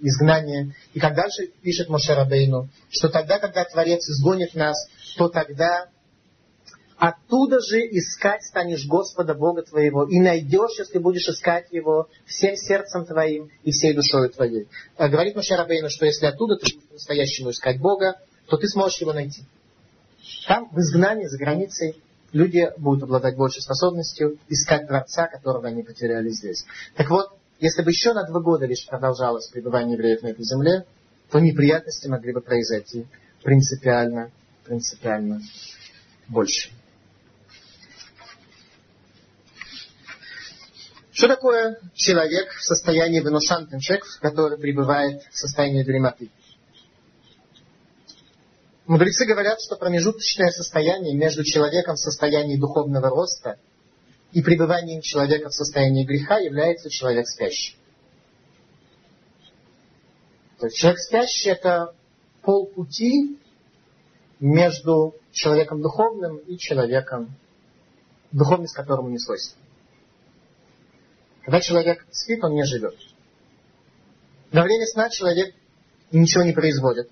изгнание. 0.00 0.74
И 0.94 0.98
как 0.98 1.14
дальше 1.14 1.48
пишет 1.60 1.90
Моше 1.90 2.14
Рабейну, 2.14 2.70
что 2.88 3.10
тогда, 3.10 3.38
когда 3.38 3.66
Творец 3.66 4.08
изгонит 4.08 4.54
нас, 4.54 4.88
то 5.18 5.28
тогда 5.28 5.88
Оттуда 7.02 7.58
же 7.58 7.80
искать 7.80 8.44
станешь 8.44 8.86
Господа 8.86 9.34
Бога 9.34 9.62
твоего, 9.62 10.04
и 10.04 10.20
найдешь, 10.20 10.78
если 10.78 11.00
будешь 11.00 11.28
искать 11.28 11.66
Его 11.72 12.06
всем 12.26 12.54
сердцем 12.54 13.04
твоим 13.04 13.50
и 13.64 13.72
всей 13.72 13.92
душой 13.92 14.28
твоей. 14.28 14.68
А 14.96 15.08
говорит 15.08 15.34
Маша 15.34 15.56
Рабейна, 15.56 15.88
что 15.88 16.06
если 16.06 16.26
оттуда 16.26 16.54
ты 16.54 16.60
будешь 16.60 16.86
по-настоящему 16.86 17.50
искать 17.50 17.80
Бога, 17.80 18.20
то 18.46 18.56
ты 18.56 18.68
сможешь 18.68 19.00
Его 19.00 19.12
найти. 19.12 19.42
Там, 20.46 20.68
в 20.70 20.78
изгнании, 20.78 21.26
за 21.26 21.38
границей, 21.38 22.00
люди 22.30 22.70
будут 22.76 23.02
обладать 23.02 23.36
большей 23.36 23.62
способностью 23.62 24.38
искать 24.48 24.86
Творца, 24.86 25.26
которого 25.26 25.66
они 25.66 25.82
потеряли 25.82 26.28
здесь. 26.28 26.64
Так 26.94 27.10
вот, 27.10 27.30
если 27.58 27.82
бы 27.82 27.90
еще 27.90 28.12
на 28.12 28.22
два 28.28 28.38
года 28.38 28.64
лишь 28.64 28.86
продолжалось 28.86 29.48
пребывание 29.48 29.94
евреев 29.94 30.22
на 30.22 30.28
этой 30.28 30.44
земле, 30.44 30.86
то 31.32 31.40
неприятности 31.40 32.06
могли 32.06 32.32
бы 32.32 32.42
произойти 32.42 33.08
принципиально, 33.42 34.30
принципиально 34.64 35.40
больше. 36.28 36.70
Что 41.22 41.28
такое 41.28 41.78
человек 41.94 42.50
в 42.50 42.64
состоянии 42.64 43.20
выношантным, 43.20 43.78
человек, 43.78 44.04
который 44.20 44.58
пребывает 44.58 45.22
в 45.30 45.38
состоянии 45.38 45.84
дремоты? 45.84 46.32
Мудрецы 48.86 49.24
говорят, 49.24 49.60
что 49.60 49.76
промежуточное 49.76 50.50
состояние 50.50 51.14
между 51.14 51.44
человеком 51.44 51.94
в 51.94 52.00
состоянии 52.00 52.56
духовного 52.58 53.08
роста 53.08 53.56
и 54.32 54.42
пребыванием 54.42 55.00
человека 55.00 55.50
в 55.50 55.54
состоянии 55.54 56.04
греха 56.04 56.38
является 56.38 56.90
человек 56.90 57.28
спящий. 57.28 57.76
То 60.58 60.66
есть 60.66 60.76
человек 60.76 60.98
спящий 60.98 61.50
это 61.50 61.94
полпути 62.42 63.38
между 64.40 65.14
человеком 65.30 65.82
духовным 65.82 66.38
и 66.38 66.58
человеком, 66.58 67.32
духовность 68.32 68.74
которому 68.74 69.08
не 69.08 69.20
свойственна. 69.20 69.61
Когда 71.44 71.60
человек 71.60 72.06
спит, 72.10 72.42
он 72.44 72.54
не 72.54 72.64
живет. 72.64 72.96
Во 74.52 74.62
время 74.62 74.86
сна 74.86 75.10
человек 75.10 75.54
ничего 76.10 76.44
не 76.44 76.52
производит. 76.52 77.10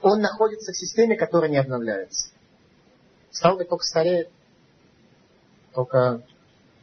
Он 0.00 0.20
находится 0.20 0.72
в 0.72 0.76
системе, 0.76 1.16
которая 1.16 1.50
не 1.50 1.56
обновляется. 1.56 2.30
Стал 3.30 3.56
быть, 3.56 3.68
только 3.68 3.84
стареет, 3.84 4.30
только 5.74 6.22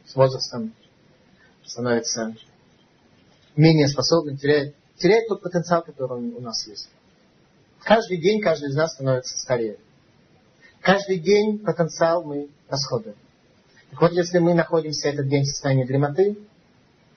с 0.04 0.14
возрастом 0.14 0.74
становится 1.64 2.34
менее 3.56 3.88
способным, 3.88 4.36
теряет, 4.36 4.74
теряет 4.96 5.28
тот 5.28 5.42
потенциал, 5.42 5.82
который 5.82 6.30
у 6.30 6.40
нас 6.40 6.66
есть. 6.66 6.88
Каждый 7.80 8.18
день 8.18 8.40
каждый 8.40 8.68
из 8.68 8.76
нас 8.76 8.92
становится 8.92 9.38
старее. 9.38 9.78
Каждый 10.82 11.18
день 11.18 11.58
потенциал 11.58 12.22
мы 12.22 12.50
расходуем. 12.68 13.16
Так 13.90 14.00
вот, 14.00 14.12
если 14.12 14.38
мы 14.38 14.54
находимся 14.54 15.08
этот 15.08 15.28
день 15.28 15.42
в 15.42 15.46
состоянии 15.46 15.84
дремоты, 15.84 16.36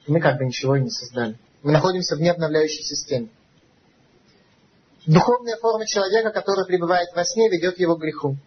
мы 0.10 0.20
как 0.20 0.38
бы 0.38 0.46
ничего 0.46 0.76
и 0.76 0.82
не 0.82 0.90
создали. 0.90 1.38
Мы 1.64 1.72
находимся 1.72 2.16
в 2.16 2.22
необновляющей 2.22 2.84
системе. 2.84 3.30
Духовная 5.06 5.58
форма 5.58 5.86
человека, 5.86 6.32
который 6.32 6.66
пребывает 6.66 7.10
во 7.16 7.24
сне, 7.26 7.50
ведет 7.50 7.80
его 7.80 7.96
к 7.96 8.02
греху. 8.02 8.38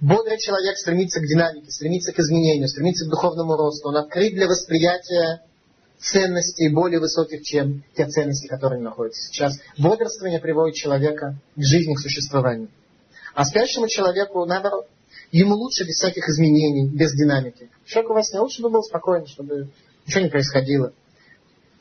Бодрый 0.00 0.38
человек 0.38 0.76
стремится 0.76 1.20
к 1.20 1.26
динамике, 1.26 1.70
стремится 1.70 2.12
к 2.12 2.18
изменению, 2.18 2.68
стремится 2.68 3.06
к 3.06 3.10
духовному 3.10 3.56
росту. 3.56 3.88
Он 3.88 3.96
открыт 3.96 4.34
для 4.34 4.46
восприятия 4.46 5.42
ценностей 5.98 6.68
более 6.68 7.00
высоких, 7.00 7.42
чем 7.42 7.82
те 7.96 8.06
ценности, 8.06 8.46
которые 8.46 8.82
находятся 8.82 9.22
сейчас. 9.22 9.58
Бодрствование 9.78 10.40
приводит 10.40 10.74
человека 10.74 11.36
к 11.56 11.62
жизни, 11.62 11.94
к 11.94 12.00
существованию. 12.00 12.68
А 13.34 13.44
спящему 13.44 13.88
человеку, 13.88 14.44
наоборот, 14.44 14.86
Ему 15.32 15.54
лучше 15.54 15.84
без 15.84 15.96
всяких 15.96 16.28
изменений, 16.28 16.88
без 16.88 17.12
динамики. 17.12 17.70
Человек 17.84 18.10
у 18.10 18.14
вас 18.14 18.32
не 18.32 18.38
лучше 18.38 18.62
бы 18.62 18.70
был 18.70 18.82
спокоен, 18.82 19.26
чтобы 19.26 19.68
ничего 20.06 20.22
не 20.22 20.30
происходило. 20.30 20.92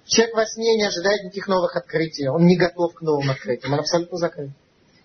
Человек 0.05 0.35
во 0.35 0.45
сне 0.45 0.75
не 0.75 0.83
ожидает 0.83 1.23
никаких 1.23 1.47
новых 1.47 1.75
открытий. 1.75 2.27
Он 2.27 2.45
не 2.45 2.57
готов 2.57 2.93
к 2.93 3.01
новым 3.01 3.29
открытиям. 3.29 3.73
Он 3.73 3.79
абсолютно 3.79 4.17
закрыт. 4.17 4.49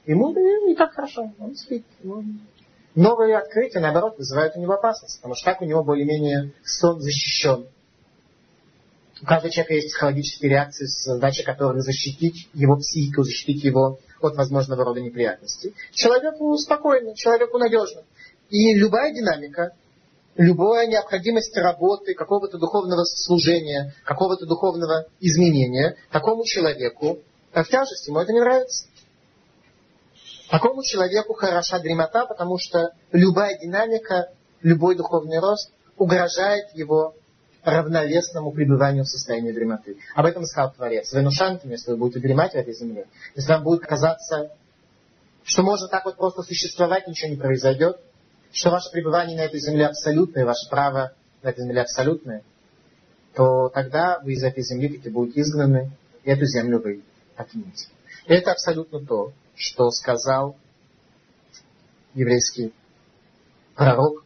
Ему 0.07 0.32
да, 0.32 0.41
не 0.41 0.74
так 0.74 0.93
хорошо. 0.93 1.32
Он 1.39 1.55
спит. 1.55 1.84
Новые 2.95 3.36
открытия, 3.36 3.78
наоборот, 3.78 4.18
вызывают 4.18 4.57
у 4.57 4.61
него 4.61 4.72
опасность. 4.72 5.18
Потому 5.18 5.34
что 5.34 5.45
так 5.45 5.61
у 5.61 5.64
него 5.64 5.84
более-менее 5.84 6.53
сон 6.64 7.01
защищен. 7.01 7.66
У 9.20 9.26
каждого 9.26 9.53
человека 9.53 9.74
есть 9.74 9.89
психологические 9.89 10.51
реакции, 10.51 10.86
задача 10.86 11.43
которых 11.45 11.82
защитить 11.82 12.49
его 12.55 12.76
психику, 12.76 13.22
защитить 13.22 13.64
его 13.64 13.99
от 14.20 14.36
возможного 14.36 14.84
рода 14.84 15.01
неприятностей. 15.01 15.74
Человеку 15.93 16.57
спокойно, 16.57 17.14
человеку 17.14 17.59
надежно. 17.59 18.03
И 18.51 18.74
любая 18.74 19.12
динамика, 19.12 19.72
любая 20.36 20.86
необходимость 20.86 21.57
работы, 21.57 22.14
какого-то 22.14 22.59
духовного 22.59 23.05
служения, 23.05 23.94
какого-то 24.05 24.46
духовного 24.46 25.07
изменения, 25.20 25.96
такому 26.11 26.44
человеку 26.44 27.18
в 27.53 27.64
тяжести 27.64 28.11
ему 28.11 28.20
это 28.20 28.32
не 28.32 28.40
нравится. 28.40 28.86
Такому 30.51 30.82
человеку 30.82 31.34
хороша 31.34 31.78
дремота, 31.78 32.24
потому 32.26 32.59
что 32.59 32.92
любая 33.12 33.59
динамика, 33.59 34.30
любой 34.62 34.96
духовный 34.96 35.40
рост 35.40 35.70
угрожает 35.96 36.74
его 36.74 37.14
равновесному 37.62 38.53
пребыванию 38.53 39.05
в 39.05 39.09
состоянии 39.09 39.53
дремоты. 39.53 39.99
Об 40.14 40.24
этом 40.24 40.44
сказал 40.44 40.72
Творец. 40.72 41.12
Венушантами, 41.12 41.72
если 41.72 41.90
вы 41.90 41.99
будете 41.99 42.20
дремать 42.20 42.53
в 42.53 42.57
этой 42.57 42.72
земле, 42.72 43.09
если 43.34 43.53
вам 43.53 43.64
будет 43.64 43.82
казаться, 43.82 44.53
что 45.42 45.62
можно 45.62 45.88
так 45.88 46.05
вот 46.05 46.16
просто 46.16 46.42
существовать, 46.42 47.07
ничего 47.09 47.30
не 47.30 47.36
произойдет, 47.36 48.01
что 48.53 48.70
ваше 48.70 48.90
пребывание 48.90 49.36
на 49.36 49.42
этой 49.42 49.61
земле 49.61 49.86
абсолютное, 49.86 50.44
ваше 50.44 50.68
право 50.68 51.12
на 51.42 51.49
этой 51.49 51.64
земле 51.64 51.82
абсолютное, 51.82 52.42
то 53.34 53.68
тогда 53.68 54.18
вы 54.20 54.32
из 54.32 54.42
этой 54.42 54.62
земли 54.62 54.88
таки 54.88 55.11
будете 55.11 55.40
изгнаны, 55.40 55.90
и 56.24 56.30
эту 56.30 56.44
землю 56.46 56.80
вы 56.80 57.03
покинете. 57.36 57.88
Это 58.26 58.53
абсолютно 58.53 59.01
то, 59.01 59.32
что 59.55 59.90
сказал 59.90 60.57
еврейский 62.14 62.72
пророк, 63.74 64.24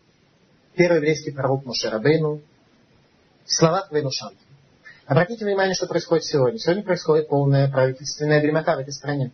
первый 0.75 0.97
еврейский 0.97 1.31
пророк 1.31 1.65
Мушерабейну, 1.65 2.41
в 3.45 3.53
словах 3.53 3.93
Вейнушанта. 3.93 4.39
Обратите 5.07 5.45
внимание, 5.45 5.75
что 5.75 5.87
происходит 5.87 6.25
сегодня. 6.25 6.59
Сегодня 6.59 6.83
происходит 6.83 7.29
полная 7.29 7.71
правительственная 7.71 8.41
дремота 8.41 8.77
в 8.77 8.79
этой 8.79 8.93
стране. 8.93 9.33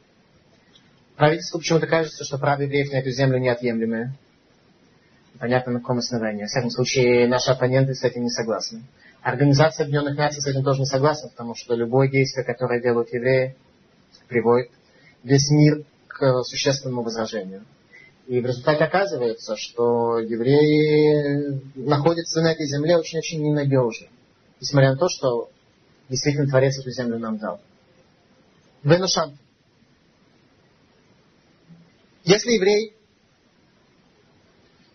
Правительству 1.16 1.58
почему-то 1.58 1.86
кажется, 1.86 2.24
что 2.24 2.38
право 2.38 2.62
евреев 2.62 2.90
на 2.90 2.96
эту 2.96 3.10
землю 3.10 3.38
неотъемлемое. 3.38 4.14
Понятно, 5.38 5.72
на 5.72 5.80
каком 5.80 5.98
основании. 5.98 6.44
В 6.44 6.48
всяком 6.48 6.70
случае, 6.70 7.28
наши 7.28 7.50
оппоненты 7.50 7.94
с 7.94 8.02
этим 8.02 8.22
не 8.22 8.30
согласны. 8.30 8.82
Организация 9.22 9.84
Объединенных 9.84 10.16
Наций 10.16 10.42
с 10.42 10.46
этим 10.46 10.64
тоже 10.64 10.80
не 10.80 10.86
согласна, 10.86 11.28
потому 11.28 11.54
что 11.54 11.74
любое 11.74 12.08
действие, 12.08 12.44
которое 12.44 12.80
делают 12.80 13.12
евреи, 13.12 13.56
приводит 14.28 14.70
весь 15.22 15.48
мир 15.50 15.84
к 16.08 16.42
существенному 16.42 17.02
возражению. 17.02 17.64
И 18.26 18.40
в 18.40 18.46
результате 18.46 18.84
оказывается, 18.84 19.56
что 19.56 20.18
евреи 20.18 21.60
находятся 21.76 22.42
на 22.42 22.52
этой 22.52 22.66
земле 22.66 22.96
очень-очень 22.96 23.42
ненадежно. 23.42 24.08
Несмотря 24.60 24.92
на 24.92 24.98
то, 24.98 25.08
что 25.08 25.50
действительно 26.08 26.48
Творец 26.48 26.78
эту 26.78 26.90
землю 26.90 27.18
нам 27.18 27.38
дал. 27.38 27.60
Венушант. 28.82 29.34
Если 32.24 32.52
еврей 32.52 32.97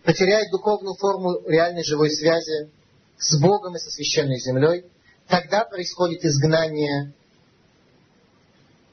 потеряет 0.04 0.50
духовную 0.50 0.94
форму 0.94 1.40
реальной 1.46 1.82
живой 1.82 2.10
связи 2.10 2.70
с 3.16 3.40
Богом 3.40 3.74
и 3.74 3.78
со 3.78 3.90
священной 3.90 4.38
землей, 4.38 4.84
тогда 5.26 5.64
происходит 5.64 6.24
изгнание 6.24 7.12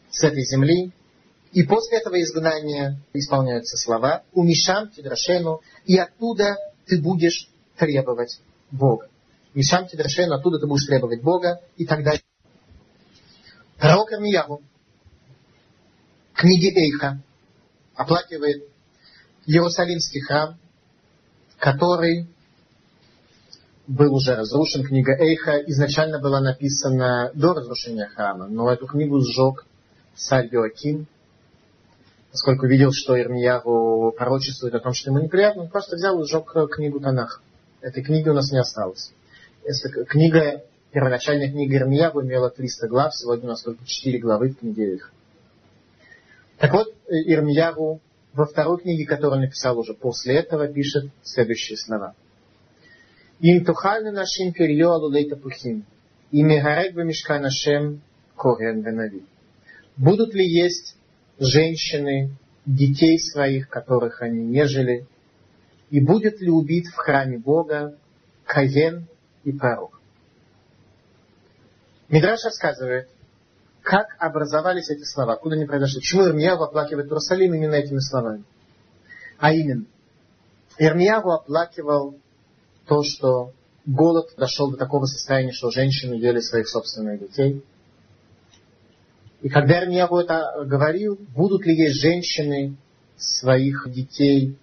с 0.09 0.23
этой 0.23 0.43
земли, 0.45 0.91
и 1.51 1.63
после 1.63 1.97
этого 1.97 2.21
изгнания 2.21 3.01
исполняются 3.13 3.77
слова 3.77 4.23
«Умишам 4.31 4.89
Тидрашену», 4.89 5.61
и 5.85 5.97
оттуда 5.97 6.55
ты 6.85 7.01
будешь 7.01 7.49
требовать 7.77 8.39
Бога. 8.71 9.09
Мишам 9.53 9.87
Тидрашену, 9.87 10.35
оттуда 10.35 10.59
ты 10.59 10.67
будешь 10.67 10.85
требовать 10.85 11.21
Бога, 11.21 11.61
и 11.75 11.85
так 11.85 12.03
далее. 12.03 12.21
Пророк 13.77 14.13
Армиягу, 14.13 14.61
книги 16.33 16.71
Эйха, 16.73 17.21
оплакивает 17.95 18.65
Иерусалимский 19.45 20.21
храм, 20.21 20.57
который 21.61 22.27
был 23.85 24.15
уже 24.15 24.35
разрушен. 24.35 24.83
Книга 24.83 25.13
Эйха 25.13 25.59
изначально 25.67 26.19
была 26.19 26.41
написана 26.41 27.31
до 27.35 27.53
разрушения 27.53 28.07
храма, 28.07 28.47
но 28.47 28.71
эту 28.71 28.87
книгу 28.87 29.19
сжег 29.19 29.63
царь 30.15 30.49
Биоким, 30.49 31.05
поскольку 32.31 32.65
видел, 32.65 32.89
что 32.91 33.15
Ирмияру 33.15 34.11
пророчествует 34.17 34.73
о 34.73 34.79
том, 34.79 34.93
что 34.93 35.11
ему 35.11 35.19
неприятно, 35.19 35.63
он 35.63 35.69
просто 35.69 35.97
взял 35.97 36.19
и 36.19 36.25
сжег 36.25 36.51
книгу 36.71 36.99
Танах. 36.99 37.43
Этой 37.81 38.03
книги 38.03 38.27
у 38.27 38.33
нас 38.33 38.51
не 38.51 38.59
осталось. 38.59 39.13
Если 39.63 40.03
книга, 40.05 40.63
первоначальная 40.91 41.51
книга 41.51 41.75
Ирмияру 41.75 42.23
имела 42.23 42.49
300 42.49 42.87
глав, 42.87 43.15
сегодня 43.15 43.45
у 43.45 43.49
нас 43.49 43.61
только 43.61 43.85
4 43.85 44.17
главы 44.17 44.49
в 44.49 44.57
книге 44.57 44.95
их. 44.95 45.11
Так 46.57 46.73
вот, 46.73 46.87
Ирмияру 47.07 48.01
во 48.33 48.45
второй 48.45 48.79
книге, 48.79 49.05
которую 49.05 49.41
написал 49.41 49.77
уже 49.77 49.93
после 49.93 50.35
этого, 50.35 50.67
пишет 50.67 51.11
следующие 51.23 51.77
слова. 51.77 52.15
Им 53.39 53.65
тухальны 53.65 54.11
нашим 54.11 54.53
перьё 54.53 54.91
алулей 54.91 55.29
тапухим, 55.29 55.85
и 56.31 56.43
мегарек 56.43 56.93
бамишка 56.93 57.39
нашем 57.39 58.01
корен 58.35 58.81
венави. 58.81 59.23
Будут 59.97 60.33
ли 60.33 60.45
есть 60.45 60.95
женщины, 61.39 62.31
детей 62.65 63.19
своих, 63.19 63.67
которых 63.69 64.21
они 64.21 64.43
нежели, 64.45 65.05
и 65.89 65.99
будет 65.99 66.39
ли 66.39 66.49
убит 66.49 66.85
в 66.87 66.95
храме 66.95 67.37
Бога 67.37 67.97
Каен 68.45 69.07
и 69.43 69.51
пророк. 69.51 69.99
Мидраш 72.09 72.43
рассказывает, 72.43 73.09
как 73.83 74.15
образовались 74.19 74.89
эти 74.89 75.03
слова, 75.03 75.33
откуда 75.33 75.55
они 75.55 75.65
произошли, 75.65 75.99
почему 75.99 76.23
Ирмияву 76.25 76.63
оплакивает 76.63 77.07
Иерусалим 77.07 77.53
именно 77.53 77.75
этими 77.75 77.99
словами. 77.99 78.43
А 79.39 79.53
именно, 79.53 79.85
Ирмияву 80.77 81.31
оплакивал 81.31 82.15
то, 82.85 83.03
что 83.03 83.53
голод 83.85 84.29
дошел 84.37 84.69
до 84.71 84.77
такого 84.77 85.05
состояния, 85.05 85.51
что 85.51 85.71
женщины 85.71 86.13
ели 86.13 86.39
своих 86.39 86.67
собственных 86.67 87.19
детей– 87.19 87.63
и 89.41 89.49
когда 89.49 89.83
Ирмиягу 89.83 90.17
это 90.17 90.63
говорил, 90.65 91.17
будут 91.35 91.65
ли 91.65 91.75
есть 91.75 91.99
женщины 91.99 92.75
своих 93.17 93.87
детей, 93.91 94.55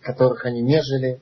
которых 0.00 0.46
они 0.46 0.62
нежели, 0.62 1.20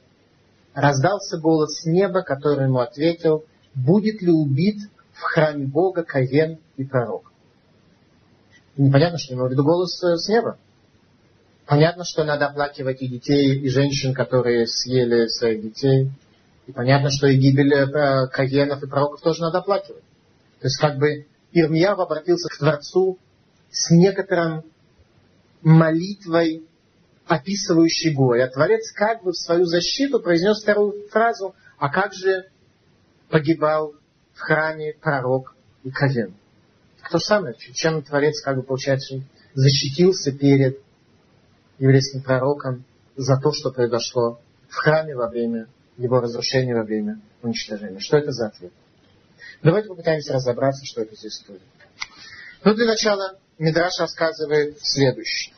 раздался 0.72 1.38
голос 1.38 1.80
с 1.80 1.84
неба, 1.84 2.22
который 2.22 2.66
ему 2.66 2.78
ответил, 2.78 3.44
будет 3.74 4.22
ли 4.22 4.30
убит 4.30 4.78
в 5.20 5.22
храме 5.22 5.66
Бога 5.66 6.02
Каен 6.02 6.58
и 6.76 6.84
пророк. 6.84 7.30
Непонятно, 8.76 9.18
что 9.18 9.34
ему 9.34 9.46
в 9.46 9.50
виду 9.50 9.62
голос 9.62 10.02
э, 10.02 10.16
с 10.16 10.28
неба. 10.28 10.58
Понятно, 11.66 12.04
что 12.04 12.24
надо 12.24 12.46
оплакивать 12.46 13.02
и 13.02 13.08
детей, 13.08 13.60
и 13.60 13.68
женщин, 13.68 14.14
которые 14.14 14.66
съели 14.66 15.26
своих 15.28 15.62
детей. 15.62 16.10
И 16.66 16.72
понятно, 16.72 17.10
что 17.10 17.26
и 17.26 17.36
гибель 17.36 17.74
э, 17.74 18.28
Каенов 18.28 18.82
и 18.82 18.88
пророков 18.88 19.20
тоже 19.20 19.42
надо 19.42 19.58
оплакивать. 19.58 20.02
То 20.60 20.66
есть 20.66 20.78
как 20.78 20.96
бы 20.98 21.26
Ирмияв 21.52 21.98
обратился 21.98 22.48
к 22.48 22.58
Творцу 22.58 23.18
с 23.70 23.90
некоторым 23.90 24.64
молитвой, 25.62 26.64
описывающей 27.26 28.14
горе. 28.14 28.44
А 28.44 28.48
Творец 28.48 28.90
как 28.92 29.22
бы 29.22 29.32
в 29.32 29.36
свою 29.36 29.66
защиту 29.66 30.20
произнес 30.20 30.62
вторую 30.62 31.06
фразу, 31.08 31.54
а 31.78 31.90
как 31.90 32.14
же 32.14 32.46
погибал 33.28 33.94
в 34.40 34.42
храме 34.42 34.94
пророк 34.94 35.54
и 35.84 35.90
Кавен. 35.90 36.34
То 37.10 37.18
самое, 37.18 37.54
чем 37.74 38.02
Творец, 38.02 38.40
как 38.40 38.56
бы, 38.56 38.62
получается, 38.62 39.20
защитился 39.54 40.32
перед 40.32 40.80
еврейским 41.78 42.22
пророком 42.22 42.84
за 43.16 43.38
то, 43.38 43.52
что 43.52 43.70
произошло 43.70 44.40
в 44.68 44.74
храме 44.76 45.14
во 45.14 45.28
время 45.28 45.66
его 45.98 46.20
разрушения, 46.20 46.74
во 46.74 46.84
время 46.84 47.20
уничтожения. 47.42 48.00
Что 48.00 48.16
это 48.16 48.32
за 48.32 48.46
ответ? 48.46 48.72
Давайте 49.62 49.88
попытаемся 49.88 50.32
разобраться, 50.32 50.86
что 50.86 51.02
это 51.02 51.14
за 51.16 51.28
история. 51.28 51.60
Ну, 52.64 52.74
для 52.74 52.86
начала 52.86 53.38
Мидраш 53.58 53.98
рассказывает 53.98 54.78
следующее, 54.80 55.54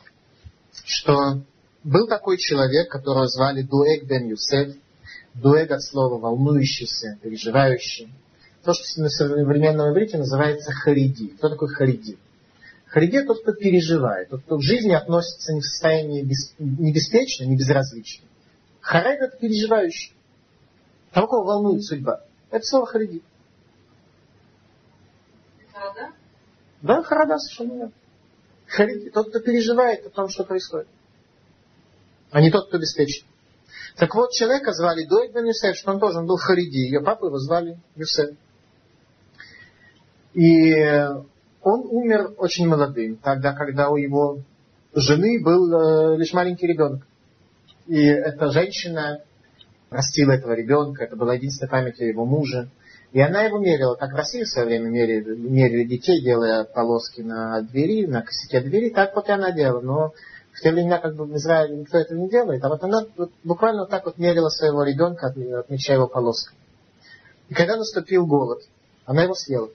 что 0.85 1.41
был 1.83 2.07
такой 2.07 2.37
человек, 2.37 2.89
которого 2.89 3.27
звали 3.27 3.61
Дуэг 3.61 4.03
бен 4.05 4.27
Юсеф, 4.27 4.75
Дуэг 5.35 5.71
от 5.71 5.83
слова 5.83 6.19
волнующийся, 6.19 7.17
переживающий. 7.21 8.13
То, 8.63 8.73
что 8.73 9.01
на 9.01 9.09
современном 9.09 9.91
иврите 9.91 10.17
называется 10.17 10.71
хариди. 10.71 11.29
Кто 11.37 11.49
такой 11.49 11.67
хариди? 11.67 12.17
Хариди 12.87 13.23
тот, 13.23 13.41
кто 13.41 13.51
переживает, 13.53 14.29
тот, 14.29 14.43
кто 14.43 14.57
в 14.57 14.61
жизни 14.61 14.93
относится 14.93 15.53
не 15.53 15.59
в 15.59 15.65
состоянии 15.65 16.23
без, 16.23 16.53
не 16.59 16.93
беспечно, 16.93 17.43
не 17.43 17.57
безразлично. 17.57 18.25
Харед 18.79 19.19
это 19.19 19.37
переживающий. 19.37 20.13
Того, 21.11 21.27
кого 21.27 21.43
волнует 21.43 21.83
судьба. 21.83 22.21
Это 22.51 22.63
слово 22.65 22.85
хариди. 22.85 23.21
Да, 26.81 27.01
харада 27.03 27.37
совершенно 27.39 27.85
нет. 27.85 27.91
Хариди, 28.67 29.09
тот, 29.09 29.29
кто 29.29 29.39
переживает 29.39 30.05
о 30.05 30.09
том, 30.09 30.29
что 30.29 30.43
происходит, 30.43 30.87
а 32.31 32.41
не 32.41 32.51
тот, 32.51 32.67
кто 32.67 32.77
обеспечен. 32.77 33.25
Так 33.95 34.13
вот, 34.15 34.31
человека 34.31 34.71
звали 34.73 35.05
Дойд 35.05 35.33
бен 35.33 35.45
Юсеф, 35.45 35.75
что 35.75 35.91
он 35.91 35.99
тоже 35.99 36.19
он 36.19 36.27
был 36.27 36.37
Хариди. 36.37 36.77
Ее 36.77 37.01
папу 37.01 37.27
его 37.27 37.37
звали 37.37 37.77
Юсеф. 37.95 38.35
И 40.33 40.73
он 41.61 41.87
умер 41.89 42.33
очень 42.37 42.67
молодым, 42.67 43.17
тогда, 43.17 43.53
когда 43.53 43.89
у 43.89 43.95
его 43.95 44.39
жены 44.93 45.41
был 45.43 45.71
э, 45.73 46.17
лишь 46.17 46.33
маленький 46.33 46.67
ребенок. 46.67 47.01
И 47.87 48.03
эта 48.03 48.51
женщина 48.51 49.21
растила 49.89 50.31
этого 50.31 50.53
ребенка, 50.53 51.03
это 51.03 51.15
была 51.15 51.35
единственная 51.35 51.69
память 51.69 51.99
о 52.01 52.05
его 52.05 52.25
муже. 52.25 52.69
И 53.11 53.21
она 53.21 53.43
его 53.43 53.59
мерила, 53.59 53.93
как 53.93 54.11
в 54.11 54.15
России 54.15 54.43
в 54.43 54.47
свое 54.47 54.67
время 54.67 54.89
мерили, 54.89 55.35
мерили 55.35 55.83
детей, 55.83 56.21
делая 56.21 56.63
полоски 56.63 57.21
на 57.21 57.61
двери, 57.61 58.07
на 58.07 58.23
косяке 58.23 58.61
двери, 58.61 58.89
так 58.89 59.15
вот 59.15 59.29
и 59.29 59.31
она 59.31 59.51
делала. 59.51 59.81
Но 59.81 60.13
в 60.51 60.59
те 60.61 60.71
времена 60.71 60.97
как 60.97 61.15
бы 61.15 61.25
в 61.25 61.35
Израиле 61.35 61.77
никто 61.77 61.99
этого 61.99 62.17
не 62.17 62.29
делает, 62.29 62.63
а 62.63 62.69
вот 62.69 62.83
она 62.83 63.05
буквально 63.43 63.85
так 63.85 64.05
вот 64.05 64.17
мерила 64.17 64.49
своего 64.49 64.83
ребенка, 64.83 65.27
отмечая 65.27 65.97
его 65.97 66.07
полоской. 66.07 66.57
И 67.49 67.53
когда 67.53 67.77
наступил 67.77 68.25
голод, 68.25 68.61
она 69.05 69.23
его 69.23 69.35
съела. 69.35 69.69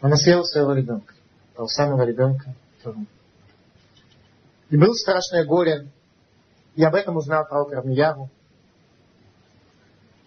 Она 0.00 0.16
съела 0.16 0.42
своего 0.44 0.72
ребенка, 0.72 1.14
того 1.54 1.68
самого 1.68 2.02
ребенка. 2.02 2.54
И 4.70 4.76
было 4.76 4.94
страшное 4.94 5.44
горе. 5.44 5.88
И 6.76 6.84
об 6.84 6.94
этом 6.94 7.16
узнал 7.16 7.46
пророк 7.46 7.72
Равнияру. 7.72 8.30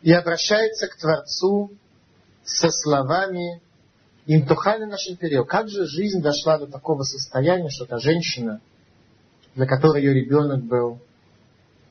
И 0.01 0.11
обращается 0.11 0.87
к 0.87 0.97
Творцу 0.97 1.71
со 2.43 2.69
словами 2.69 3.61
им 4.25 4.45
тухали 4.45 4.85
наш 4.85 5.07
империал. 5.07 5.45
Как 5.45 5.69
же 5.69 5.85
жизнь 5.85 6.21
дошла 6.21 6.57
до 6.57 6.67
такого 6.67 7.03
состояния, 7.03 7.69
что 7.69 7.85
та 7.85 7.99
женщина, 7.99 8.61
для 9.55 9.65
которой 9.65 10.01
ее 10.01 10.13
ребенок 10.13 10.63
был 10.63 10.99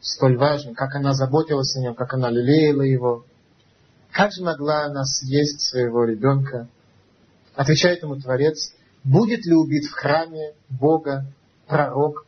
столь 0.00 0.36
важен, 0.36 0.74
как 0.74 0.94
она 0.94 1.14
заботилась 1.14 1.76
о 1.76 1.80
нем, 1.80 1.94
как 1.94 2.14
она 2.14 2.30
лелеяла 2.30 2.82
его, 2.82 3.24
как 4.10 4.32
же 4.32 4.42
могла 4.42 4.84
она 4.84 5.04
съесть 5.04 5.60
своего 5.60 6.04
ребенка? 6.04 6.68
Отвечает 7.54 8.02
ему 8.02 8.16
Творец, 8.16 8.72
будет 9.04 9.44
ли 9.44 9.54
убит 9.54 9.84
в 9.84 9.92
храме 9.92 10.54
Бога 10.68 11.26
пророк 11.66 12.26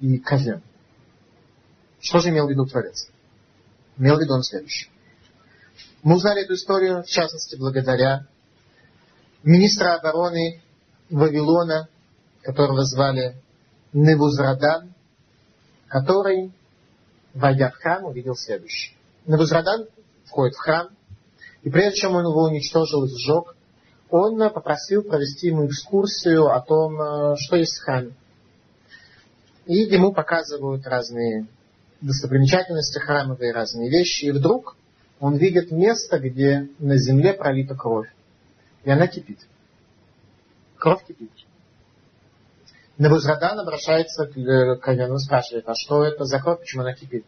и 0.00 0.18
казен? 0.18 0.62
Что 2.00 2.20
же 2.20 2.28
имел 2.28 2.46
в 2.46 2.50
виду 2.50 2.66
Творец? 2.66 3.08
Имел 3.96 4.16
в 4.16 4.20
виду 4.20 4.34
он 4.34 4.42
следующее. 4.42 4.90
Мы 6.02 6.16
узнали 6.16 6.42
эту 6.42 6.54
историю, 6.54 7.02
в 7.02 7.06
частности, 7.06 7.56
благодаря 7.56 8.26
министра 9.42 9.94
обороны 9.94 10.62
Вавилона, 11.10 11.88
которого 12.42 12.84
звали 12.84 13.36
Невузрадан, 13.92 14.92
который, 15.88 16.52
войдя 17.32 17.70
в 17.70 17.76
храм, 17.76 18.04
увидел 18.04 18.34
следующее. 18.36 18.94
Невузрадан 19.26 19.86
входит 20.26 20.54
в 20.56 20.58
храм, 20.58 20.88
и 21.62 21.70
прежде 21.70 22.00
чем 22.00 22.14
он 22.14 22.24
его 22.24 22.44
уничтожил 22.44 23.04
и 23.04 23.08
сжег, 23.08 23.56
он 24.10 24.38
попросил 24.50 25.02
провести 25.02 25.48
ему 25.48 25.66
экскурсию 25.66 26.50
о 26.50 26.60
том, 26.60 27.00
э, 27.00 27.36
что 27.38 27.56
есть 27.56 27.78
в 27.78 27.84
храме. 27.84 28.12
И 29.66 29.74
ему 29.74 30.12
показывают 30.12 30.86
разные 30.86 31.46
достопримечательности 32.00 32.98
храмовые, 32.98 33.52
разные 33.52 33.90
вещи, 33.90 34.26
и 34.26 34.30
вдруг 34.30 34.76
он 35.20 35.36
видит 35.36 35.70
место, 35.70 36.18
где 36.18 36.68
на 36.78 36.96
земле 36.98 37.32
пролита 37.32 37.74
кровь. 37.74 38.08
И 38.84 38.90
она 38.90 39.06
кипит. 39.06 39.38
Кровь 40.76 41.04
кипит. 41.06 41.30
Набузрадан 42.98 43.58
обращается 43.58 44.26
к 44.26 44.36
э, 44.36 44.76
Ковену, 44.76 45.18
спрашивает, 45.18 45.68
а 45.68 45.74
что 45.74 46.04
это 46.04 46.24
за 46.24 46.38
кровь, 46.40 46.60
почему 46.60 46.82
она 46.82 46.94
кипит? 46.94 47.24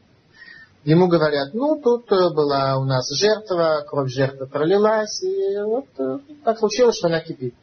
Ему 0.86 1.08
говорят, 1.08 1.52
ну, 1.52 1.80
тут 1.82 2.12
э, 2.12 2.32
была 2.32 2.78
у 2.78 2.84
нас 2.84 3.10
жертва, 3.10 3.84
кровь 3.88 4.08
жертвы 4.08 4.46
пролилась, 4.46 5.20
и 5.20 5.58
вот 5.64 5.86
э, 5.98 6.18
так 6.44 6.60
случилось, 6.60 6.96
что 6.96 7.08
она 7.08 7.20
кипит. 7.20 7.56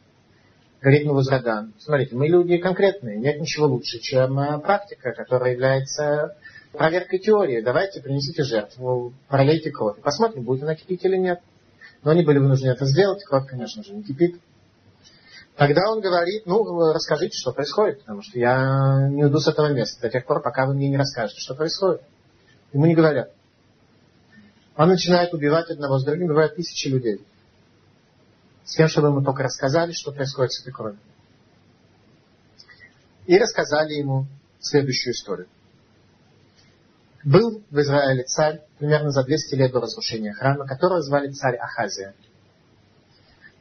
Говорит 0.82 1.06
Набузрадан, 1.06 1.72
смотрите, 1.78 2.14
мы 2.14 2.28
люди 2.28 2.58
конкретные, 2.58 3.16
нет 3.16 3.40
ничего 3.40 3.66
лучше, 3.66 3.98
чем 4.00 4.60
практика, 4.60 5.12
которая 5.12 5.52
является 5.52 6.36
проверкой 6.72 7.18
теории. 7.18 7.62
Давайте 7.62 8.02
принесите 8.02 8.42
жертву, 8.42 9.14
пролейте 9.28 9.70
кровь. 9.70 9.98
Посмотрим, 10.02 10.44
будет 10.44 10.64
она 10.64 10.74
кипеть 10.74 11.06
или 11.06 11.16
нет. 11.16 11.40
Но 12.02 12.10
они 12.10 12.24
были 12.24 12.36
вынуждены 12.36 12.72
это 12.72 12.84
сделать, 12.84 13.24
кровь, 13.24 13.48
конечно 13.48 13.82
же, 13.82 13.94
не 13.94 14.02
кипит. 14.02 14.38
Тогда 15.56 15.90
он 15.90 16.02
говорит, 16.02 16.44
ну, 16.44 16.62
расскажите, 16.92 17.38
что 17.38 17.52
происходит, 17.52 18.00
потому 18.00 18.20
что 18.20 18.38
я 18.38 19.08
не 19.08 19.24
уйду 19.24 19.38
с 19.38 19.48
этого 19.48 19.72
места 19.72 20.02
до 20.02 20.10
тех 20.10 20.26
пор, 20.26 20.42
пока 20.42 20.66
вы 20.66 20.74
мне 20.74 20.90
не 20.90 20.98
расскажете, 20.98 21.40
что 21.40 21.54
происходит. 21.54 22.02
Ему 22.74 22.86
не 22.86 22.94
говорят. 22.96 23.30
Он 24.76 24.88
начинает 24.88 25.32
убивать 25.32 25.70
одного 25.70 25.98
с 25.98 26.04
другим, 26.04 26.26
убивает 26.26 26.56
тысячи 26.56 26.88
людей. 26.88 27.24
С 28.64 28.74
тем, 28.74 28.88
чтобы 28.88 29.08
ему 29.08 29.22
только 29.22 29.44
рассказали, 29.44 29.92
что 29.92 30.10
происходит 30.10 30.52
с 30.52 30.60
этой 30.60 30.72
кровью. 30.72 30.98
И 33.26 33.38
рассказали 33.38 33.94
ему 33.94 34.26
следующую 34.58 35.14
историю. 35.14 35.46
Был 37.22 37.62
в 37.70 37.78
Израиле 37.78 38.24
царь, 38.24 38.60
примерно 38.78 39.10
за 39.10 39.22
200 39.22 39.54
лет 39.54 39.72
до 39.72 39.80
разрушения 39.80 40.32
храма, 40.32 40.66
которого 40.66 41.00
звали 41.00 41.30
царь 41.30 41.56
Ахазия. 41.56 42.14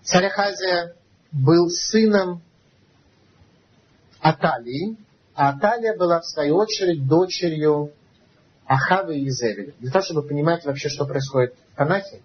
Царь 0.02 0.26
Ахазия 0.26 0.96
был 1.32 1.70
сыном 1.70 2.42
Аталии, 4.22 4.98
а 5.36 5.50
Аталия 5.50 5.96
была, 5.96 6.20
в 6.20 6.26
свою 6.26 6.56
очередь, 6.56 7.08
дочерью 7.08 7.94
Ахавы 8.66 9.18
и 9.18 9.28
Изевеля. 9.28 9.74
Для 9.80 9.92
того, 9.92 10.04
чтобы 10.04 10.24
понимать 10.24 10.66
вообще, 10.66 10.90
что 10.90 11.06
происходит 11.06 11.54
в 11.74 11.78
Танахе, 11.78 12.22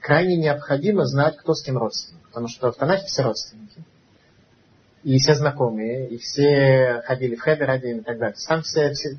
крайне 0.00 0.36
необходимо 0.36 1.04
знать, 1.04 1.36
кто 1.36 1.54
с 1.54 1.62
кем 1.62 1.78
родственник. 1.78 2.22
Потому 2.28 2.48
что 2.48 2.72
в 2.72 2.76
Танахе 2.76 3.06
все 3.06 3.22
родственники. 3.22 3.82
И 5.02 5.18
все 5.18 5.34
знакомые, 5.34 6.08
и 6.08 6.18
все 6.18 7.02
ходили 7.06 7.36
в 7.36 7.40
Хедер 7.40 7.70
один 7.70 7.98
и 7.98 8.02
так 8.02 8.18
далее. 8.18 8.36
Там 8.48 8.62
все, 8.62 8.90
все, 8.92 9.16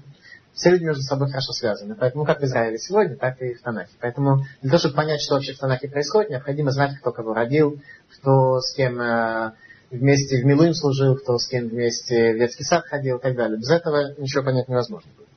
все 0.53 0.71
люди 0.71 0.83
между 0.83 1.01
собой 1.03 1.29
хорошо 1.29 1.53
связаны. 1.53 1.95
Поэтому 1.95 2.25
как 2.25 2.41
в 2.41 2.43
Израиле 2.43 2.77
сегодня, 2.77 3.15
так 3.15 3.41
и 3.41 3.53
в 3.53 3.61
Танахе. 3.61 3.93
Поэтому 4.01 4.43
для 4.61 4.71
того, 4.71 4.79
чтобы 4.79 4.95
понять, 4.95 5.21
что 5.21 5.35
вообще 5.35 5.53
в 5.53 5.59
Танахе 5.59 5.87
происходит, 5.87 6.29
необходимо 6.29 6.71
знать, 6.71 6.97
кто 6.99 7.11
кого 7.11 7.33
родил, 7.33 7.79
кто 8.11 8.59
с 8.59 8.75
кем 8.75 8.99
э, 8.99 9.53
вместе 9.91 10.41
в 10.41 10.45
Милуим 10.45 10.73
служил, 10.73 11.15
кто 11.15 11.37
с 11.37 11.47
кем 11.47 11.69
вместе 11.69 12.33
в 12.33 12.37
детский 12.37 12.63
сад 12.63 12.85
ходил 12.85 13.17
и 13.17 13.21
так 13.21 13.35
далее. 13.35 13.57
Без 13.57 13.69
этого 13.69 14.13
ничего 14.17 14.43
понять 14.43 14.67
невозможно 14.67 15.09
будет. 15.15 15.29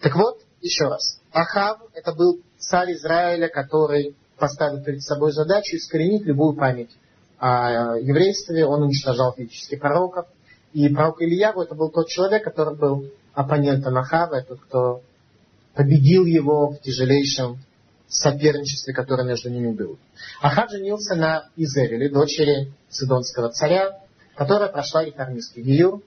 Так 0.00 0.14
вот, 0.16 0.40
еще 0.66 0.84
раз. 0.84 1.20
Ахав 1.32 1.78
это 1.94 2.12
был 2.12 2.40
царь 2.58 2.92
Израиля, 2.92 3.48
который 3.48 4.16
поставил 4.38 4.82
перед 4.82 5.02
собой 5.02 5.32
задачу 5.32 5.76
искоренить 5.76 6.24
любую 6.24 6.54
память 6.54 6.90
о 7.38 7.96
еврействе. 7.96 8.66
Он 8.66 8.82
уничтожал 8.82 9.34
физических 9.34 9.80
пророков. 9.80 10.26
И 10.72 10.88
пророк 10.88 11.22
Ильяву 11.22 11.62
это 11.62 11.74
был 11.74 11.90
тот 11.90 12.08
человек, 12.08 12.44
который 12.44 12.76
был 12.76 13.10
оппонента 13.32 13.90
Ахава, 13.90 14.42
тот, 14.42 14.60
кто 14.60 15.02
победил 15.74 16.24
его 16.24 16.70
в 16.70 16.80
тяжелейшем 16.80 17.58
соперничестве, 18.08 18.94
которое 18.94 19.24
между 19.24 19.50
ними 19.50 19.72
было. 19.72 19.96
Ахав 20.40 20.70
женился 20.70 21.14
на 21.14 21.48
Изериле, 21.56 22.08
дочери 22.08 22.72
Сидонского 22.88 23.50
царя, 23.50 24.00
которая 24.36 24.68
прошла 24.68 25.04
реформистский 25.04 25.62
гиюр. 25.62 26.02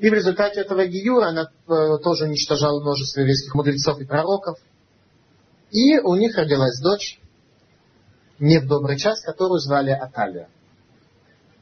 И 0.00 0.08
в 0.08 0.14
результате 0.14 0.62
этого 0.62 0.86
гиюра 0.86 1.26
она 1.26 1.42
э, 1.42 1.98
тоже 2.02 2.24
уничтожала 2.24 2.80
множество 2.80 3.20
еврейских 3.20 3.54
мудрецов 3.54 4.00
и 4.00 4.06
пророков. 4.06 4.58
И 5.70 5.98
у 5.98 6.14
них 6.14 6.34
родилась 6.36 6.80
дочь, 6.80 7.20
не 8.38 8.60
в 8.60 8.66
добрый 8.66 8.96
час, 8.96 9.20
которую 9.20 9.58
звали 9.58 9.90
Аталия. 9.90 10.48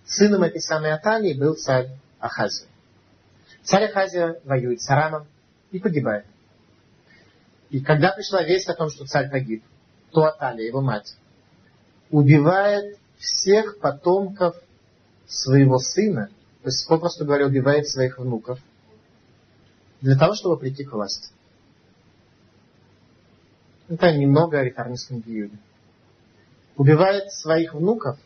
Сыном 0.07 0.45
этой 0.45 0.61
самой 0.61 0.93
Аталии 0.93 1.35
был 1.35 1.55
царь 1.55 1.89
Ахазия. 2.21 2.69
Царь 3.65 3.87
Ахазия 3.87 4.41
воюет 4.45 4.81
с 4.83 4.89
Арамом 4.89 5.27
и 5.73 5.81
погибает. 5.81 6.25
И 7.71 7.81
когда 7.81 8.13
пришла 8.13 8.45
весть 8.45 8.69
о 8.69 8.75
том, 8.75 8.89
что 8.89 9.05
царь 9.05 9.31
погиб, 9.31 9.65
то 10.13 10.27
Аталия, 10.27 10.69
его 10.69 10.81
мать, 10.81 11.17
убивает 12.11 12.99
всех 13.19 13.81
потомков 13.81 14.55
своего 15.27 15.79
сына, 15.81 16.31
то 16.69 16.71
есть, 16.71 16.87
попросту 16.87 17.25
говоря, 17.25 17.47
убивает 17.47 17.89
своих 17.89 18.19
внуков, 18.19 18.59
для 20.03 20.19
того, 20.19 20.35
чтобы 20.35 20.59
прийти 20.59 20.85
к 20.85 20.93
власти. 20.93 21.31
Это 23.89 24.13
немного 24.13 24.59
о 24.59 24.65
реформистском 24.65 25.23
периоде. 25.23 25.57
Убивает 26.77 27.33
своих 27.33 27.73
внуков 27.73 28.19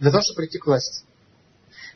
для 0.00 0.10
того, 0.10 0.20
чтобы 0.24 0.38
прийти 0.38 0.58
к 0.58 0.66
власти. 0.66 1.04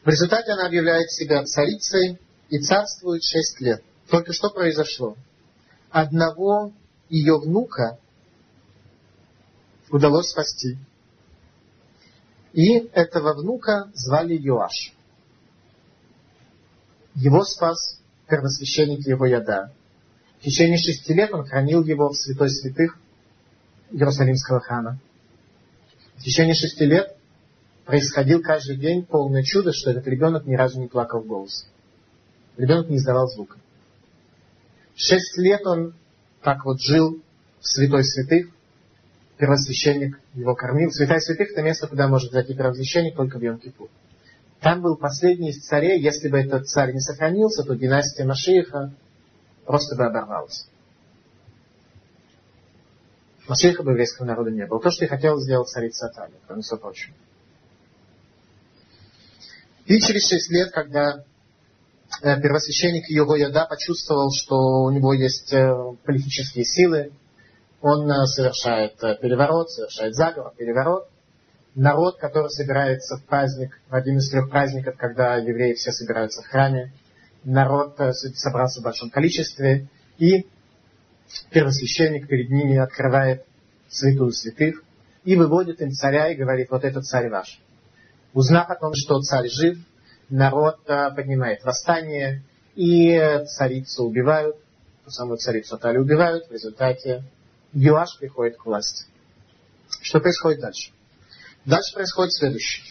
В 0.04 0.08
результате 0.10 0.52
она 0.52 0.66
объявляет 0.66 1.10
себя 1.10 1.42
царицей 1.42 2.20
и 2.48 2.60
царствует 2.60 3.24
шесть 3.24 3.60
лет. 3.60 3.82
Только 4.10 4.32
что 4.32 4.48
произошло? 4.48 5.16
Одного 5.90 6.72
ее 7.08 7.36
внука 7.40 7.98
удалось 9.90 10.28
спасти. 10.28 10.78
И 12.52 12.78
этого 12.92 13.34
внука 13.34 13.90
звали 13.92 14.36
Йоаш. 14.36 14.92
Его 17.14 17.44
спас 17.44 18.00
первосвященник 18.28 19.06
его 19.06 19.26
яда. 19.26 19.72
В 20.40 20.44
течение 20.44 20.78
шести 20.78 21.12
лет 21.12 21.32
он 21.32 21.44
хранил 21.44 21.84
его 21.84 22.08
в 22.08 22.16
святой 22.16 22.50
святых 22.50 22.98
Иерусалимского 23.90 24.60
храма. 24.60 24.98
В 26.16 26.22
течение 26.22 26.54
шести 26.54 26.84
лет 26.84 27.14
происходил 27.84 28.42
каждый 28.42 28.76
день 28.76 29.04
полное 29.04 29.42
чудо, 29.42 29.72
что 29.72 29.90
этот 29.90 30.06
ребенок 30.06 30.46
ни 30.46 30.54
разу 30.54 30.80
не 30.80 30.88
плакал 30.88 31.20
в 31.20 31.26
голос. 31.26 31.68
Ребенок 32.56 32.88
не 32.88 32.96
издавал 32.96 33.28
звука. 33.28 33.58
Шесть 34.94 35.36
лет 35.38 35.66
он 35.66 35.94
так 36.42 36.64
вот 36.64 36.80
жил 36.80 37.20
в 37.60 37.66
святой 37.66 38.04
святых. 38.04 38.48
Первосвященник 39.38 40.20
его 40.34 40.54
кормил. 40.54 40.90
Святая 40.90 41.18
святых 41.18 41.50
это 41.50 41.62
место, 41.62 41.88
куда 41.88 42.08
может 42.08 42.32
зайти 42.32 42.54
первосвященник 42.54 43.16
только 43.16 43.38
в 43.38 43.42
Йом-Кипур. 43.42 43.88
Там 44.62 44.80
был 44.80 44.96
последний 44.96 45.50
из 45.50 45.66
царей. 45.66 46.00
Если 46.00 46.28
бы 46.28 46.38
этот 46.38 46.68
царь 46.68 46.92
не 46.92 47.00
сохранился, 47.00 47.64
то 47.64 47.74
династия 47.74 48.24
Машииха 48.24 48.94
просто 49.66 49.96
бы 49.96 50.04
оборвалась. 50.04 50.68
Машииха 53.48 53.82
бы 53.82 53.90
еврейского 53.90 54.26
народа 54.26 54.52
не 54.52 54.64
было. 54.64 54.80
То, 54.80 54.92
что 54.92 55.04
и 55.04 55.08
хотел 55.08 55.40
сделать 55.40 55.68
царица 55.68 56.06
Аталия, 56.06 56.38
кроме 56.46 56.62
всего 56.62 56.78
прочего. 56.78 57.12
И 59.86 59.98
через 59.98 60.28
шесть 60.28 60.48
лет, 60.52 60.70
когда 60.70 61.24
э, 62.22 62.40
первосвященник 62.40 63.10
Його-Яда 63.10 63.66
почувствовал, 63.68 64.30
что 64.32 64.54
у 64.84 64.90
него 64.90 65.12
есть 65.12 65.52
э, 65.52 65.74
политические 66.04 66.64
силы, 66.64 67.10
он 67.80 68.08
э, 68.08 68.26
совершает 68.26 68.96
переворот, 69.20 69.72
совершает 69.72 70.14
заговор, 70.14 70.54
переворот. 70.56 71.08
Народ, 71.74 72.18
который 72.18 72.50
собирается 72.50 73.16
в 73.16 73.24
праздник, 73.24 73.80
в 73.88 73.94
один 73.94 74.18
из 74.18 74.30
трех 74.30 74.50
праздников, 74.50 74.96
когда 74.98 75.36
евреи 75.36 75.72
все 75.72 75.90
собираются 75.90 76.42
в 76.42 76.46
храме, 76.46 76.92
народ 77.44 77.98
собрался 78.34 78.80
в 78.80 78.84
большом 78.84 79.10
количестве, 79.10 79.88
и 80.18 80.46
первосвященник 81.50 82.28
перед 82.28 82.50
ними 82.50 82.76
открывает 82.76 83.44
святую 83.88 84.32
святых 84.32 84.82
и 85.24 85.36
выводит 85.36 85.80
им 85.80 85.92
царя 85.92 86.30
и 86.30 86.36
говорит, 86.36 86.70
вот 86.70 86.84
этот 86.84 87.04
царь 87.04 87.30
ваш. 87.30 87.60
Узнав 88.34 88.68
о 88.70 88.76
том, 88.76 88.92
что 88.94 89.20
царь 89.20 89.48
жив, 89.48 89.78
народ 90.28 90.80
э, 90.88 91.10
поднимает 91.14 91.62
восстание, 91.64 92.42
и 92.74 93.44
царицу 93.46 94.04
убивают, 94.04 94.56
ту 95.04 95.10
самую 95.10 95.38
царицу 95.38 95.76
Атали 95.76 95.98
убивают, 95.98 96.48
в 96.48 96.52
результате 96.52 97.24
Юаш 97.72 98.18
приходит 98.18 98.56
к 98.56 98.64
власти. 98.64 99.06
Что 100.00 100.20
происходит 100.20 100.60
дальше? 100.60 100.92
Дальше 101.64 101.94
происходит 101.94 102.32
следующее. 102.32 102.84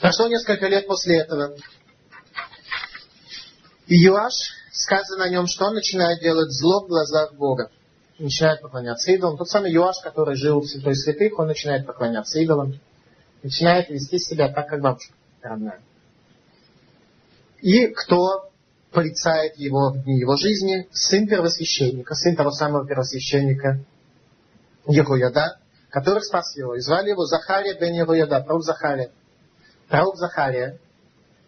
Прошло 0.00 0.28
несколько 0.28 0.66
лет 0.66 0.86
после 0.86 1.18
этого. 1.18 1.56
И 3.86 3.96
Юаш, 3.96 4.32
сказано 4.72 5.24
о 5.24 5.28
нем, 5.28 5.46
что 5.46 5.66
он 5.66 5.74
начинает 5.74 6.20
делать 6.20 6.50
зло 6.50 6.84
в 6.84 6.88
глазах 6.88 7.34
Бога. 7.34 7.70
Начинает 8.18 8.60
поклоняться 8.60 9.12
идолам. 9.12 9.36
Тот 9.36 9.48
самый 9.48 9.72
Юаш, 9.72 9.96
который 10.02 10.36
жил 10.36 10.60
в 10.60 10.66
Святой 10.66 10.94
Святых, 10.96 11.38
он 11.38 11.48
начинает 11.48 11.86
поклоняться 11.86 12.40
идолам 12.40 12.80
начинает 13.42 13.88
вести 13.90 14.18
себя 14.18 14.48
так, 14.48 14.68
как 14.68 14.80
бабушка 14.80 15.14
родная. 15.42 15.80
И 17.60 17.86
кто 17.88 18.50
порицает 18.90 19.56
его 19.56 19.90
в 19.90 20.02
дни 20.04 20.18
его 20.18 20.36
жизни? 20.36 20.88
Сын 20.92 21.26
первосвященника, 21.26 22.14
сын 22.14 22.36
того 22.36 22.50
самого 22.50 22.86
первосвященника 22.86 23.84
Егояда, 24.86 25.58
который 25.92 26.22
спас 26.22 26.56
его. 26.56 26.74
И 26.74 26.80
звали 26.80 27.10
его 27.10 27.26
Захария 27.26 27.78
бен 27.78 27.92
Егояда, 27.92 28.40
пророк 28.40 28.64
Захария. 28.64 29.12
Пророк 29.88 30.16
Захария 30.16 30.80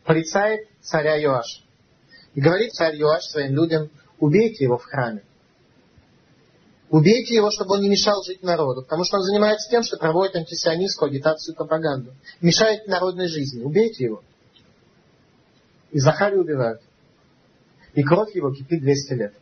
порицает 0.04 0.68
царя 0.82 1.16
Йоаша. 1.16 1.62
И 2.34 2.42
говорит 2.42 2.74
царь 2.74 2.94
Йоаш 2.94 3.24
своим 3.24 3.54
людям, 3.54 3.90
убейте 4.18 4.64
его 4.64 4.76
в 4.76 4.84
храме. 4.84 5.24
Убейте 6.90 7.34
его, 7.34 7.50
чтобы 7.50 7.76
он 7.76 7.80
не 7.80 7.88
мешал 7.88 8.22
жить 8.22 8.42
народу, 8.42 8.82
потому 8.82 9.04
что 9.04 9.16
он 9.16 9.22
занимается 9.22 9.68
тем, 9.70 9.82
что 9.82 9.96
проводит 9.96 10.36
антисионистскую 10.36 11.08
агитацию 11.08 11.54
и 11.54 11.56
пропаганду. 11.56 12.12
Мешает 12.42 12.86
народной 12.86 13.28
жизни. 13.28 13.62
Убейте 13.62 14.04
его. 14.04 14.22
И 15.90 15.98
Захарию 15.98 16.42
убивают. 16.42 16.82
И 17.94 18.02
кровь 18.02 18.34
его 18.36 18.52
кипит 18.52 18.80
200 18.82 19.12
лет. 19.14 19.34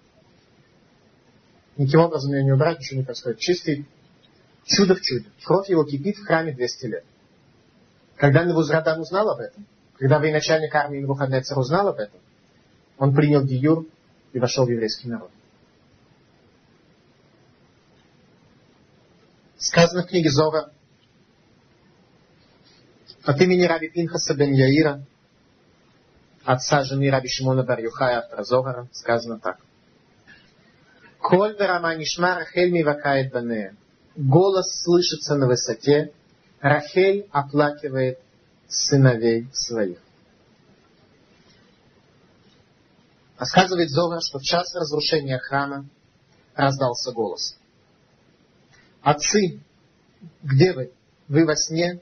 Никаким 1.77 2.01
образом 2.01 2.33
ее 2.33 2.45
не 2.45 2.53
убрать, 2.53 2.79
ничего 2.79 3.01
не 3.01 3.05
происходит. 3.05 3.41
Чистый 3.41 3.87
чудо 4.65 4.95
в 4.95 5.01
чудо. 5.01 5.29
Кровь 5.45 5.69
его 5.69 5.85
кипит 5.85 6.17
в 6.17 6.25
храме 6.25 6.53
200 6.53 6.87
лет. 6.87 7.05
Когда 8.17 8.45
Навузрадан 8.45 9.01
узнал 9.01 9.31
об 9.31 9.41
этом, 9.41 9.67
когда 9.99 10.19
военачальник 10.19 10.75
армии 10.75 11.01
Навуходнецер 11.01 11.59
узнал 11.59 11.89
об 11.89 11.99
этом, 11.99 12.21
он 12.99 13.15
принял 13.15 13.45
диюр 13.45 13.87
и 14.33 14.39
вошел 14.39 14.67
в 14.67 14.71
еврейский 14.71 15.09
народ. 15.09 15.31
Сказано 19.59 20.03
в 20.03 20.07
книге 20.07 20.31
Зора 20.31 20.73
от 23.25 23.41
имени 23.41 23.65
Раби 23.65 23.89
Пинхаса 23.89 24.35
бен 24.35 24.53
Яира, 24.53 25.05
отца 26.45 26.83
жены 26.83 27.11
Раби 27.11 27.29
Шимона 27.29 27.63
бар 27.63 27.81
Юхая, 27.81 28.19
автора 28.19 28.43
Зогара, 28.43 28.89
сказано 28.93 29.39
так. 29.39 29.59
Коль 31.21 31.57
верама 31.57 31.95
нишма 31.95 32.35
Рахель 32.35 32.73
мивакает 32.73 33.33
банея. 33.33 33.77
Голос 34.17 34.83
слышится 34.83 35.35
на 35.37 35.47
высоте. 35.47 36.13
Рахель 36.61 37.27
оплакивает 37.33 38.19
сыновей 38.69 39.49
своих. 39.53 39.99
Рассказывает 43.39 43.91
Зора, 43.91 44.21
что 44.21 44.39
в 44.39 44.43
час 44.43 44.73
разрушения 44.75 45.39
храма 45.39 45.87
раздался 46.55 47.11
голос. 47.13 47.57
Отцы, 49.01 49.61
где 50.43 50.73
вы? 50.73 50.93
Вы 51.27 51.45
во 51.45 51.57
сне? 51.57 52.01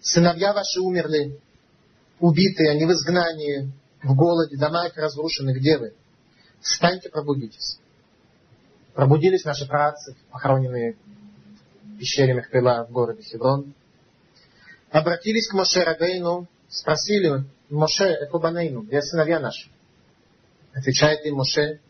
Сыновья 0.00 0.54
ваши 0.54 0.80
умерли, 0.80 1.38
убитые, 2.20 2.70
они 2.70 2.86
в 2.86 2.92
изгнании, 2.92 3.72
в 4.02 4.14
голоде, 4.14 4.56
дома 4.56 4.86
их 4.86 4.96
разрушены. 4.96 5.52
Где 5.58 5.76
вы? 5.76 5.94
Встаньте, 6.60 7.10
пробудитесь. 7.10 7.78
Пробудились 8.96 9.44
наши 9.44 9.66
працы, 9.66 10.16
похороненные 10.30 10.96
в 11.82 11.98
пещере 11.98 12.32
Мехпила 12.32 12.86
в 12.88 12.92
городе 12.92 13.20
Хеврон. 13.20 13.74
Обратились 14.90 15.48
к 15.48 15.52
Моше 15.52 15.84
Рабейну, 15.84 16.48
спросили, 16.70 17.44
Моше, 17.68 18.04
это 18.04 18.38
Банейну, 18.38 18.80
где 18.80 19.02
сыновья 19.02 19.38
наши? 19.38 19.68
Отвечает 20.72 21.26
им 21.26 21.34
Моше, 21.34 21.80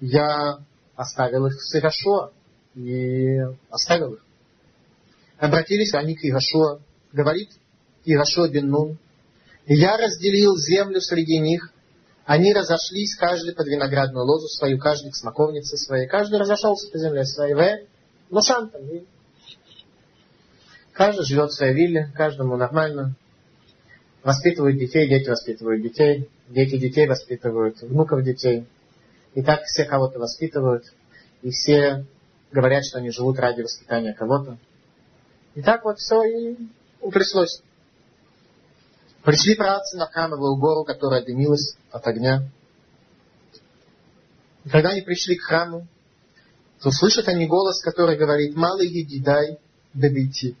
я 0.00 0.60
оставил 0.94 1.46
их 1.46 1.56
в 1.56 1.70
Сирашуа 1.70 2.32
и 2.74 3.38
оставил 3.68 4.14
их. 4.14 4.24
Обратились 5.36 5.92
они 5.92 6.16
к 6.16 6.24
Игашуа, 6.24 6.80
говорит 7.12 7.50
Игашуа 8.06 8.48
бен 8.48 8.70
Нун, 8.70 8.98
я 9.66 9.98
разделил 9.98 10.56
землю 10.56 11.02
среди 11.02 11.38
них, 11.38 11.70
они 12.26 12.52
разошлись, 12.52 13.14
каждый 13.14 13.54
под 13.54 13.68
виноградную 13.68 14.26
лозу 14.26 14.48
свою, 14.48 14.78
каждый 14.78 15.12
к 15.12 15.16
смоковнице 15.16 15.76
своей, 15.76 16.08
каждый 16.08 16.40
разошелся 16.40 16.90
по 16.90 16.98
земле 16.98 17.24
своей. 17.24 17.54
В 18.28 18.34
Лошантам. 18.34 18.82
Каждый 20.92 21.24
живет 21.24 21.50
в 21.50 21.54
своей 21.54 21.72
вилле, 21.72 22.10
каждому 22.16 22.56
нормально. 22.56 23.14
Воспитывают 24.24 24.76
детей, 24.76 25.08
дети 25.08 25.28
воспитывают 25.28 25.80
детей, 25.80 26.28
дети 26.48 26.76
детей 26.78 27.06
воспитывают 27.06 27.80
внуков 27.82 28.24
детей. 28.24 28.66
И 29.34 29.42
так 29.42 29.62
все 29.62 29.84
кого-то 29.84 30.18
воспитывают, 30.18 30.84
и 31.42 31.50
все 31.50 32.06
говорят, 32.50 32.84
что 32.84 32.98
они 32.98 33.10
живут 33.10 33.38
ради 33.38 33.62
воспитания 33.62 34.14
кого-то. 34.14 34.58
И 35.54 35.62
так 35.62 35.84
вот 35.84 36.00
все 36.00 36.24
и 36.24 36.56
утряслось. 37.00 37.62
Пришли 39.26 39.56
праотцы 39.56 39.96
на 39.96 40.06
храмовую 40.06 40.54
гору, 40.54 40.84
которая 40.84 41.24
дымилась 41.24 41.76
от 41.90 42.06
огня. 42.06 42.48
И 44.64 44.68
когда 44.68 44.90
они 44.90 45.00
пришли 45.00 45.34
к 45.34 45.42
храму, 45.42 45.88
то 46.80 46.92
слышат 46.92 47.26
они 47.26 47.48
голос, 47.48 47.82
который 47.82 48.16
говорит, 48.16 48.54
«Малый 48.54 48.86
едидай 48.86 49.58
добейти». 49.94 50.54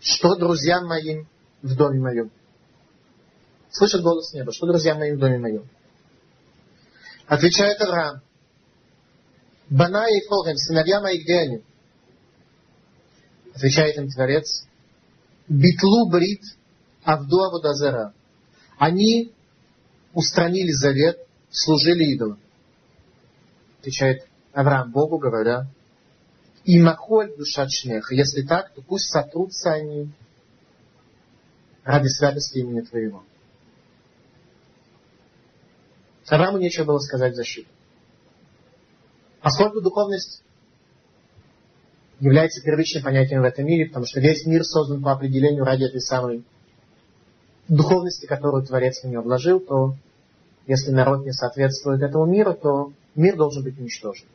Что 0.00 0.34
друзьям 0.34 0.88
моим 0.88 1.28
в 1.62 1.76
доме 1.76 2.00
моем? 2.00 2.32
Слышат 3.70 4.02
голос 4.02 4.32
неба. 4.32 4.52
Что 4.52 4.66
друзьям 4.66 4.98
моим 4.98 5.14
в 5.14 5.20
доме 5.20 5.38
моем? 5.38 5.68
Отвечает 7.28 7.80
Авраам. 7.80 8.22
Бана 9.70 10.04
и 10.08 10.26
Фохем, 10.26 10.56
сыновья 10.56 11.00
мои, 11.00 11.22
где 11.22 11.34
они? 11.38 11.62
Отвечает 13.54 13.96
им 13.98 14.08
Творец. 14.08 14.66
Битлу 15.46 16.10
брит 16.10 16.42
Авду 17.08 17.40
Авудазара. 17.40 18.12
Они 18.76 19.32
устранили 20.12 20.72
завет, 20.72 21.18
служили 21.48 22.04
идолам. 22.12 22.38
Отвечает 23.80 24.26
Авраам 24.52 24.92
Богу, 24.92 25.16
говоря, 25.16 25.68
и 26.64 26.78
махоль 26.78 27.34
душа 27.34 27.66
чмеха. 27.66 28.14
Если 28.14 28.42
так, 28.42 28.74
то 28.74 28.82
пусть 28.82 29.08
сотрутся 29.08 29.72
они 29.72 30.10
ради 31.82 32.08
святости 32.08 32.58
имени 32.58 32.82
Твоего. 32.82 33.24
Аврааму 36.26 36.58
нечего 36.58 36.84
было 36.84 36.98
сказать 36.98 37.32
в 37.32 37.36
защиту. 37.36 37.70
Поскольку 39.40 39.80
духовность 39.80 40.42
является 42.20 42.60
первичным 42.60 43.02
понятием 43.02 43.40
в 43.40 43.44
этом 43.44 43.64
мире, 43.64 43.86
потому 43.86 44.04
что 44.04 44.20
весь 44.20 44.44
мир 44.44 44.62
создан 44.62 45.02
по 45.02 45.12
определению 45.12 45.64
ради 45.64 45.84
этой 45.84 46.02
самой 46.02 46.44
духовности, 47.68 48.26
которую 48.26 48.64
Творец 48.64 49.02
на 49.02 49.08
нее 49.08 49.20
вложил, 49.20 49.60
то 49.60 49.94
если 50.66 50.90
народ 50.90 51.24
не 51.24 51.32
соответствует 51.32 52.02
этому 52.02 52.26
миру, 52.26 52.54
то 52.54 52.92
мир 53.14 53.36
должен 53.36 53.62
быть 53.62 53.78
уничтожен. 53.78 54.26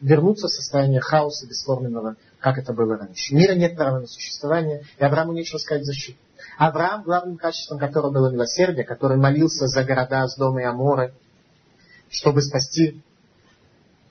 Вернуться 0.00 0.46
в 0.46 0.50
состояние 0.50 1.00
хаоса 1.00 1.46
бесформенного, 1.46 2.16
как 2.38 2.58
это 2.58 2.72
было 2.72 2.96
раньше. 2.96 3.34
Мира 3.34 3.54
нет 3.54 3.76
права 3.76 4.00
на 4.00 4.06
существование, 4.06 4.84
и 4.98 5.04
Аврааму 5.04 5.32
нечего 5.32 5.58
сказать 5.58 5.82
в 5.82 5.86
защиту. 5.86 6.18
Авраам, 6.56 7.02
главным 7.02 7.36
качеством 7.36 7.78
которого 7.78 8.12
было 8.12 8.30
милосердие, 8.30 8.84
который 8.84 9.16
молился 9.16 9.66
за 9.66 9.84
города 9.84 10.26
с 10.26 10.36
дома 10.36 10.60
и 10.60 10.64
Аморы, 10.64 11.14
чтобы 12.10 12.42
спасти 12.42 13.00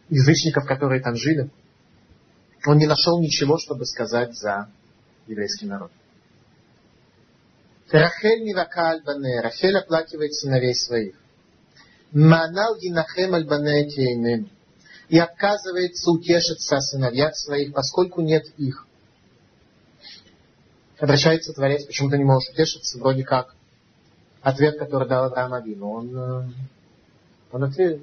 язычников, 0.10 0.66
которые 0.66 1.02
там 1.02 1.16
жили, 1.16 1.50
он 2.66 2.78
не 2.78 2.86
нашел 2.86 3.20
ничего, 3.22 3.58
чтобы 3.58 3.86
сказать 3.86 4.36
за 4.38 4.70
еврейский 5.28 5.68
народ. 5.68 5.92
Рахель 7.92 8.44
Мивака 8.44 8.92
Альбане. 8.92 9.42
Рахель 9.42 9.78
оплакивает 9.78 10.34
сыновей 10.34 10.76
своих. 10.76 11.16
Манал 12.12 12.78
Гинахем 12.78 13.34
Альбане 13.34 13.90
Кейнем. 13.90 14.50
И 15.10 15.18
отказывается 15.18 16.12
утешиться 16.12 16.78
о 16.78 16.82
сыновьях 16.82 17.36
своих, 17.36 17.74
поскольку 17.74 18.22
нет 18.22 18.46
их. 18.58 18.86
Обращается 21.00 21.54
Творец, 21.54 21.86
почему 21.86 22.10
ты 22.10 22.18
не 22.18 22.26
можешь 22.26 22.50
утешиться, 22.50 22.98
вроде 22.98 23.24
как 23.24 23.56
ответ, 24.42 24.80
который 24.80 25.08
дал 25.08 25.26
Авраам 25.26 25.54
Авину. 25.54 25.92
Он, 25.92 26.18
э, 26.18 26.50
он 27.52 27.64
ответ, 27.64 28.02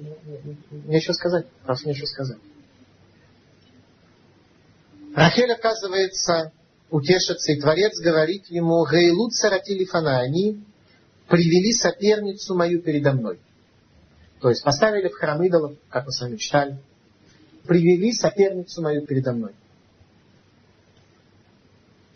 нечего 0.71 1.13
сказать, 1.13 1.47
просто 1.65 1.89
нечего 1.89 2.05
сказать. 2.05 2.37
Рахель, 5.13 5.51
оказывается, 5.51 6.51
утешится, 6.89 7.51
и 7.51 7.59
Творец 7.59 7.99
говорит 7.99 8.45
ему, 8.47 8.85
«Гейлут 8.85 9.33
саратили 9.33 9.85
фана, 9.85 10.19
они 10.19 10.63
привели 11.27 11.73
соперницу 11.73 12.55
мою 12.55 12.81
передо 12.81 13.13
мной». 13.13 13.39
То 14.39 14.49
есть 14.49 14.63
поставили 14.63 15.07
в 15.07 15.15
храм 15.15 15.41
идолов, 15.43 15.77
как 15.89 16.05
мы 16.05 16.11
с 16.11 16.21
вами 16.21 16.37
читали, 16.37 16.77
привели 17.65 18.11
соперницу 18.11 18.81
мою 18.81 19.05
передо 19.05 19.33
мной. 19.33 19.53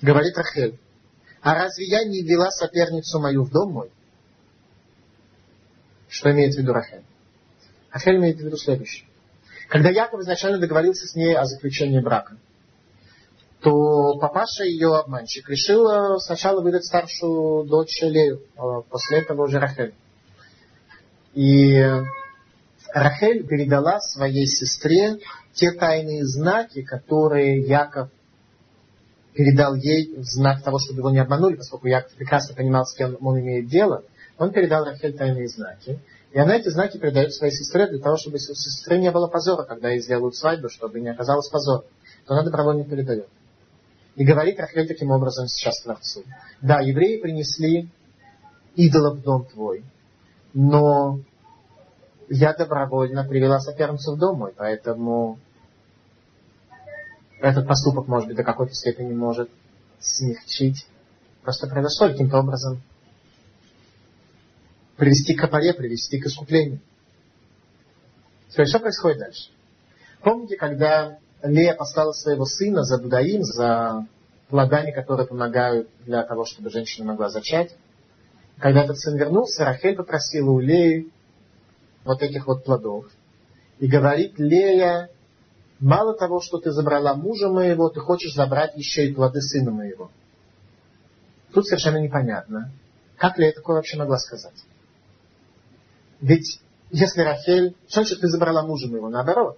Говорит 0.02 0.38
Рахель, 0.38 0.78
а 1.42 1.56
разве 1.56 1.86
я 1.86 2.04
не 2.04 2.22
ввела 2.22 2.52
соперницу 2.52 3.20
мою 3.20 3.44
в 3.44 3.52
дом 3.52 3.72
мой? 3.72 3.92
Что 6.08 6.32
имеет 6.32 6.54
в 6.54 6.58
виду 6.58 6.74
Рахель? 6.74 7.04
Рахель 7.92 8.18
имеет 8.18 8.38
в 8.38 8.46
виду 8.46 8.58
следующее. 8.58 9.08
Когда 9.68 9.90
Яков 9.90 10.22
изначально 10.22 10.58
договорился 10.58 11.08
с 11.08 11.16
ней 11.16 11.36
о 11.36 11.46
заключении 11.46 12.00
брака– 12.00 12.38
то 13.62 14.18
папаша 14.20 14.64
ее 14.64 14.96
обманщик 14.96 15.50
решил 15.50 16.20
сначала 16.20 16.62
выдать 16.62 16.86
старшую 16.86 17.66
дочь 17.66 18.02
Лею, 18.02 18.42
а 18.56 18.82
после 18.82 19.20
этого 19.20 19.44
уже 19.44 19.60
Рахель. 19.60 19.94
И 21.34 21.84
Рахель 22.94 23.46
передала 23.46 24.00
своей 24.00 24.46
сестре 24.46 25.18
те 25.54 25.72
тайные 25.72 26.26
знаки, 26.26 26.84
которые 26.84 27.62
Яков 27.62 28.10
передал 29.34 29.76
ей 29.76 30.16
в 30.16 30.24
знак 30.24 30.64
того, 30.64 30.80
чтобы 30.80 31.00
его 31.00 31.12
не 31.12 31.20
обманули, 31.20 31.56
поскольку 31.56 31.88
Яков 31.88 32.14
прекрасно 32.14 32.56
понимал, 32.56 32.86
с 32.86 32.94
кем 32.96 33.18
он 33.22 33.40
имеет 33.40 33.68
дело, 33.68 34.04
он 34.38 34.52
передал 34.52 34.86
Рахель 34.86 35.18
тайные 35.18 35.48
знаки. 35.50 36.00
И 36.32 36.40
она 36.40 36.56
эти 36.56 36.70
знаки 36.70 36.98
передает 36.98 37.34
своей 37.34 37.52
сестре 37.54 37.88
для 37.88 38.00
того, 38.00 38.16
чтобы 38.16 38.36
у 38.36 38.40
сестры 38.40 39.00
не 39.00 39.12
было 39.12 39.28
позора, 39.28 39.64
когда 39.64 39.90
ей 39.90 40.00
сделают 40.00 40.36
свадьбу, 40.36 40.70
чтобы 40.70 41.00
не 41.00 41.10
оказалось 41.10 41.50
позора. 41.50 41.84
То 42.26 42.36
она 42.36 42.44
добровольно 42.44 42.86
передает. 42.86 43.28
И 44.20 44.26
говорит 44.26 44.60
Рахель 44.60 44.86
таким 44.86 45.12
образом 45.12 45.48
сейчас 45.48 45.82
Творцу. 45.82 46.26
Да, 46.62 46.82
евреи 46.82 47.22
принесли 47.22 47.88
идола 48.76 49.16
в 49.16 49.22
дом 49.22 49.46
твой, 49.46 49.86
но 50.54 51.22
я 52.28 52.54
добровольно 52.54 53.24
привела 53.24 53.62
соперницу 53.62 54.14
в 54.14 54.20
дом 54.20 54.40
мой, 54.40 54.54
поэтому 54.54 55.40
этот 57.40 57.66
поступок, 57.66 58.10
может 58.10 58.28
быть, 58.28 58.36
до 58.36 58.44
какой-то 58.44 58.74
степени 58.74 59.14
может 59.14 59.50
смягчить. 60.00 60.86
Просто 61.42 61.68
произошло 61.68 62.10
каким-то 62.10 62.40
образом 62.40 62.82
привести 64.98 65.34
к 65.34 65.40
капаре, 65.40 65.74
привести 65.74 66.20
к 66.20 66.26
искуплению. 66.26 66.82
Теперь, 68.50 68.68
что 68.68 68.80
происходит 68.80 69.20
дальше? 69.20 69.50
Помните, 70.22 70.58
когда 70.58 71.20
Лея 71.42 71.74
послала 71.74 72.12
своего 72.12 72.46
сына 72.46 72.84
за 72.84 72.98
Дудаим, 72.98 73.44
за 73.44 74.06
плодами, 74.50 74.92
которые 74.92 75.28
помогают 75.28 75.90
для 76.06 76.24
того, 76.24 76.46
чтобы 76.46 76.70
женщина 76.70 77.06
могла 77.06 77.30
зачать. 77.30 77.76
Когда 78.58 78.84
этот 78.84 78.98
сын 78.98 79.18
вернулся, 79.18 79.64
Рахель 79.64 79.96
попросила 79.96 80.52
у 80.52 80.60
Леи 80.60 81.12
вот 82.04 82.22
этих 82.22 82.48
вот 82.48 82.66
плодов. 82.66 83.06
И 83.78 83.88
говорит, 83.88 84.38
Лея, 84.38 85.10
мало 85.80 86.14
того, 86.18 86.42
что 86.42 86.58
ты 86.58 86.72
забрала 86.72 87.14
мужа 87.14 87.48
моего, 87.48 87.90
ты 87.90 88.02
хочешь 88.02 88.34
забрать 88.34 88.76
еще 88.76 89.06
и 89.06 89.14
плоды 89.14 89.42
сына 89.42 89.72
моего. 89.72 90.12
Тут 91.54 91.66
совершенно 91.66 91.98
непонятно, 91.98 92.72
как 93.18 93.38
Лея 93.38 93.54
такое 93.54 93.78
вообще 93.78 93.98
могла 93.98 94.18
сказать. 94.18 94.66
Ведь 96.20 96.60
если 96.92 97.22
Рахель, 97.22 97.76
что 97.88 98.02
значит 98.02 98.20
ты 98.20 98.28
забрала 98.28 98.64
мужа 98.64 98.90
моего? 98.90 99.10
Наоборот. 99.10 99.58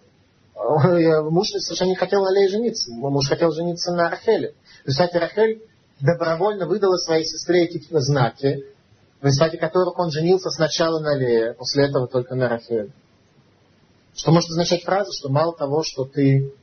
Муж 1.32 1.47
совершенно 1.49 1.89
не 1.89 1.95
хотел 1.95 2.24
на 2.24 2.32
Лее 2.34 2.49
жениться. 2.49 2.91
Муж 2.91 3.28
хотел 3.28 3.52
жениться 3.52 3.93
на 3.93 4.10
Рахеле. 4.10 4.54
В 4.84 4.88
результате 4.88 5.20
Рахель 5.20 5.62
добровольно 5.99 6.68
выдала 6.68 6.97
своей 6.97 7.26
сестре 7.26 7.66
эти 7.66 7.82
знаки, 7.99 8.66
в 9.22 9.26
результате 9.26 9.58
которых 9.58 9.97
он 9.99 10.12
женился 10.12 10.49
сначала 10.49 10.99
на 10.99 11.16
Лее, 11.16 11.54
после 11.54 11.86
этого 11.86 12.08
только 12.08 12.36
на 12.36 12.49
Рахель. 12.49 12.91
Что 14.16 14.32
может 14.32 14.49
означать 14.49 14.84
фраза, 14.84 15.12
что 15.14 15.30
мало 15.30 15.56
того, 15.56 15.84
что 15.84 16.06
ты 16.06 16.54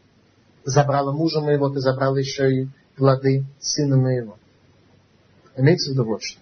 забрала 0.64 1.12
мужа 1.12 1.41
моего, 1.41 1.70
ты 1.70 1.80
забрала 1.80 2.18
еще 2.18 2.53
и 2.53 2.68
плоды 2.97 3.45
сына 3.59 3.97
моего. 3.97 4.36
Имеется 5.57 5.91
в 5.91 5.93
виду 5.95 6.05
вот 6.05 6.22
что. 6.22 6.41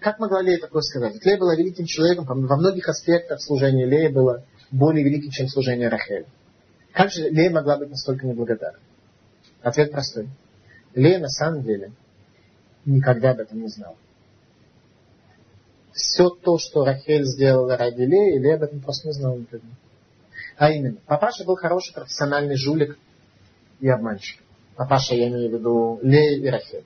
Как 0.00 0.18
могла 0.18 0.42
Лея 0.42 0.58
такое 0.58 0.82
сказать? 0.82 1.24
Лея 1.24 1.38
была 1.38 1.54
великим 1.54 1.86
человеком, 1.86 2.26
во 2.26 2.56
многих 2.56 2.88
аспектах 2.88 3.40
служения 3.40 3.86
Лея 3.86 4.10
было 4.10 4.44
более 4.70 5.04
великим, 5.04 5.30
чем 5.30 5.48
служение 5.48 5.88
Рахель. 5.88 6.26
Как 6.94 7.10
же 7.10 7.28
Лея 7.28 7.50
могла 7.50 7.76
быть 7.76 7.90
настолько 7.90 8.24
неблагодарна? 8.24 8.78
Ответ 9.62 9.90
простой. 9.90 10.28
Лея 10.94 11.18
на 11.18 11.28
самом 11.28 11.62
деле 11.62 11.90
никогда 12.84 13.32
об 13.32 13.40
этом 13.40 13.60
не 13.60 13.68
знала. 13.68 13.96
Все 15.92 16.28
то, 16.28 16.56
что 16.58 16.84
Рахель 16.84 17.24
сделала 17.24 17.76
ради 17.76 18.02
Леи, 18.02 18.38
Лея 18.38 18.54
об 18.56 18.62
этом 18.62 18.80
просто 18.80 19.08
не 19.08 19.12
знала 19.12 19.36
никогда. 19.36 19.66
А 20.56 20.70
именно, 20.70 20.98
папаша 21.06 21.44
был 21.44 21.56
хороший 21.56 21.92
профессиональный 21.92 22.56
жулик 22.56 22.96
и 23.80 23.88
обманщик. 23.88 24.40
Папаша, 24.76 25.16
я 25.16 25.28
имею 25.28 25.50
в 25.50 25.54
виду 25.54 25.98
Лея 26.00 26.38
и 26.38 26.46
Рахель. 26.46 26.84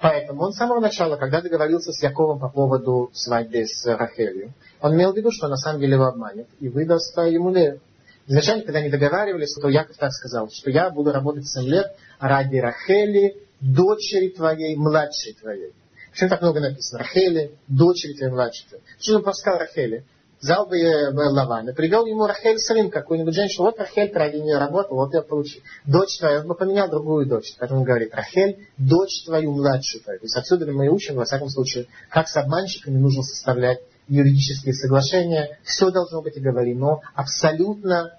Поэтому 0.00 0.42
он 0.42 0.52
с 0.52 0.56
самого 0.56 0.78
начала, 0.78 1.16
когда 1.16 1.40
договорился 1.40 1.90
с 1.90 2.00
Яковом 2.00 2.38
по 2.38 2.48
поводу 2.48 3.10
свадьбы 3.14 3.66
с 3.66 3.84
Рахелью, 3.84 4.52
он 4.80 4.94
имел 4.94 5.12
в 5.12 5.16
виду, 5.16 5.32
что 5.32 5.48
на 5.48 5.56
самом 5.56 5.80
деле 5.80 5.94
его 5.94 6.04
обманет 6.04 6.46
и 6.60 6.68
выдаст 6.68 7.16
ему 7.16 7.50
Лею. 7.52 7.80
Изначально, 8.28 8.62
когда 8.62 8.80
они 8.80 8.90
договаривались, 8.90 9.54
то 9.54 9.68
Яков 9.68 9.96
так 9.96 10.12
сказал, 10.12 10.50
что 10.50 10.70
я 10.70 10.90
буду 10.90 11.12
работать 11.12 11.48
7 11.48 11.62
лет 11.64 11.96
ради 12.20 12.58
Рахели, 12.58 13.38
дочери 13.60 14.28
твоей, 14.28 14.76
младшей 14.76 15.32
твоей. 15.32 15.72
Почему 16.12 16.28
так 16.28 16.42
много 16.42 16.60
написано? 16.60 16.98
Рахели, 17.00 17.52
дочери 17.68 18.12
твоей, 18.12 18.30
младшей 18.30 18.66
твоей. 18.68 18.84
Почему 18.98 19.16
он 19.16 19.22
просто 19.22 19.40
сказал 19.40 19.60
Рахели? 19.60 20.04
Взял 20.40 20.66
бы 20.66 20.76
Лаван 21.12 21.70
и 21.70 21.72
привел 21.72 22.06
ему 22.06 22.26
Рахель 22.26 22.58
с 22.58 22.90
какую-нибудь 22.90 23.34
женщину. 23.34 23.64
Вот 23.64 23.78
Рахель, 23.78 24.12
ради 24.12 24.36
нее 24.36 24.58
работал, 24.58 24.96
вот 24.96 25.12
я 25.14 25.22
получил. 25.22 25.62
Дочь 25.86 26.18
твоя, 26.18 26.40
он 26.40 26.46
бы 26.46 26.54
поменял 26.54 26.88
другую 26.88 27.26
дочь. 27.26 27.56
Поэтому 27.58 27.80
он 27.80 27.86
говорит, 27.86 28.14
Рахель, 28.14 28.68
дочь 28.76 29.24
твою, 29.24 29.52
младшую 29.52 30.02
твою. 30.04 30.20
То 30.20 30.24
есть 30.26 30.36
отсюда 30.36 30.66
мы 30.66 30.88
учим, 30.90 31.16
во 31.16 31.24
всяком 31.24 31.48
случае, 31.48 31.86
как 32.10 32.28
с 32.28 32.36
обманщиками 32.36 32.98
нужно 32.98 33.22
составлять 33.22 33.80
юридические 34.06 34.74
соглашения. 34.74 35.58
Все 35.64 35.90
должно 35.90 36.22
быть 36.22 36.36
оговорено 36.36 37.00
абсолютно 37.14 38.17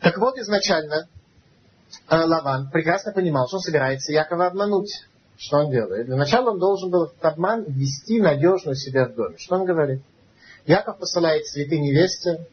так 0.00 0.16
вот, 0.18 0.38
изначально 0.38 1.08
э, 2.08 2.16
Лаван 2.16 2.70
прекрасно 2.70 3.12
понимал, 3.12 3.46
что 3.46 3.56
он 3.56 3.62
собирается 3.62 4.12
Якова 4.12 4.46
обмануть. 4.46 5.06
Что 5.36 5.58
он 5.58 5.70
делает? 5.70 6.06
Для 6.06 6.16
начала 6.16 6.50
он 6.50 6.58
должен 6.58 6.90
был 6.90 7.04
этот 7.04 7.24
обман 7.24 7.64
ввести 7.64 8.20
надежно 8.20 8.74
себя 8.74 9.06
в 9.06 9.14
доме. 9.14 9.36
Что 9.38 9.56
он 9.56 9.64
говорит? 9.64 10.02
Яков 10.66 10.98
посылает 10.98 11.46
цветы 11.46 11.78
невесте, 11.78 12.46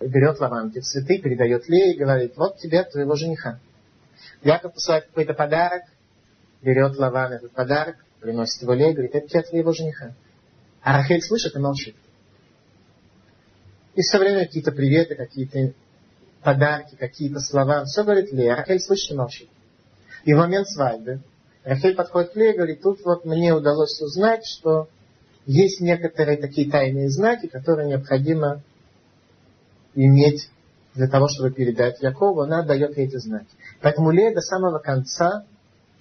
берет 0.00 0.40
Лаван 0.40 0.70
эти 0.70 0.80
цветы, 0.80 1.18
передает 1.18 1.68
Лее 1.68 1.94
и 1.94 1.98
говорит, 1.98 2.36
вот 2.36 2.58
тебе 2.58 2.82
твоего 2.84 3.14
жениха. 3.14 3.60
Яков 4.42 4.74
посылает 4.74 5.06
какой-то 5.06 5.34
подарок, 5.34 5.82
берет 6.60 6.96
Лаван 6.96 7.34
этот 7.34 7.52
подарок, 7.52 7.96
приносит 8.20 8.62
его 8.62 8.74
Лея, 8.74 8.92
говорит, 8.92 9.14
это 9.14 9.28
тебя 9.28 9.42
твоего 9.42 9.72
жениха. 9.72 10.14
А 10.82 10.98
Рахель 10.98 11.22
слышит 11.22 11.54
и 11.54 11.60
молчит. 11.60 11.94
И 13.94 14.00
все 14.00 14.18
время 14.18 14.44
какие-то 14.46 14.72
приветы, 14.72 15.14
какие-то 15.14 15.72
подарки, 16.42 16.96
какие-то 16.96 17.40
слова. 17.40 17.84
Все 17.84 18.02
говорит 18.02 18.32
Лея. 18.32 18.56
Рахель 18.56 18.80
слышит 18.80 19.12
и 19.12 19.14
молчит. 19.14 19.48
И 20.24 20.34
в 20.34 20.36
момент 20.36 20.68
свадьбы 20.68 21.20
Рахель 21.64 21.94
подходит 21.94 22.32
к 22.32 22.36
Лее 22.36 22.54
и 22.54 22.56
говорит, 22.56 22.82
тут 22.82 23.00
вот 23.04 23.24
мне 23.24 23.54
удалось 23.54 24.00
узнать, 24.00 24.44
что 24.46 24.88
есть 25.46 25.80
некоторые 25.80 26.38
такие 26.38 26.70
тайные 26.70 27.08
знаки, 27.08 27.46
которые 27.46 27.88
необходимо 27.88 28.62
иметь 29.94 30.48
для 30.94 31.08
того, 31.08 31.28
чтобы 31.28 31.52
передать 31.52 32.02
Якову. 32.02 32.40
Она 32.40 32.62
дает 32.62 32.96
ей 32.96 33.06
эти 33.06 33.16
знаки. 33.16 33.48
Поэтому 33.80 34.10
Лея 34.10 34.34
до 34.34 34.40
самого 34.40 34.78
конца 34.78 35.44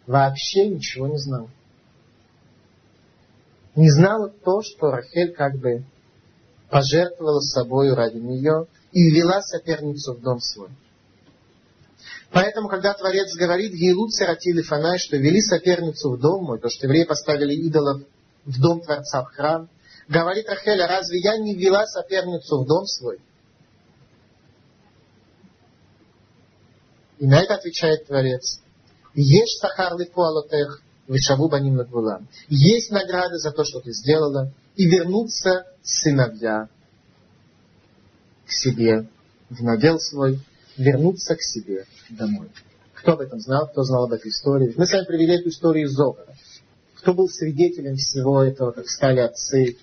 вообще 0.07 0.67
ничего 0.67 1.07
не 1.07 1.17
знала. 1.17 1.49
Не 3.75 3.89
знала 3.89 4.29
то, 4.29 4.61
что 4.61 4.91
Рахель 4.91 5.33
как 5.33 5.55
бы 5.57 5.83
пожертвовала 6.69 7.39
собой 7.39 7.93
ради 7.93 8.17
нее 8.17 8.67
и 8.91 9.09
ввела 9.09 9.41
соперницу 9.41 10.13
в 10.13 10.21
дом 10.21 10.39
свой. 10.39 10.69
Поэтому, 12.31 12.69
когда 12.69 12.93
Творец 12.93 13.35
говорит, 13.35 13.73
Гейлут 13.73 14.13
Саратили 14.13 14.61
Фанай, 14.61 14.97
что 14.99 15.17
вели 15.17 15.41
соперницу 15.41 16.11
в 16.11 16.19
дом 16.19 16.45
мой, 16.45 16.59
то, 16.59 16.69
что 16.69 16.87
евреи 16.87 17.03
поставили 17.03 17.53
идолов 17.53 18.03
в 18.45 18.61
дом 18.61 18.81
Творца, 18.81 19.23
в 19.23 19.33
храм, 19.33 19.69
говорит 20.07 20.47
Рахеля, 20.47 20.87
разве 20.87 21.19
я 21.19 21.37
не 21.37 21.55
ввела 21.55 21.85
соперницу 21.85 22.61
в 22.61 22.65
дом 22.65 22.85
свой? 22.85 23.19
И 27.19 27.27
на 27.27 27.41
это 27.41 27.55
отвечает 27.55 28.07
Творец. 28.07 28.61
Ешь 29.13 29.59
сахар 29.59 29.97
лифуалотех, 29.97 30.81
вишаву 31.07 31.49
баним 31.49 31.75
нагвулам. 31.75 32.27
Есть 32.47 32.91
награды 32.91 33.37
за 33.37 33.51
то, 33.51 33.63
что 33.65 33.81
ты 33.81 33.91
сделала, 33.91 34.51
и 34.75 34.85
вернуться 34.85 35.65
сыновья 35.83 36.69
к 38.51 38.53
себе 38.53 39.05
в 39.49 39.63
надел 39.63 39.97
свой, 39.97 40.39
вернуться 40.77 41.35
к 41.35 41.41
себе 41.41 41.85
домой. 42.09 42.49
Кто 42.93 43.13
об 43.13 43.21
этом 43.21 43.39
знал? 43.39 43.67
Кто 43.69 43.83
знал 43.83 44.03
об 44.05 44.11
этой 44.11 44.29
истории? 44.29 44.73
Мы 44.75 44.85
с 44.85 44.91
вами 44.91 45.05
привели 45.05 45.39
эту 45.39 45.49
историю 45.49 45.85
из 45.85 45.91
Зогара. 45.91 46.35
Кто 46.95 47.13
был 47.13 47.27
свидетелем 47.29 47.95
всего 47.95 48.43
этого, 48.43 48.71
как 48.71 48.87
стали 48.87 49.21
отцы, 49.21 49.77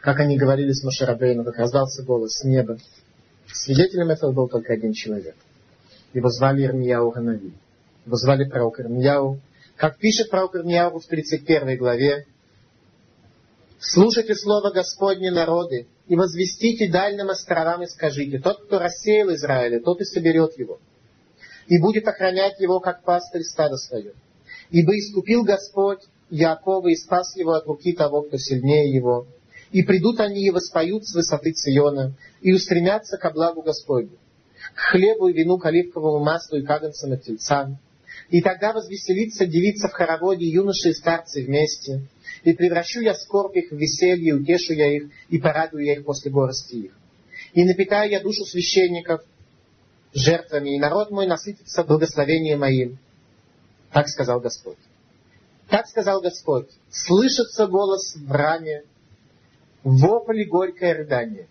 как 0.00 0.20
они 0.20 0.36
говорили 0.36 0.72
с 0.72 0.84
Машарабейну, 0.84 1.44
как 1.44 1.56
раздался 1.56 2.02
голос 2.04 2.34
с 2.34 2.44
неба. 2.44 2.78
Свидетелем 3.46 4.10
этого 4.10 4.32
был 4.32 4.48
только 4.48 4.74
один 4.74 4.92
человек. 4.92 5.34
Его 6.12 6.28
звали 6.28 6.64
Ирмияу 6.64 7.10
Ханави. 7.10 7.54
Его 8.04 8.16
звали 8.16 8.44
пророк 8.48 8.80
Ирмияу. 8.80 9.40
Как 9.76 9.98
пишет 9.98 10.30
пророк 10.30 10.54
Ирмияу 10.54 11.00
в 11.00 11.06
31 11.06 11.76
главе, 11.78 12.26
«Слушайте 13.86 14.34
слово 14.34 14.70
Господне 14.70 15.30
народы, 15.30 15.86
и 16.08 16.16
возвестите 16.16 16.90
дальним 16.90 17.28
островам 17.28 17.82
и 17.82 17.86
скажите, 17.86 18.38
тот, 18.38 18.64
кто 18.64 18.78
рассеял 18.78 19.30
Израиля, 19.34 19.78
тот 19.80 20.00
и 20.00 20.04
соберет 20.04 20.58
его, 20.58 20.80
и 21.66 21.78
будет 21.78 22.08
охранять 22.08 22.58
его, 22.60 22.80
как 22.80 23.04
пастырь 23.04 23.42
стада 23.42 23.76
свое. 23.76 24.14
Ибо 24.70 24.98
искупил 24.98 25.44
Господь 25.44 26.00
Якова 26.30 26.88
и 26.88 26.96
спас 26.96 27.36
его 27.36 27.52
от 27.52 27.66
руки 27.66 27.92
того, 27.92 28.22
кто 28.22 28.38
сильнее 28.38 28.90
его. 28.90 29.26
И 29.70 29.82
придут 29.82 30.18
они 30.18 30.46
и 30.46 30.50
воспоют 30.50 31.06
с 31.06 31.14
высоты 31.14 31.52
Циона, 31.52 32.14
и 32.40 32.54
устремятся 32.54 33.18
ко 33.18 33.30
благу 33.30 33.60
Господню, 33.60 34.16
к 34.74 34.78
хлебу 34.78 35.28
и 35.28 35.34
вину, 35.34 35.58
к 35.58 35.66
оливковому 35.66 36.24
маслу 36.24 36.56
и 36.56 36.62
каганцам 36.62 37.12
и 37.12 37.18
тельцам. 37.18 37.78
И 38.30 38.40
тогда 38.40 38.72
возвеселится 38.72 39.44
девица 39.44 39.88
в 39.88 39.92
хороводе, 39.92 40.46
юноши 40.46 40.90
и 40.90 40.94
старцы 40.94 41.44
вместе, 41.44 42.08
и 42.44 42.52
превращу 42.52 43.00
я 43.00 43.14
скорбь 43.14 43.56
их 43.56 43.70
в 43.70 43.76
веселье, 43.76 44.34
утешу 44.34 44.72
я 44.74 44.96
их, 44.96 45.10
и 45.28 45.38
порадую 45.38 45.84
я 45.84 45.94
их 45.94 46.04
после 46.04 46.30
горости 46.30 46.74
их. 46.74 46.92
И 47.52 47.64
напитаю 47.64 48.10
я 48.10 48.20
душу 48.20 48.44
священников 48.44 49.22
жертвами, 50.12 50.76
и 50.76 50.78
народ 50.78 51.10
мой 51.10 51.26
насытится 51.26 51.84
благословением 51.84 52.60
моим. 52.60 52.98
Так 53.92 54.08
сказал 54.08 54.40
Господь. 54.40 54.78
Так 55.68 55.86
сказал 55.86 56.20
Господь. 56.20 56.68
Слышится 56.90 57.66
голос 57.66 58.14
в 58.16 58.30
раме, 58.30 58.84
вопль 59.82 60.44
горькое 60.44 60.94
рыдание. 60.94 61.48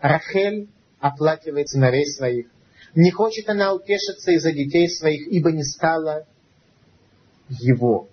Рахель 0.00 0.68
оплакивает 1.00 1.68
сыновей 1.68 2.06
своих. 2.06 2.46
Не 2.94 3.10
хочет 3.10 3.48
она 3.48 3.74
утешиться 3.74 4.32
из-за 4.32 4.52
детей 4.52 4.88
своих, 4.88 5.26
ибо 5.28 5.50
не 5.52 5.64
стало 5.64 6.26
его. 7.48 8.08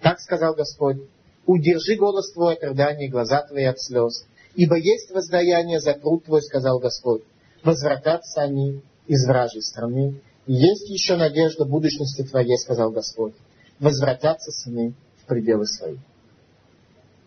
Так 0.00 0.20
сказал 0.20 0.54
Господь, 0.54 0.98
удержи 1.46 1.96
голос 1.96 2.32
твой 2.32 2.54
от 2.54 2.62
рыдания 2.62 3.06
и 3.06 3.10
глаза 3.10 3.42
твои 3.42 3.64
от 3.64 3.80
слез, 3.80 4.24
ибо 4.54 4.76
есть 4.76 5.10
воздаяние 5.10 5.80
за 5.80 5.94
труд 5.94 6.24
твой, 6.24 6.42
сказал 6.42 6.78
Господь. 6.78 7.22
Возвратятся 7.62 8.42
они 8.42 8.82
из 9.06 9.26
вражьей 9.26 9.62
страны, 9.62 10.20
и 10.46 10.54
есть 10.54 10.88
еще 10.88 11.16
надежда 11.16 11.64
будущности 11.64 12.22
твоей, 12.22 12.56
сказал 12.56 12.90
Господь. 12.90 13.34
Возвратятся 13.78 14.50
сыны 14.50 14.94
в 15.22 15.26
пределы 15.26 15.66
свои. 15.66 15.96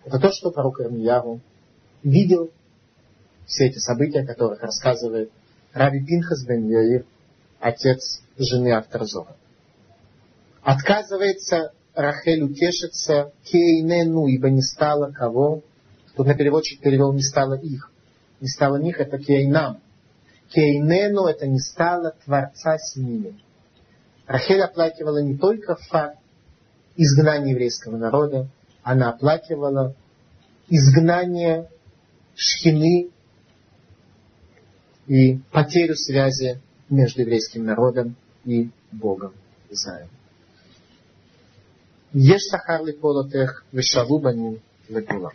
Это 0.05 0.19
то, 0.19 0.31
что 0.31 0.51
пророк 0.51 0.81
Ирмияру 0.81 1.39
видел 2.03 2.51
все 3.45 3.67
эти 3.67 3.77
события, 3.77 4.21
о 4.21 4.25
которых 4.27 4.61
рассказывает 4.61 5.31
Раби 5.73 6.03
Пинхас 6.05 6.45
бен 6.45 6.67
Яир, 6.67 7.05
отец 7.59 8.21
жены 8.37 8.73
Авторзора. 8.73 9.35
Отказывается 10.61 11.73
Рахель 11.95 12.43
утешится 12.43 13.31
кейнену, 13.43 14.27
ибо 14.27 14.49
не 14.49 14.61
стало 14.61 15.11
кого. 15.11 15.61
Тут 16.15 16.27
на 16.27 16.35
переводчик 16.35 16.81
перевел 16.81 17.13
не 17.13 17.21
стало 17.21 17.53
их. 17.53 17.91
Не 18.41 18.47
стало 18.47 18.77
них, 18.77 18.99
это 18.99 19.17
кейнам. 19.19 19.79
Кейнену 20.49 21.25
это 21.25 21.47
не 21.47 21.59
стало 21.59 22.15
Творца 22.25 22.77
с 22.77 22.95
ними. 22.95 23.39
Рахель 24.25 24.61
оплакивала 24.61 25.21
не 25.21 25.37
только 25.37 25.75
факт 25.75 26.17
изгнания 26.95 27.51
еврейского 27.51 27.97
народа, 27.97 28.47
она 28.83 29.09
оплакивала 29.09 29.95
изгнание 30.69 31.69
шхины 32.35 33.09
и 35.07 35.37
потерю 35.51 35.95
связи 35.95 36.59
между 36.89 37.21
еврейским 37.21 37.65
народом 37.65 38.15
и 38.45 38.69
Богом 38.91 39.33
Израиля. 39.69 40.09
Ешь 42.13 42.43
сахар 42.43 42.83
липолотех, 42.83 43.65
вешалу 43.71 44.19
баним 44.19 44.61
легула. 44.87 45.31